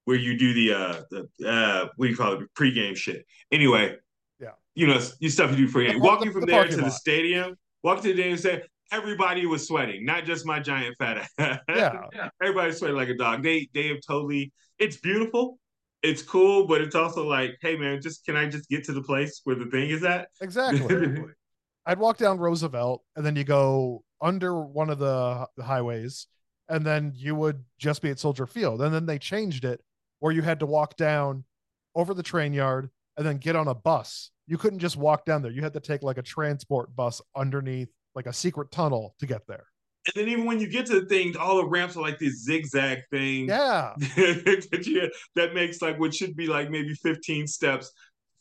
where 0.05 0.17
you 0.17 0.37
do 0.37 0.53
the 0.53 0.73
uh 0.75 1.03
the 1.11 1.49
uh 1.49 1.89
what 1.97 2.07
do 2.07 2.11
you 2.11 2.17
call 2.17 2.35
it 2.35 2.49
pregame 2.55 2.97
shit. 2.97 3.25
Anyway, 3.51 3.97
yeah, 4.39 4.51
you 4.75 4.87
know, 4.87 5.01
you 5.21 5.31
stuff 5.31 5.51
you 5.51 5.57
do 5.57 5.69
for 5.69 5.83
game. 5.83 6.01
Walking 6.01 6.29
the, 6.29 6.33
from 6.33 6.41
the 6.43 6.47
there 6.49 6.69
to 6.69 6.77
lot. 6.77 6.85
the 6.85 6.91
stadium, 6.91 7.57
walking 7.83 8.03
to 8.03 8.09
the 8.11 8.15
stadium, 8.15 8.39
say, 8.39 8.63
everybody 8.95 9.47
was 9.47 9.67
sweating, 9.67 10.05
not 10.05 10.25
just 10.25 10.47
my 10.47 10.61
giant 10.61 10.97
fat 10.99 11.29
ass. 11.39 11.59
Yeah. 11.69 12.01
everybody 12.43 12.73
sweating 12.73 12.97
like 12.97 13.09
a 13.09 13.17
dog. 13.17 13.43
They 13.43 13.69
they 13.75 13.89
have 13.89 13.99
totally 14.07 14.53
it's 14.79 14.97
beautiful. 14.97 15.59
It's 16.03 16.23
cool, 16.23 16.67
but 16.67 16.81
it's 16.81 16.95
also 16.95 17.27
like, 17.27 17.57
hey 17.63 17.77
man, 17.77 18.01
just 18.01 18.25
can 18.25 18.37
I 18.37 18.47
just 18.47 18.69
get 18.69 18.85
to 18.85 18.93
the 18.93 19.03
place 19.03 19.41
where 19.45 19.57
the 19.57 19.67
thing 19.67 19.91
is 19.91 20.05
at? 20.05 20.29
Exactly. 20.41 21.25
I'd 21.87 21.99
walk 21.99 22.17
down 22.17 22.39
Roosevelt 22.39 23.03
and 23.17 23.25
then 23.25 23.37
you 23.37 23.45
go 23.45 24.05
under 24.21 24.59
one 24.61 24.91
of 24.91 24.99
the 24.99 25.47
highways 25.63 26.27
and 26.69 26.85
then 26.85 27.13
you 27.15 27.35
would 27.35 27.63
just 27.79 28.01
be 28.01 28.11
at 28.11 28.19
Soldier 28.19 28.47
Field. 28.47 28.81
And 28.81 28.95
then 28.95 29.07
they 29.07 29.19
changed 29.19 29.65
it 29.65 29.83
where 30.21 30.33
you 30.33 30.41
had 30.43 30.61
to 30.61 30.67
walk 30.67 30.97
down 30.97 31.45
over 31.95 32.15
the 32.15 32.23
train 32.23 32.53
yard 32.53 32.91
and 33.17 33.27
then 33.27 33.37
get 33.37 33.57
on 33.57 33.69
a 33.69 33.75
bus. 33.75 34.31
You 34.47 34.57
couldn't 34.57 34.79
just 34.79 34.97
walk 34.97 35.25
down 35.25 35.43
there. 35.43 35.53
You 35.53 35.63
had 35.63 35.75
to 35.75 35.81
take 35.81 36.03
like 36.03 36.19
a 36.19 36.23
transport 36.23 36.95
bus 36.97 37.21
underneath 37.37 37.91
like 38.15 38.27
a 38.27 38.33
secret 38.33 38.71
tunnel 38.71 39.15
to 39.19 39.27
get 39.27 39.47
there. 39.47 39.67
And 40.07 40.15
then 40.17 40.29
even 40.29 40.45
when 40.45 40.61
you 40.61 40.69
get 40.69 40.87
to 40.87 41.01
the 41.01 41.07
thing, 41.07 41.37
all 41.37 41.57
the 41.57 41.67
ramps 41.67 41.97
are 41.97 42.03
like 42.03 42.19
this 42.19 42.45
zigzag 42.45 43.01
thing. 43.11 43.49
Yeah. 43.49 43.95
that 45.35 45.55
makes 45.55 45.81
like 45.81 45.99
what 45.99 46.15
should 46.15 46.37
be 46.37 46.47
like 46.47 46.71
maybe 46.71 46.95
15 46.95 47.47
steps, 47.47 47.91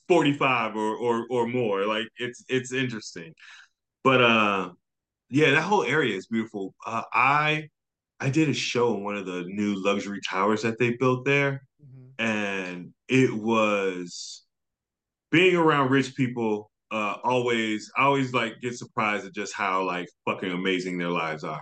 45 0.10 0.76
or 0.76 0.96
or 0.96 1.26
or 1.30 1.48
more. 1.48 1.86
Like 1.86 2.08
it's 2.18 2.44
it's 2.50 2.74
interesting. 2.74 3.34
But 4.04 4.22
uh 4.22 4.72
yeah, 5.30 5.52
that 5.52 5.62
whole 5.62 5.84
area 5.84 6.18
is 6.18 6.28
beautiful. 6.28 6.76
Uh 6.86 7.04
I 7.14 7.70
I 8.20 8.30
did 8.30 8.50
a 8.50 8.54
show 8.54 8.96
in 8.96 9.04
one 9.04 9.16
of 9.16 9.26
the 9.26 9.44
new 9.44 9.82
luxury 9.82 10.20
towers 10.28 10.64
that 10.64 10.78
they 10.80 10.92
built 10.96 11.24
there. 11.24 11.62
Mm-hmm. 11.82 12.26
And 12.26 12.94
it 13.08 13.34
was 13.34 14.44
being 15.32 15.56
around 15.56 15.92
rich 15.92 16.14
people 16.16 16.70
uh, 16.94 17.18
always 17.24 17.92
I 17.98 18.04
always 18.04 18.34
like 18.34 18.62
get 18.62 18.78
surprised 18.78 19.26
at 19.26 19.34
just 19.34 19.54
how 19.54 19.84
like 19.84 20.08
fucking 20.26 20.52
amazing 20.52 21.00
their 21.00 21.10
lives 21.10 21.44
are. 21.44 21.62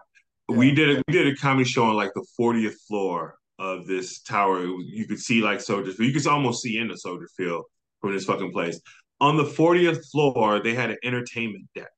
Yeah. 0.49 0.57
We 0.57 0.71
did 0.71 0.97
a, 0.97 1.03
we 1.07 1.13
did 1.13 1.27
a 1.27 1.35
comedy 1.37 1.63
show 1.63 1.85
on 1.85 1.95
like 1.95 2.11
the 2.13 2.25
40th 2.39 2.75
floor 2.85 3.35
of 3.57 3.87
this 3.87 4.19
tower. 4.21 4.61
You 4.61 5.07
could 5.07 5.19
see 5.19 5.41
like 5.41 5.61
Soldier 5.61 5.93
Field. 5.93 6.07
You 6.07 6.13
could 6.13 6.27
almost 6.27 6.61
see 6.61 6.77
into 6.77 6.97
Soldier 6.97 7.29
Field 7.37 7.63
from 8.01 8.11
this 8.11 8.25
fucking 8.25 8.51
place. 8.51 8.81
On 9.21 9.37
the 9.37 9.45
40th 9.45 10.03
floor, 10.11 10.61
they 10.61 10.73
had 10.73 10.89
an 10.89 10.97
entertainment 11.03 11.65
deck. 11.75 11.93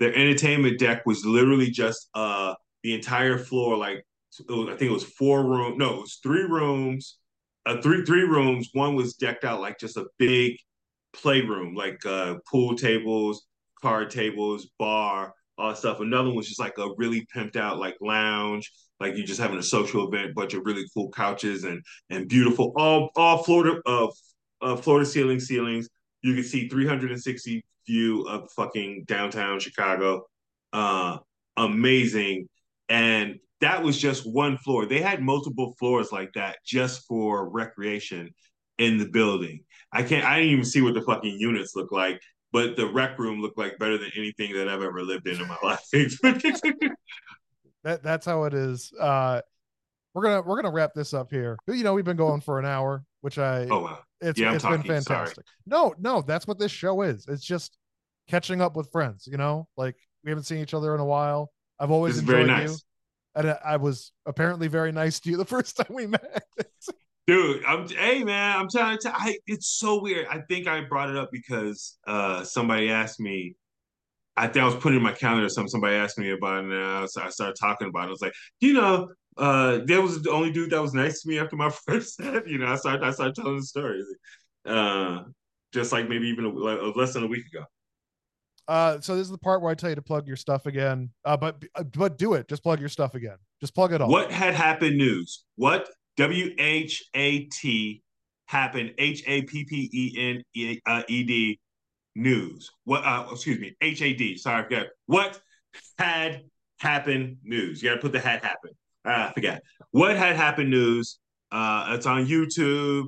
Their 0.00 0.14
entertainment 0.14 0.80
deck 0.80 1.06
was 1.06 1.24
literally 1.24 1.70
just 1.70 2.08
uh 2.14 2.54
the 2.82 2.94
entire 2.94 3.38
floor, 3.38 3.76
like 3.76 4.04
was, 4.48 4.68
I 4.68 4.76
think 4.76 4.90
it 4.90 4.94
was 4.94 5.04
four 5.04 5.44
room, 5.44 5.78
no, 5.78 5.94
it 5.94 6.00
was 6.00 6.18
three 6.22 6.42
rooms, 6.42 7.18
uh, 7.66 7.80
three 7.80 8.04
three 8.04 8.22
rooms. 8.22 8.70
One 8.72 8.96
was 8.96 9.14
decked 9.14 9.44
out 9.44 9.60
like 9.60 9.78
just 9.78 9.96
a 9.96 10.06
big 10.18 10.56
playroom, 11.20 11.74
like 11.74 12.04
uh, 12.06 12.36
pool 12.50 12.76
tables, 12.76 13.46
card 13.80 14.10
tables, 14.10 14.70
bar, 14.78 15.34
all 15.56 15.74
stuff. 15.74 16.00
Another 16.00 16.28
one 16.28 16.36
was 16.36 16.48
just 16.48 16.60
like 16.60 16.78
a 16.78 16.88
really 16.96 17.26
pimped 17.34 17.56
out 17.56 17.78
like 17.78 17.96
lounge, 18.00 18.70
like 19.00 19.16
you're 19.16 19.26
just 19.26 19.40
having 19.40 19.58
a 19.58 19.62
social 19.62 20.06
event, 20.08 20.34
bunch 20.34 20.54
of 20.54 20.64
really 20.64 20.84
cool 20.94 21.10
couches 21.10 21.64
and 21.64 21.82
and 22.10 22.28
beautiful, 22.28 22.72
all 22.76 23.10
all 23.16 23.42
Florida 23.42 23.80
uh, 23.86 24.08
uh 24.60 24.76
Florida 24.76 25.06
ceiling 25.06 25.40
ceilings. 25.40 25.88
You 26.22 26.34
can 26.34 26.44
see 26.44 26.68
360 26.68 27.64
view 27.86 28.22
of 28.28 28.50
fucking 28.52 29.04
downtown 29.06 29.60
Chicago. 29.60 30.22
uh, 30.72 31.18
amazing. 31.56 32.48
And 32.88 33.38
that 33.60 33.82
was 33.82 33.98
just 33.98 34.30
one 34.30 34.56
floor. 34.58 34.86
They 34.86 35.00
had 35.00 35.22
multiple 35.22 35.74
floors 35.78 36.12
like 36.12 36.32
that 36.34 36.58
just 36.64 37.06
for 37.06 37.48
recreation 37.48 38.30
in 38.78 38.98
the 38.98 39.06
building. 39.08 39.64
I 39.92 40.02
can't. 40.02 40.24
I 40.24 40.38
didn't 40.38 40.52
even 40.52 40.64
see 40.64 40.82
what 40.82 40.94
the 40.94 41.02
fucking 41.02 41.38
units 41.38 41.74
look 41.74 41.92
like, 41.92 42.20
but 42.52 42.76
the 42.76 42.86
rec 42.86 43.18
room 43.18 43.40
looked 43.40 43.58
like 43.58 43.78
better 43.78 43.98
than 43.98 44.10
anything 44.16 44.54
that 44.54 44.68
I've 44.68 44.82
ever 44.82 45.02
lived 45.02 45.26
in 45.26 45.40
in 45.40 45.48
my 45.48 45.56
life. 45.62 45.84
that 47.84 48.02
that's 48.02 48.26
how 48.26 48.44
it 48.44 48.54
is. 48.54 48.92
Uh, 48.98 49.40
we're 50.14 50.22
gonna 50.22 50.42
we're 50.42 50.56
gonna 50.60 50.74
wrap 50.74 50.94
this 50.94 51.14
up 51.14 51.30
here. 51.30 51.58
You 51.66 51.84
know, 51.84 51.94
we've 51.94 52.04
been 52.04 52.16
going 52.16 52.40
for 52.40 52.58
an 52.58 52.64
hour, 52.64 53.04
which 53.20 53.38
I 53.38 53.66
oh 53.70 53.80
wow, 53.80 53.98
it's 54.20 54.38
Yeah, 54.38 54.54
it's 54.54 54.64
been 54.64 54.78
talking, 54.78 55.00
sorry. 55.00 55.18
fantastic. 55.18 55.44
No, 55.66 55.94
no, 55.98 56.22
that's 56.22 56.46
what 56.46 56.58
this 56.58 56.72
show 56.72 57.02
is. 57.02 57.26
It's 57.28 57.44
just 57.44 57.76
catching 58.28 58.60
up 58.60 58.76
with 58.76 58.90
friends. 58.90 59.26
You 59.30 59.36
know, 59.38 59.68
like 59.76 59.96
we 60.24 60.30
haven't 60.30 60.44
seen 60.44 60.58
each 60.58 60.74
other 60.74 60.94
in 60.94 61.00
a 61.00 61.04
while. 61.04 61.50
I've 61.78 61.90
always 61.90 62.18
enjoyed 62.18 62.46
very 62.48 62.64
you, 62.64 62.76
and 63.36 63.56
I 63.64 63.76
was 63.76 64.12
apparently 64.26 64.68
very 64.68 64.92
nice 64.92 65.20
to 65.20 65.30
you 65.30 65.36
the 65.36 65.44
first 65.56 65.76
time 65.76 65.94
we 65.94 66.06
met. 66.06 66.42
Dude, 67.28 67.62
I'm 67.66 67.86
hey 67.86 68.24
man, 68.24 68.56
I'm 68.58 68.68
trying 68.70 68.96
to 69.00 69.12
I 69.14 69.36
it's 69.46 69.66
so 69.68 70.00
weird. 70.00 70.26
I 70.30 70.40
think 70.48 70.66
I 70.66 70.80
brought 70.80 71.10
it 71.10 71.16
up 71.16 71.28
because 71.30 71.98
uh 72.06 72.42
somebody 72.42 72.90
asked 72.90 73.20
me 73.20 73.54
I 74.34 74.46
think 74.46 74.62
I 74.62 74.64
was 74.64 74.76
putting 74.76 74.96
in 74.96 75.02
my 75.02 75.12
calendar 75.12 75.44
or 75.44 75.50
something. 75.50 75.68
Somebody 75.68 75.96
asked 75.96 76.16
me 76.16 76.30
about 76.30 76.58
it, 76.64 76.70
and 76.70 76.74
I, 76.74 77.00
was- 77.02 77.16
I 77.18 77.28
started 77.28 77.56
talking 77.60 77.88
about 77.88 78.04
it. 78.04 78.06
I 78.06 78.10
was 78.10 78.22
like, 78.22 78.32
you 78.60 78.72
know, 78.72 79.08
uh, 79.36 79.80
there 79.84 80.00
was 80.00 80.22
the 80.22 80.30
only 80.30 80.52
dude 80.52 80.70
that 80.70 80.80
was 80.80 80.94
nice 80.94 81.22
to 81.22 81.28
me 81.28 81.38
after 81.38 81.56
my 81.56 81.70
first 81.86 82.14
set. 82.14 82.46
You 82.46 82.58
know, 82.58 82.66
I 82.66 82.76
started, 82.76 83.02
I 83.04 83.10
started 83.10 83.34
telling 83.34 83.56
the 83.56 83.62
story, 83.64 84.00
uh, 84.64 85.24
just 85.72 85.92
like 85.92 86.08
maybe 86.08 86.28
even 86.28 86.44
a, 86.44 86.48
like, 86.50 86.96
less 86.96 87.14
than 87.14 87.24
a 87.24 87.26
week 87.26 87.46
ago. 87.52 87.64
Uh, 88.68 89.00
so 89.00 89.16
this 89.16 89.24
is 89.24 89.30
the 89.30 89.38
part 89.38 89.60
where 89.60 89.72
I 89.72 89.74
tell 89.74 89.90
you 89.90 89.96
to 89.96 90.02
plug 90.02 90.26
your 90.28 90.36
stuff 90.36 90.66
again. 90.66 91.10
Uh, 91.24 91.36
but 91.36 91.64
but 91.94 92.16
do 92.16 92.34
it. 92.34 92.48
Just 92.48 92.62
plug 92.62 92.78
your 92.78 92.88
stuff 92.90 93.16
again. 93.16 93.38
Just 93.60 93.74
plug 93.74 93.92
it 93.92 94.00
all. 94.00 94.08
What 94.08 94.30
had 94.30 94.54
happened? 94.54 94.98
News. 94.98 95.44
What 95.56 95.88
W 96.18 96.54
H 96.58 97.04
A 97.14 97.44
T 97.44 98.02
happened? 98.46 98.92
H 98.98 99.22
A 99.26 99.42
P 99.42 99.64
P 99.64 99.88
E 99.92 100.14
N 100.18 100.80
uh, 100.86 101.02
E 101.08 101.22
D 101.22 101.60
news. 102.16 102.70
What? 102.84 103.04
Uh, 103.04 103.28
excuse 103.30 103.60
me. 103.60 103.76
H 103.80 104.02
A 104.02 104.12
D. 104.12 104.36
Sorry, 104.36 104.60
I 104.60 104.64
forgot. 104.64 104.86
What 105.06 105.40
had 105.96 106.42
happened? 106.80 107.38
News. 107.44 107.82
You 107.82 107.90
got 107.90 107.94
to 107.96 108.00
put 108.00 108.12
the 108.12 108.18
had 108.18 108.42
happened. 108.42 108.74
Ah, 109.04 109.30
I 109.30 109.32
forgot. 109.32 109.60
What 109.92 110.16
had 110.16 110.34
happened? 110.34 110.70
News. 110.70 111.20
Uh, 111.52 111.92
it's 111.96 112.06
on 112.06 112.26
YouTube. 112.26 113.04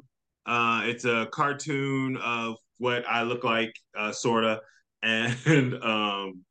Uh, 0.47 0.83
it's 0.85 1.05
a 1.05 1.29
cartoon 1.33 2.17
of 2.17 2.55
what 2.79 3.05
I 3.09 3.23
look 3.23 3.45
like, 3.45 3.75
uh, 3.97 4.13
sorta, 4.13 4.61
and 5.03 5.75
um, 5.83 6.45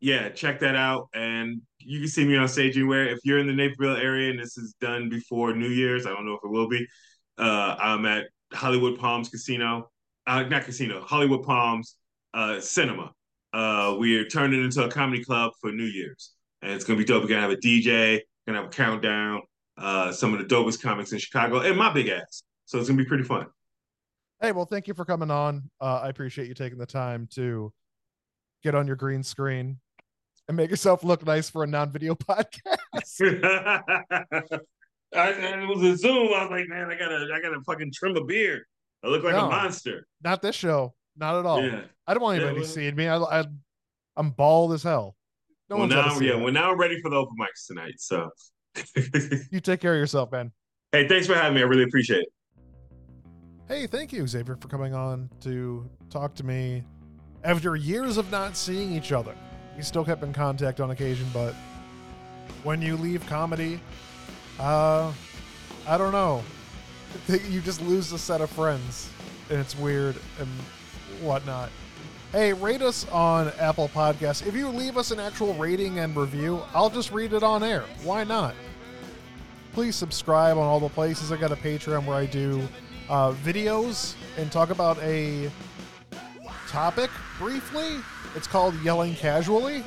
yeah, 0.00 0.30
check 0.30 0.60
that 0.60 0.74
out. 0.74 1.08
And 1.14 1.62
you 1.80 2.00
can 2.00 2.08
see 2.08 2.24
me 2.24 2.36
on 2.36 2.48
stage 2.48 2.76
anywhere. 2.76 3.06
If 3.08 3.20
you're 3.24 3.38
in 3.38 3.46
the 3.46 3.52
Naperville 3.52 3.96
area 3.96 4.30
and 4.30 4.38
this 4.38 4.58
is 4.58 4.74
done 4.80 5.08
before 5.08 5.54
New 5.54 5.68
Year's, 5.68 6.06
I 6.06 6.10
don't 6.10 6.26
know 6.26 6.34
if 6.34 6.44
it 6.44 6.50
will 6.50 6.68
be. 6.68 6.86
Uh, 7.38 7.76
I'm 7.78 8.04
at 8.06 8.26
Hollywood 8.52 8.98
Palms 8.98 9.28
Casino, 9.28 9.90
uh, 10.26 10.42
not 10.42 10.64
casino, 10.64 11.00
Hollywood 11.00 11.42
Palms 11.42 11.96
uh, 12.34 12.60
Cinema. 12.60 13.12
Uh, 13.52 13.96
we're 13.98 14.26
turning 14.26 14.62
into 14.62 14.84
a 14.84 14.90
comedy 14.90 15.24
club 15.24 15.52
for 15.60 15.72
New 15.72 15.84
Year's, 15.84 16.32
and 16.62 16.72
it's 16.72 16.84
gonna 16.84 16.98
be 16.98 17.04
dope. 17.04 17.22
We're 17.22 17.28
gonna 17.28 17.40
have 17.40 17.50
a 17.50 17.56
DJ, 17.56 18.20
gonna 18.46 18.58
have 18.58 18.68
a 18.68 18.72
countdown, 18.72 19.42
uh, 19.78 20.12
some 20.12 20.34
of 20.34 20.38
the 20.38 20.54
dopest 20.54 20.82
comics 20.82 21.12
in 21.12 21.18
Chicago, 21.18 21.60
and 21.60 21.76
my 21.76 21.92
big 21.92 22.08
ass. 22.08 22.42
So 22.66 22.78
it's 22.78 22.88
gonna 22.88 23.02
be 23.02 23.08
pretty 23.08 23.24
fun. 23.24 23.46
Hey, 24.40 24.52
well, 24.52 24.66
thank 24.66 24.86
you 24.86 24.94
for 24.94 25.04
coming 25.04 25.30
on. 25.30 25.70
Uh, 25.80 26.00
I 26.02 26.08
appreciate 26.08 26.48
you 26.48 26.54
taking 26.54 26.78
the 26.78 26.86
time 26.86 27.28
to 27.32 27.72
get 28.62 28.74
on 28.74 28.86
your 28.86 28.96
green 28.96 29.22
screen 29.22 29.78
and 30.50 30.56
make 30.56 30.68
yourself 30.68 31.04
look 31.04 31.24
nice 31.24 31.48
for 31.48 31.62
a 31.62 31.66
non-video 31.68 32.14
podcast. 32.16 32.58
I, 35.14 35.28
it 35.30 35.68
was 35.68 35.80
a 35.82 35.96
Zoom. 35.96 36.28
I 36.34 36.42
was 36.42 36.50
like, 36.50 36.68
man, 36.68 36.88
I 36.90 36.98
gotta, 36.98 37.28
I 37.32 37.40
gotta 37.40 37.60
fucking 37.64 37.92
trim 37.94 38.16
a 38.16 38.24
beard. 38.24 38.62
I 39.04 39.08
look 39.08 39.22
like 39.22 39.32
No. 39.34 39.46
a 39.46 39.48
monster. 39.48 40.08
Not 40.24 40.42
this 40.42 40.56
show. 40.56 40.92
Not 41.16 41.38
at 41.38 41.46
all. 41.46 41.62
Yeah. 41.62 41.82
I 42.06 42.14
don't 42.14 42.22
want 42.24 42.38
Yeah, 42.40 42.46
anybody 42.46 42.62
well- 42.64 42.68
seeing 42.68 42.96
me. 42.96 43.06
I, 43.06 43.16
I, 43.18 43.44
I'm 44.16 44.30
bald 44.30 44.72
as 44.72 44.82
hell. 44.82 45.14
No 45.68 45.76
well, 45.76 45.86
now, 45.86 46.18
yeah, 46.18 46.34
well, 46.34 46.52
now 46.52 46.72
I'm 46.72 46.78
ready 46.78 47.00
for 47.00 47.10
the 47.10 47.16
open 47.16 47.36
mics 47.40 47.68
tonight. 47.68 47.94
So, 47.98 48.28
You 49.52 49.60
take 49.60 49.78
care 49.80 49.94
of 49.94 49.98
yourself, 50.00 50.32
man. 50.32 50.50
hey, 50.90 51.06
thanks 51.06 51.28
for 51.28 51.34
having 51.36 51.54
me. 51.54 51.60
I 51.60 51.64
really 51.64 51.84
appreciate 51.84 52.22
it. 52.22 52.28
Hey, 53.68 53.86
thank 53.86 54.12
you, 54.12 54.26
Xavier, 54.26 54.56
for 54.56 54.66
coming 54.66 54.94
on 54.94 55.30
to 55.42 55.88
talk 56.10 56.34
to 56.34 56.44
me 56.44 56.82
after 57.44 57.76
years 57.76 58.16
of 58.16 58.32
not 58.32 58.56
seeing 58.56 58.92
each 58.92 59.12
other. 59.12 59.36
We 59.76 59.82
still 59.82 60.04
kept 60.04 60.22
in 60.22 60.32
contact 60.32 60.80
on 60.80 60.90
occasion, 60.90 61.26
but 61.32 61.54
when 62.64 62.82
you 62.82 62.96
leave 62.96 63.24
comedy, 63.26 63.80
uh, 64.58 65.12
I 65.86 65.98
don't 65.98 66.12
know. 66.12 66.42
You 67.48 67.60
just 67.60 67.82
lose 67.82 68.12
a 68.12 68.18
set 68.18 68.40
of 68.40 68.50
friends, 68.50 69.10
and 69.50 69.58
it's 69.58 69.76
weird 69.76 70.16
and 70.38 70.48
whatnot. 71.20 71.70
Hey, 72.32 72.52
rate 72.52 72.82
us 72.82 73.08
on 73.08 73.52
Apple 73.58 73.88
Podcasts. 73.88 74.46
If 74.46 74.54
you 74.54 74.68
leave 74.68 74.96
us 74.96 75.10
an 75.10 75.18
actual 75.18 75.54
rating 75.54 75.98
and 75.98 76.14
review, 76.14 76.62
I'll 76.72 76.90
just 76.90 77.10
read 77.10 77.32
it 77.32 77.42
on 77.42 77.64
air. 77.64 77.84
Why 78.04 78.22
not? 78.22 78.54
Please 79.72 79.96
subscribe 79.96 80.56
on 80.56 80.62
all 80.62 80.78
the 80.78 80.88
places. 80.88 81.32
I 81.32 81.36
got 81.36 81.50
a 81.50 81.56
Patreon 81.56 82.04
where 82.06 82.16
I 82.16 82.26
do 82.26 82.62
uh, 83.08 83.32
videos 83.32 84.14
and 84.38 84.52
talk 84.52 84.70
about 84.70 84.96
a 85.02 85.50
topic 86.70 87.10
briefly. 87.38 87.96
It's 88.36 88.46
called 88.46 88.80
Yelling 88.82 89.16
Casually. 89.16 89.82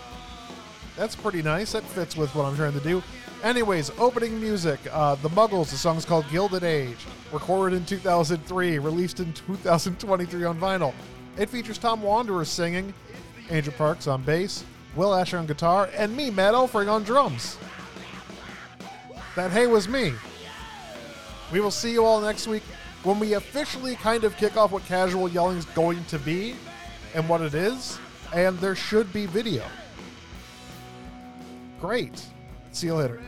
That's 0.97 1.15
pretty 1.15 1.41
nice. 1.41 1.71
That 1.71 1.84
fits 1.84 2.17
with 2.17 2.36
what 2.36 2.45
I'm 2.45 2.55
trying 2.55 2.73
to 2.73 2.79
do. 2.81 3.01
Anyways, 3.41 3.89
opening 3.97 4.39
music. 4.39 4.79
Uh, 4.91 5.15
the 5.15 5.29
Muggles. 5.29 5.71
The 5.71 5.77
song's 5.77 6.03
called 6.03 6.25
Gilded 6.29 6.63
Age. 6.63 6.97
Recorded 7.31 7.77
in 7.77 7.86
2003. 7.86 8.79
Released 8.79 9.21
in 9.21 9.31
2023 9.34 10.43
on 10.43 10.59
vinyl. 10.59 10.93
It 11.38 11.49
features 11.49 11.77
Tom 11.77 12.01
Wanderer 12.01 12.45
singing, 12.45 12.93
Andrew 13.49 13.73
Parks 13.73 14.05
on 14.05 14.21
bass, 14.21 14.63
Will 14.95 15.15
Asher 15.15 15.39
on 15.39 15.47
guitar, 15.47 15.89
and 15.95 16.15
me, 16.15 16.29
Matt 16.29 16.53
Elfring, 16.53 16.91
on 16.91 17.03
drums. 17.03 17.57
That 19.36 19.49
hey 19.49 19.65
was 19.65 19.88
me. 19.88 20.13
We 21.51 21.59
will 21.59 21.71
see 21.71 21.91
you 21.91 22.05
all 22.05 22.21
next 22.21 22.47
week 22.47 22.61
when 23.01 23.19
we 23.19 23.34
officially 23.34 23.95
kind 23.95 24.25
of 24.25 24.38
kick 24.38 24.57
off 24.57 24.71
what 24.71 24.86
casual 24.86 25.27
yelling 25.27 25.57
is 25.57 25.65
going 25.65 26.05
to 26.05 26.19
be 26.19 26.55
and 27.14 27.28
what 27.30 27.41
it 27.41 27.53
is, 27.53 27.99
and 28.34 28.57
there 28.59 28.76
should 28.76 29.11
be 29.14 29.26
video. 29.26 29.64
Great. 31.80 32.26
See 32.72 32.88
you 32.88 32.95
later. 32.95 33.22